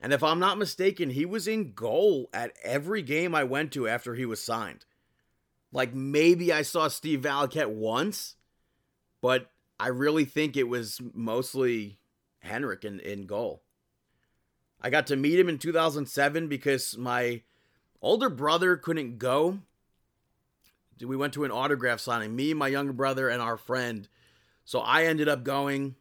And 0.03 0.11
if 0.11 0.21
I'm 0.21 0.39
not 0.39 0.57
mistaken, 0.57 1.11
he 1.11 1.25
was 1.25 1.47
in 1.47 1.71
goal 1.71 2.29
at 2.33 2.51
every 2.61 3.01
game 3.01 3.33
I 3.33 3.45
went 3.45 3.71
to 3.71 3.87
after 3.87 4.15
he 4.15 4.25
was 4.25 4.43
signed. 4.43 4.83
Like 5.71 5.93
maybe 5.93 6.51
I 6.51 6.61
saw 6.61 6.89
Steve 6.89 7.21
Valiquette 7.21 7.69
once, 7.69 8.35
but 9.21 9.49
I 9.79 9.87
really 9.87 10.25
think 10.25 10.57
it 10.57 10.67
was 10.67 10.99
mostly 11.13 11.99
Henrik 12.41 12.83
in, 12.83 12.99
in 12.99 13.27
goal. 13.27 13.63
I 14.81 14.89
got 14.89 15.07
to 15.07 15.15
meet 15.15 15.39
him 15.39 15.47
in 15.47 15.57
2007 15.57 16.49
because 16.49 16.97
my 16.97 17.41
older 18.01 18.29
brother 18.29 18.75
couldn't 18.75 19.19
go. 19.19 19.59
We 21.01 21.15
went 21.15 21.33
to 21.35 21.45
an 21.45 21.51
autograph 21.51 22.01
signing, 22.01 22.35
me, 22.35 22.53
my 22.53 22.67
younger 22.67 22.91
brother, 22.93 23.29
and 23.29 23.41
our 23.41 23.55
friend. 23.55 24.09
So 24.65 24.79
I 24.79 25.05
ended 25.05 25.29
up 25.29 25.45
going 25.45 25.95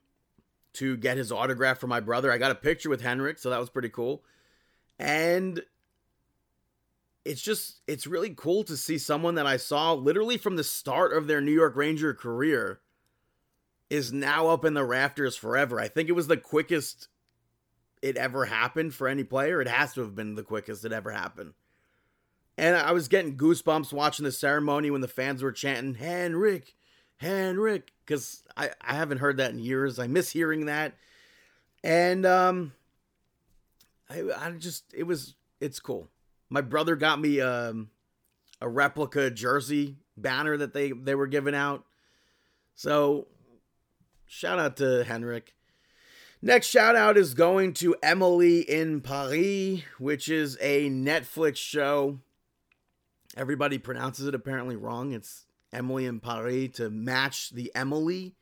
to 0.74 0.96
get 0.96 1.16
his 1.16 1.32
autograph 1.32 1.78
for 1.78 1.86
my 1.86 2.00
brother. 2.00 2.32
I 2.32 2.38
got 2.38 2.50
a 2.50 2.56
picture 2.56 2.88
with 2.88 3.02
Henrik, 3.02 3.38
so 3.38 3.50
that 3.50 3.60
was 3.60 3.70
pretty 3.70 3.88
cool. 3.88 4.22
And 4.98 5.62
it's 7.24 7.42
just 7.42 7.80
it's 7.86 8.06
really 8.06 8.30
cool 8.30 8.64
to 8.64 8.76
see 8.76 8.98
someone 8.98 9.36
that 9.36 9.46
I 9.46 9.56
saw 9.56 9.92
literally 9.92 10.36
from 10.36 10.56
the 10.56 10.64
start 10.64 11.12
of 11.12 11.26
their 11.26 11.40
New 11.40 11.52
York 11.52 11.76
Ranger 11.76 12.14
career 12.14 12.80
is 13.90 14.12
now 14.12 14.48
up 14.48 14.64
in 14.64 14.74
the 14.74 14.84
rafters 14.84 15.36
forever. 15.36 15.78
I 15.78 15.88
think 15.88 16.08
it 16.08 16.12
was 16.12 16.26
the 16.26 16.36
quickest 16.36 17.08
it 18.00 18.16
ever 18.16 18.46
happened 18.46 18.94
for 18.94 19.06
any 19.06 19.22
player. 19.22 19.60
It 19.60 19.68
has 19.68 19.92
to 19.94 20.00
have 20.00 20.14
been 20.14 20.34
the 20.34 20.42
quickest 20.42 20.84
it 20.84 20.92
ever 20.92 21.12
happened. 21.12 21.52
And 22.58 22.76
I 22.76 22.92
was 22.92 23.08
getting 23.08 23.36
goosebumps 23.36 23.92
watching 23.92 24.24
the 24.24 24.32
ceremony 24.32 24.90
when 24.90 25.00
the 25.00 25.08
fans 25.08 25.42
were 25.42 25.52
chanting, 25.52 25.94
Henrik, 25.94 26.74
Henrik, 27.22 27.92
because 28.04 28.42
I, 28.56 28.70
I 28.80 28.94
haven't 28.94 29.18
heard 29.18 29.36
that 29.38 29.52
in 29.52 29.58
years. 29.58 29.98
I 29.98 30.06
miss 30.06 30.30
hearing 30.30 30.66
that. 30.66 30.94
And 31.82 32.26
um 32.26 32.72
I, 34.10 34.22
I 34.36 34.50
just 34.52 34.84
it 34.94 35.04
was 35.04 35.34
it's 35.60 35.80
cool. 35.80 36.08
My 36.50 36.60
brother 36.60 36.96
got 36.96 37.20
me 37.20 37.40
um 37.40 37.90
a 38.60 38.68
replica 38.68 39.30
jersey 39.30 39.96
banner 40.16 40.56
that 40.56 40.74
they 40.74 40.92
they 40.92 41.14
were 41.14 41.26
giving 41.26 41.54
out. 41.54 41.84
So 42.74 43.28
shout 44.26 44.58
out 44.58 44.76
to 44.78 45.04
Henrik. 45.04 45.54
Next 46.44 46.66
shout 46.66 46.96
out 46.96 47.16
is 47.16 47.34
going 47.34 47.72
to 47.74 47.94
Emily 48.02 48.60
in 48.60 49.00
Paris, 49.00 49.82
which 49.98 50.28
is 50.28 50.58
a 50.60 50.90
Netflix 50.90 51.56
show. 51.56 52.18
Everybody 53.36 53.78
pronounces 53.78 54.26
it 54.26 54.34
apparently 54.34 54.74
wrong. 54.74 55.12
It's 55.12 55.46
Emily 55.72 56.06
in 56.06 56.20
Paris 56.20 56.76
to 56.76 56.90
match 56.90 57.50
the 57.50 57.72
Emily, 57.74 58.34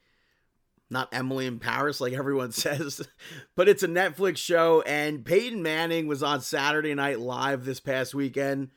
not 0.90 1.08
Emily 1.12 1.46
in 1.46 1.58
Paris 1.58 2.00
like 2.00 2.12
everyone 2.12 2.52
says. 2.52 3.06
but 3.56 3.68
it's 3.68 3.82
a 3.82 3.88
Netflix 3.88 4.38
show, 4.38 4.82
and 4.82 5.24
Peyton 5.24 5.62
Manning 5.62 6.06
was 6.06 6.22
on 6.22 6.40
Saturday 6.40 6.94
Night 6.94 7.20
Live 7.20 7.64
this 7.64 7.80
past 7.80 8.14
weekend 8.14 8.70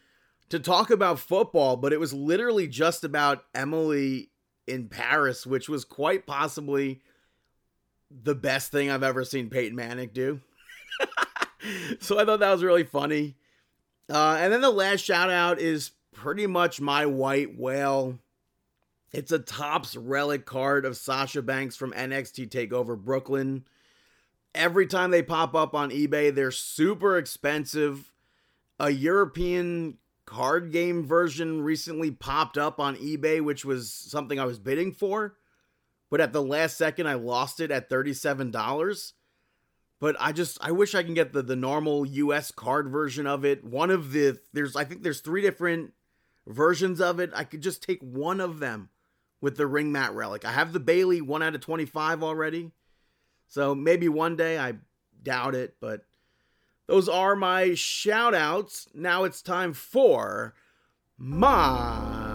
to 0.49 0.59
talk 0.59 0.89
about 0.89 1.19
football, 1.19 1.77
but 1.77 1.93
it 1.93 1.99
was 1.99 2.13
literally 2.13 2.67
just 2.67 3.03
about 3.03 3.43
Emily 3.55 4.29
in 4.67 4.87
Paris, 4.87 5.45
which 5.45 5.67
was 5.67 5.83
quite 5.85 6.25
possibly 6.27 7.01
the 8.11 8.35
best 8.35 8.71
thing 8.71 8.89
I've 8.89 9.03
ever 9.03 9.23
seen 9.25 9.49
Peyton 9.49 9.75
Manning 9.75 10.11
do. 10.13 10.41
so 11.99 12.19
I 12.19 12.25
thought 12.25 12.39
that 12.39 12.51
was 12.51 12.63
really 12.63 12.83
funny. 12.83 13.35
Uh, 14.09 14.37
and 14.39 14.53
then 14.53 14.61
the 14.61 14.69
last 14.69 15.01
shout 15.01 15.29
out 15.29 15.59
is 15.59 15.91
pretty 16.13 16.45
much 16.45 16.79
my 16.79 17.05
white 17.05 17.57
whale. 17.57 18.19
It's 19.13 19.31
a 19.31 19.39
Topps 19.39 19.95
relic 19.95 20.45
card 20.45 20.85
of 20.85 20.97
Sasha 20.97 21.41
Banks 21.41 21.75
from 21.75 21.93
NXT 21.93 22.49
TakeOver 22.49 22.97
Brooklyn. 22.97 23.63
Every 24.55 24.87
time 24.87 25.11
they 25.11 25.23
pop 25.23 25.55
up 25.55 25.73
on 25.73 25.91
eBay, 25.91 26.33
they're 26.33 26.51
super 26.51 27.17
expensive. 27.17 28.11
A 28.79 28.89
European 28.89 29.97
card 30.25 30.71
game 30.71 31.05
version 31.05 31.61
recently 31.61 32.11
popped 32.11 32.57
up 32.57 32.79
on 32.79 32.95
eBay, 32.97 33.39
which 33.41 33.63
was 33.63 33.91
something 33.91 34.39
I 34.39 34.45
was 34.45 34.59
bidding 34.59 34.91
for 34.91 35.35
but 36.13 36.21
at 36.21 36.31
the 36.31 36.43
last 36.43 36.77
second 36.77 37.07
I 37.07 37.15
lost 37.15 37.59
it 37.59 37.71
at 37.71 37.89
$37. 37.89 39.13
But 39.99 40.15
I 40.19 40.31
just 40.31 40.59
I 40.61 40.69
wish 40.69 40.93
I 40.93 41.01
can 41.01 41.15
get 41.15 41.33
the 41.33 41.41
the 41.41 41.55
normal 41.55 42.05
US 42.05 42.51
card 42.51 42.87
version 42.87 43.25
of 43.25 43.43
it. 43.43 43.63
One 43.63 43.89
of 43.89 44.11
the 44.11 44.37
there's 44.53 44.75
I 44.75 44.83
think 44.83 45.01
there's 45.01 45.21
three 45.21 45.41
different 45.41 45.93
versions 46.45 47.01
of 47.01 47.19
it. 47.19 47.31
I 47.33 47.43
could 47.45 47.61
just 47.61 47.81
take 47.81 47.99
one 48.03 48.39
of 48.39 48.59
them 48.59 48.89
with 49.43 49.57
the 49.57 49.67
ring 49.67 49.91
mat 49.91 50.13
relic. 50.13 50.45
I 50.45 50.53
have 50.53 50.71
the 50.71 50.79
Bayley 50.79 51.19
1 51.19 51.43
out 51.43 51.53
of 51.53 51.59
25 51.59 52.23
already. 52.23 52.71
So 53.49 53.75
maybe 53.75 54.07
one 54.07 54.37
day 54.37 54.57
I 54.57 54.75
doubt 55.21 55.53
it, 55.53 55.75
but 55.81 56.05
those 56.87 57.09
are 57.09 57.35
my 57.35 57.73
shout 57.73 58.33
outs. 58.33 58.87
Now 58.93 59.25
it's 59.25 59.41
time 59.41 59.73
for 59.73 60.53
my 61.17 62.32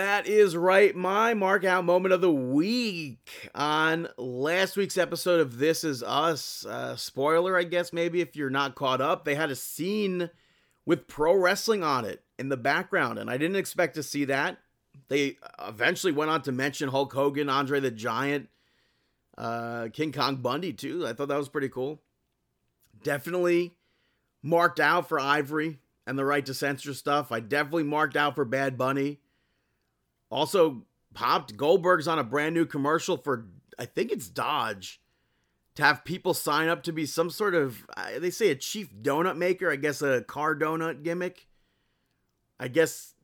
That 0.00 0.26
is 0.26 0.56
right. 0.56 0.96
My 0.96 1.34
mark 1.34 1.62
out 1.62 1.84
moment 1.84 2.14
of 2.14 2.22
the 2.22 2.32
week 2.32 3.50
on 3.54 4.08
last 4.16 4.78
week's 4.78 4.96
episode 4.96 5.40
of 5.40 5.58
This 5.58 5.84
Is 5.84 6.02
Us. 6.02 6.64
Uh, 6.64 6.96
spoiler, 6.96 7.54
I 7.54 7.64
guess, 7.64 7.92
maybe 7.92 8.22
if 8.22 8.34
you're 8.34 8.48
not 8.48 8.76
caught 8.76 9.02
up, 9.02 9.26
they 9.26 9.34
had 9.34 9.50
a 9.50 9.54
scene 9.54 10.30
with 10.86 11.06
pro 11.06 11.36
wrestling 11.36 11.82
on 11.82 12.06
it 12.06 12.24
in 12.38 12.48
the 12.48 12.56
background, 12.56 13.18
and 13.18 13.28
I 13.28 13.36
didn't 13.36 13.56
expect 13.56 13.94
to 13.96 14.02
see 14.02 14.24
that. 14.24 14.56
They 15.08 15.36
eventually 15.58 16.14
went 16.14 16.30
on 16.30 16.40
to 16.42 16.52
mention 16.52 16.88
Hulk 16.88 17.12
Hogan, 17.12 17.50
Andre 17.50 17.78
the 17.78 17.90
Giant, 17.90 18.48
uh, 19.36 19.88
King 19.92 20.12
Kong 20.12 20.36
Bundy, 20.36 20.72
too. 20.72 21.06
I 21.06 21.12
thought 21.12 21.28
that 21.28 21.36
was 21.36 21.50
pretty 21.50 21.68
cool. 21.68 22.00
Definitely 23.02 23.74
marked 24.42 24.80
out 24.80 25.10
for 25.10 25.20
Ivory 25.20 25.78
and 26.06 26.18
the 26.18 26.24
right 26.24 26.46
to 26.46 26.54
censor 26.54 26.94
stuff. 26.94 27.30
I 27.30 27.40
definitely 27.40 27.82
marked 27.82 28.16
out 28.16 28.34
for 28.34 28.46
Bad 28.46 28.78
Bunny. 28.78 29.20
Also, 30.30 30.86
popped 31.12 31.56
Goldberg's 31.56 32.08
on 32.08 32.18
a 32.18 32.24
brand 32.24 32.54
new 32.54 32.64
commercial 32.64 33.16
for, 33.16 33.46
I 33.78 33.84
think 33.84 34.12
it's 34.12 34.28
Dodge, 34.28 35.00
to 35.74 35.82
have 35.82 36.04
people 36.04 36.34
sign 36.34 36.68
up 36.68 36.82
to 36.84 36.92
be 36.92 37.06
some 37.06 37.30
sort 37.30 37.54
of, 37.54 37.84
they 38.18 38.30
say 38.30 38.50
a 38.50 38.54
chief 38.54 38.94
donut 38.94 39.36
maker, 39.36 39.70
I 39.70 39.76
guess 39.76 40.02
a 40.02 40.22
car 40.22 40.54
donut 40.54 41.02
gimmick. 41.02 41.48
I 42.58 42.68
guess 42.68 43.14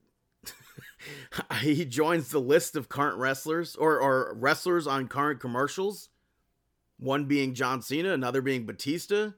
he 1.60 1.84
joins 1.84 2.30
the 2.30 2.40
list 2.40 2.74
of 2.74 2.88
current 2.88 3.18
wrestlers 3.18 3.76
or, 3.76 4.00
or 4.00 4.34
wrestlers 4.34 4.86
on 4.86 5.08
current 5.08 5.40
commercials. 5.40 6.08
One 6.98 7.26
being 7.26 7.54
John 7.54 7.82
Cena, 7.82 8.12
another 8.12 8.40
being 8.40 8.64
Batista. 8.64 9.32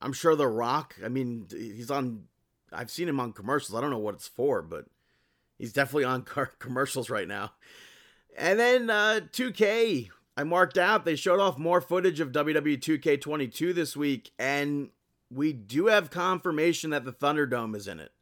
I'm 0.00 0.12
sure 0.12 0.34
The 0.34 0.48
Rock. 0.48 0.94
I 1.04 1.08
mean, 1.08 1.46
he's 1.50 1.90
on. 1.90 2.24
I've 2.72 2.90
seen 2.90 3.08
him 3.08 3.20
on 3.20 3.32
commercials. 3.32 3.76
I 3.76 3.80
don't 3.80 3.90
know 3.90 3.98
what 3.98 4.14
it's 4.14 4.28
for, 4.28 4.62
but 4.62 4.86
He's 5.58 5.72
definitely 5.72 6.04
on 6.04 6.22
car- 6.24 6.52
commercials 6.58 7.10
right 7.10 7.28
now. 7.28 7.52
And 8.36 8.58
then 8.58 8.90
uh, 8.90 9.20
2K, 9.32 10.10
I 10.36 10.44
marked 10.44 10.76
out. 10.76 11.04
They 11.04 11.16
showed 11.16 11.40
off 11.40 11.58
more 11.58 11.80
footage 11.80 12.20
of 12.20 12.32
WWE 12.32 12.78
2K22 12.78 13.74
this 13.74 13.96
week, 13.96 14.32
and 14.38 14.90
we 15.30 15.52
do 15.52 15.86
have 15.86 16.10
confirmation 16.10 16.90
that 16.90 17.04
the 17.04 17.12
Thunderdome 17.12 17.74
is 17.74 17.88
in 17.88 17.98
it 17.98 18.12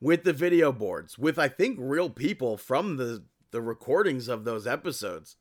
with 0.00 0.24
the 0.24 0.34
video 0.34 0.70
boards, 0.70 1.18
with 1.18 1.38
I 1.38 1.48
think 1.48 1.78
real 1.80 2.10
people 2.10 2.56
from 2.56 2.96
the 2.96 3.24
the 3.52 3.62
recordings 3.62 4.26
of 4.28 4.44
those 4.44 4.66
episodes. 4.66 5.36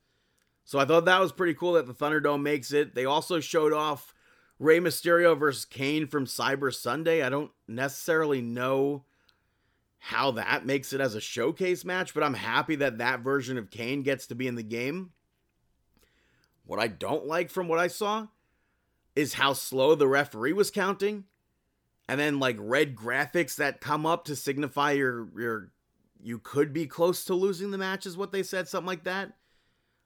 So 0.63 0.77
I 0.77 0.85
thought 0.85 1.05
that 1.05 1.19
was 1.19 1.31
pretty 1.31 1.55
cool 1.55 1.73
that 1.73 1.87
the 1.87 1.95
Thunderdome 1.95 2.43
makes 2.43 2.71
it. 2.71 2.93
They 2.93 3.05
also 3.05 3.39
showed 3.39 3.73
off 3.73 4.13
Rey 4.59 4.79
Mysterio 4.79 5.37
versus 5.37 5.65
Kane 5.65 6.07
from 6.07 6.25
Cyber 6.25 6.73
Sunday. 6.73 7.23
I 7.23 7.29
don't 7.29 7.51
necessarily 7.67 8.39
know 8.39 9.03
how 10.07 10.31
that 10.31 10.65
makes 10.65 10.91
it 10.91 10.99
as 10.99 11.15
a 11.15 11.21
showcase 11.21 11.85
match, 11.85 12.13
but 12.13 12.23
I'm 12.23 12.33
happy 12.33 12.75
that 12.75 12.97
that 12.97 13.21
version 13.21 13.57
of 13.57 13.69
Kane 13.69 14.03
gets 14.03 14.27
to 14.27 14.35
be 14.35 14.47
in 14.47 14.55
the 14.55 14.61
game. 14.61 15.11
What 16.65 16.77
I 16.77 16.87
don't 16.87 17.25
like 17.25 17.49
from 17.49 17.69
what 17.69 17.79
I 17.79 17.87
saw 17.87 18.27
is 19.15 19.35
how 19.35 19.53
slow 19.53 19.95
the 19.95 20.09
referee 20.09 20.51
was 20.51 20.71
counting. 20.71 21.23
And 22.09 22.19
then 22.19 22.37
like 22.37 22.57
red 22.59 22.97
graphics 22.97 23.55
that 23.55 23.79
come 23.79 24.05
up 24.05 24.25
to 24.25 24.35
signify 24.35 24.91
your 24.91 25.29
your 25.37 25.71
you 26.21 26.37
could 26.37 26.73
be 26.73 26.85
close 26.85 27.23
to 27.23 27.33
losing 27.33 27.71
the 27.71 27.77
match 27.77 28.05
is 28.05 28.17
what 28.17 28.33
they 28.33 28.43
said 28.43 28.67
something 28.67 28.87
like 28.87 29.05
that. 29.05 29.31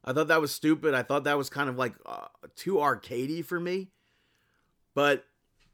I 0.06 0.14
thought 0.14 0.28
that 0.28 0.42
was 0.42 0.52
stupid. 0.52 0.94
I 0.94 1.02
thought 1.02 1.24
that 1.24 1.40
was 1.40 1.50
kind 1.50 1.70
of 1.70 1.76
like 1.76 1.96
uh, 2.06 2.28
too 2.56 2.76
arcadey 2.76 3.44
for 3.44 3.60
me. 3.60 3.90
But 4.94 5.26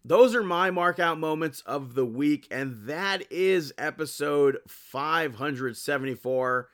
those 0.06 0.36
are 0.36 0.44
my 0.44 0.70
markout 0.70 1.18
moments 1.18 1.62
of 1.62 1.96
the 1.96 2.06
week, 2.06 2.48
and 2.52 2.88
that 2.88 3.24
is 3.32 3.74
episode 3.78 4.58
574. 4.68 6.70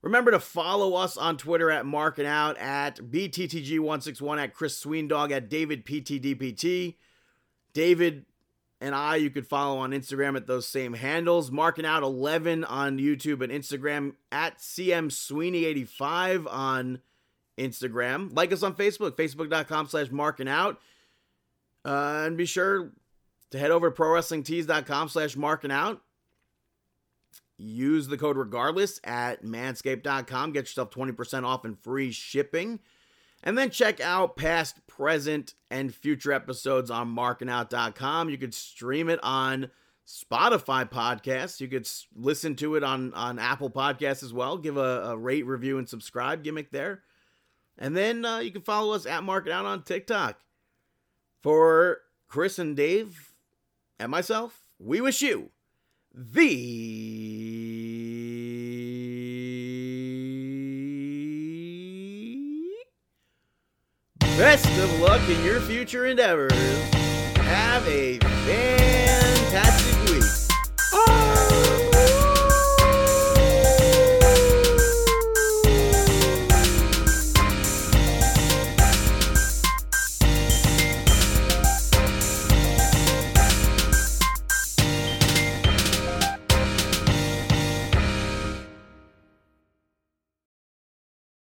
Remember 0.00 0.30
to 0.30 0.40
follow 0.40 0.94
us 0.94 1.16
on 1.16 1.36
Twitter 1.36 1.70
at 1.70 1.86
Marking 1.86 2.26
Out, 2.26 2.58
at 2.58 2.96
BTTG161, 2.96 4.42
at 4.42 4.54
Chris 4.54 4.82
Sweendog, 4.82 5.30
at 5.30 5.48
David 5.48 5.84
PTDPT. 5.84 6.96
David 7.72 8.26
and 8.80 8.94
I, 8.94 9.16
you 9.16 9.30
could 9.30 9.46
follow 9.46 9.78
on 9.78 9.92
Instagram 9.92 10.36
at 10.36 10.46
those 10.46 10.68
same 10.68 10.92
handles. 10.92 11.50
Marking 11.50 11.86
Out 11.86 12.02
11 12.02 12.64
on 12.64 12.98
YouTube 12.98 13.42
and 13.42 13.52
Instagram, 13.52 14.14
at 14.30 14.58
CM 14.58 15.10
Sweeney85 15.10 16.52
on 16.52 16.98
Instagram. 17.56 18.34
Like 18.34 18.52
us 18.52 18.62
on 18.62 18.74
Facebook, 18.74 19.12
facebook.com 19.12 19.86
slash 19.86 20.10
marking 20.10 20.48
out. 20.48 20.80
Uh, 21.84 22.24
and 22.26 22.36
be 22.36 22.46
sure 22.46 22.92
to 23.50 23.58
head 23.58 23.70
over 23.70 23.90
to 23.90 23.96
prowrestlingtees.com 23.96 25.08
slash 25.08 25.36
marking 25.36 25.70
out. 25.70 26.00
Use 27.56 28.08
the 28.08 28.18
code 28.18 28.36
regardless 28.36 29.00
at 29.04 29.44
manscaped.com. 29.44 30.52
Get 30.52 30.64
yourself 30.64 30.90
20% 30.90 31.44
off 31.44 31.64
and 31.64 31.78
free 31.78 32.10
shipping. 32.10 32.80
And 33.44 33.56
then 33.58 33.70
check 33.70 34.00
out 34.00 34.36
past, 34.36 34.86
present, 34.86 35.54
and 35.70 35.94
future 35.94 36.32
episodes 36.32 36.90
on 36.90 37.14
markingout.com. 37.14 38.30
You 38.30 38.38
could 38.38 38.54
stream 38.54 39.08
it 39.10 39.20
on 39.22 39.70
Spotify 40.06 40.90
podcasts. 40.90 41.60
You 41.60 41.68
could 41.68 41.88
listen 42.16 42.56
to 42.56 42.74
it 42.76 42.82
on, 42.82 43.12
on 43.14 43.38
Apple 43.38 43.70
Podcasts 43.70 44.22
as 44.22 44.32
well. 44.32 44.56
Give 44.56 44.78
a, 44.78 45.10
a 45.10 45.16
rate, 45.16 45.46
review, 45.46 45.78
and 45.78 45.88
subscribe 45.88 46.42
gimmick 46.42 46.72
there. 46.72 47.02
And 47.78 47.96
then 47.96 48.24
uh, 48.24 48.38
you 48.38 48.50
can 48.50 48.62
follow 48.62 48.94
us 48.94 49.06
at 49.06 49.22
Marking 49.22 49.52
Out 49.52 49.66
on 49.66 49.82
TikTok. 49.82 50.38
For 51.44 52.00
Chris 52.26 52.58
and 52.58 52.74
Dave 52.74 53.34
and 53.98 54.10
myself, 54.10 54.66
we 54.78 55.02
wish 55.02 55.20
you 55.20 55.50
the 56.10 56.54
best 64.38 64.66
of 64.78 65.00
luck 65.00 65.20
in 65.28 65.44
your 65.44 65.60
future 65.60 66.06
endeavors. 66.06 66.54
Have 67.36 67.86
a 67.88 68.18
fantastic 68.20 69.93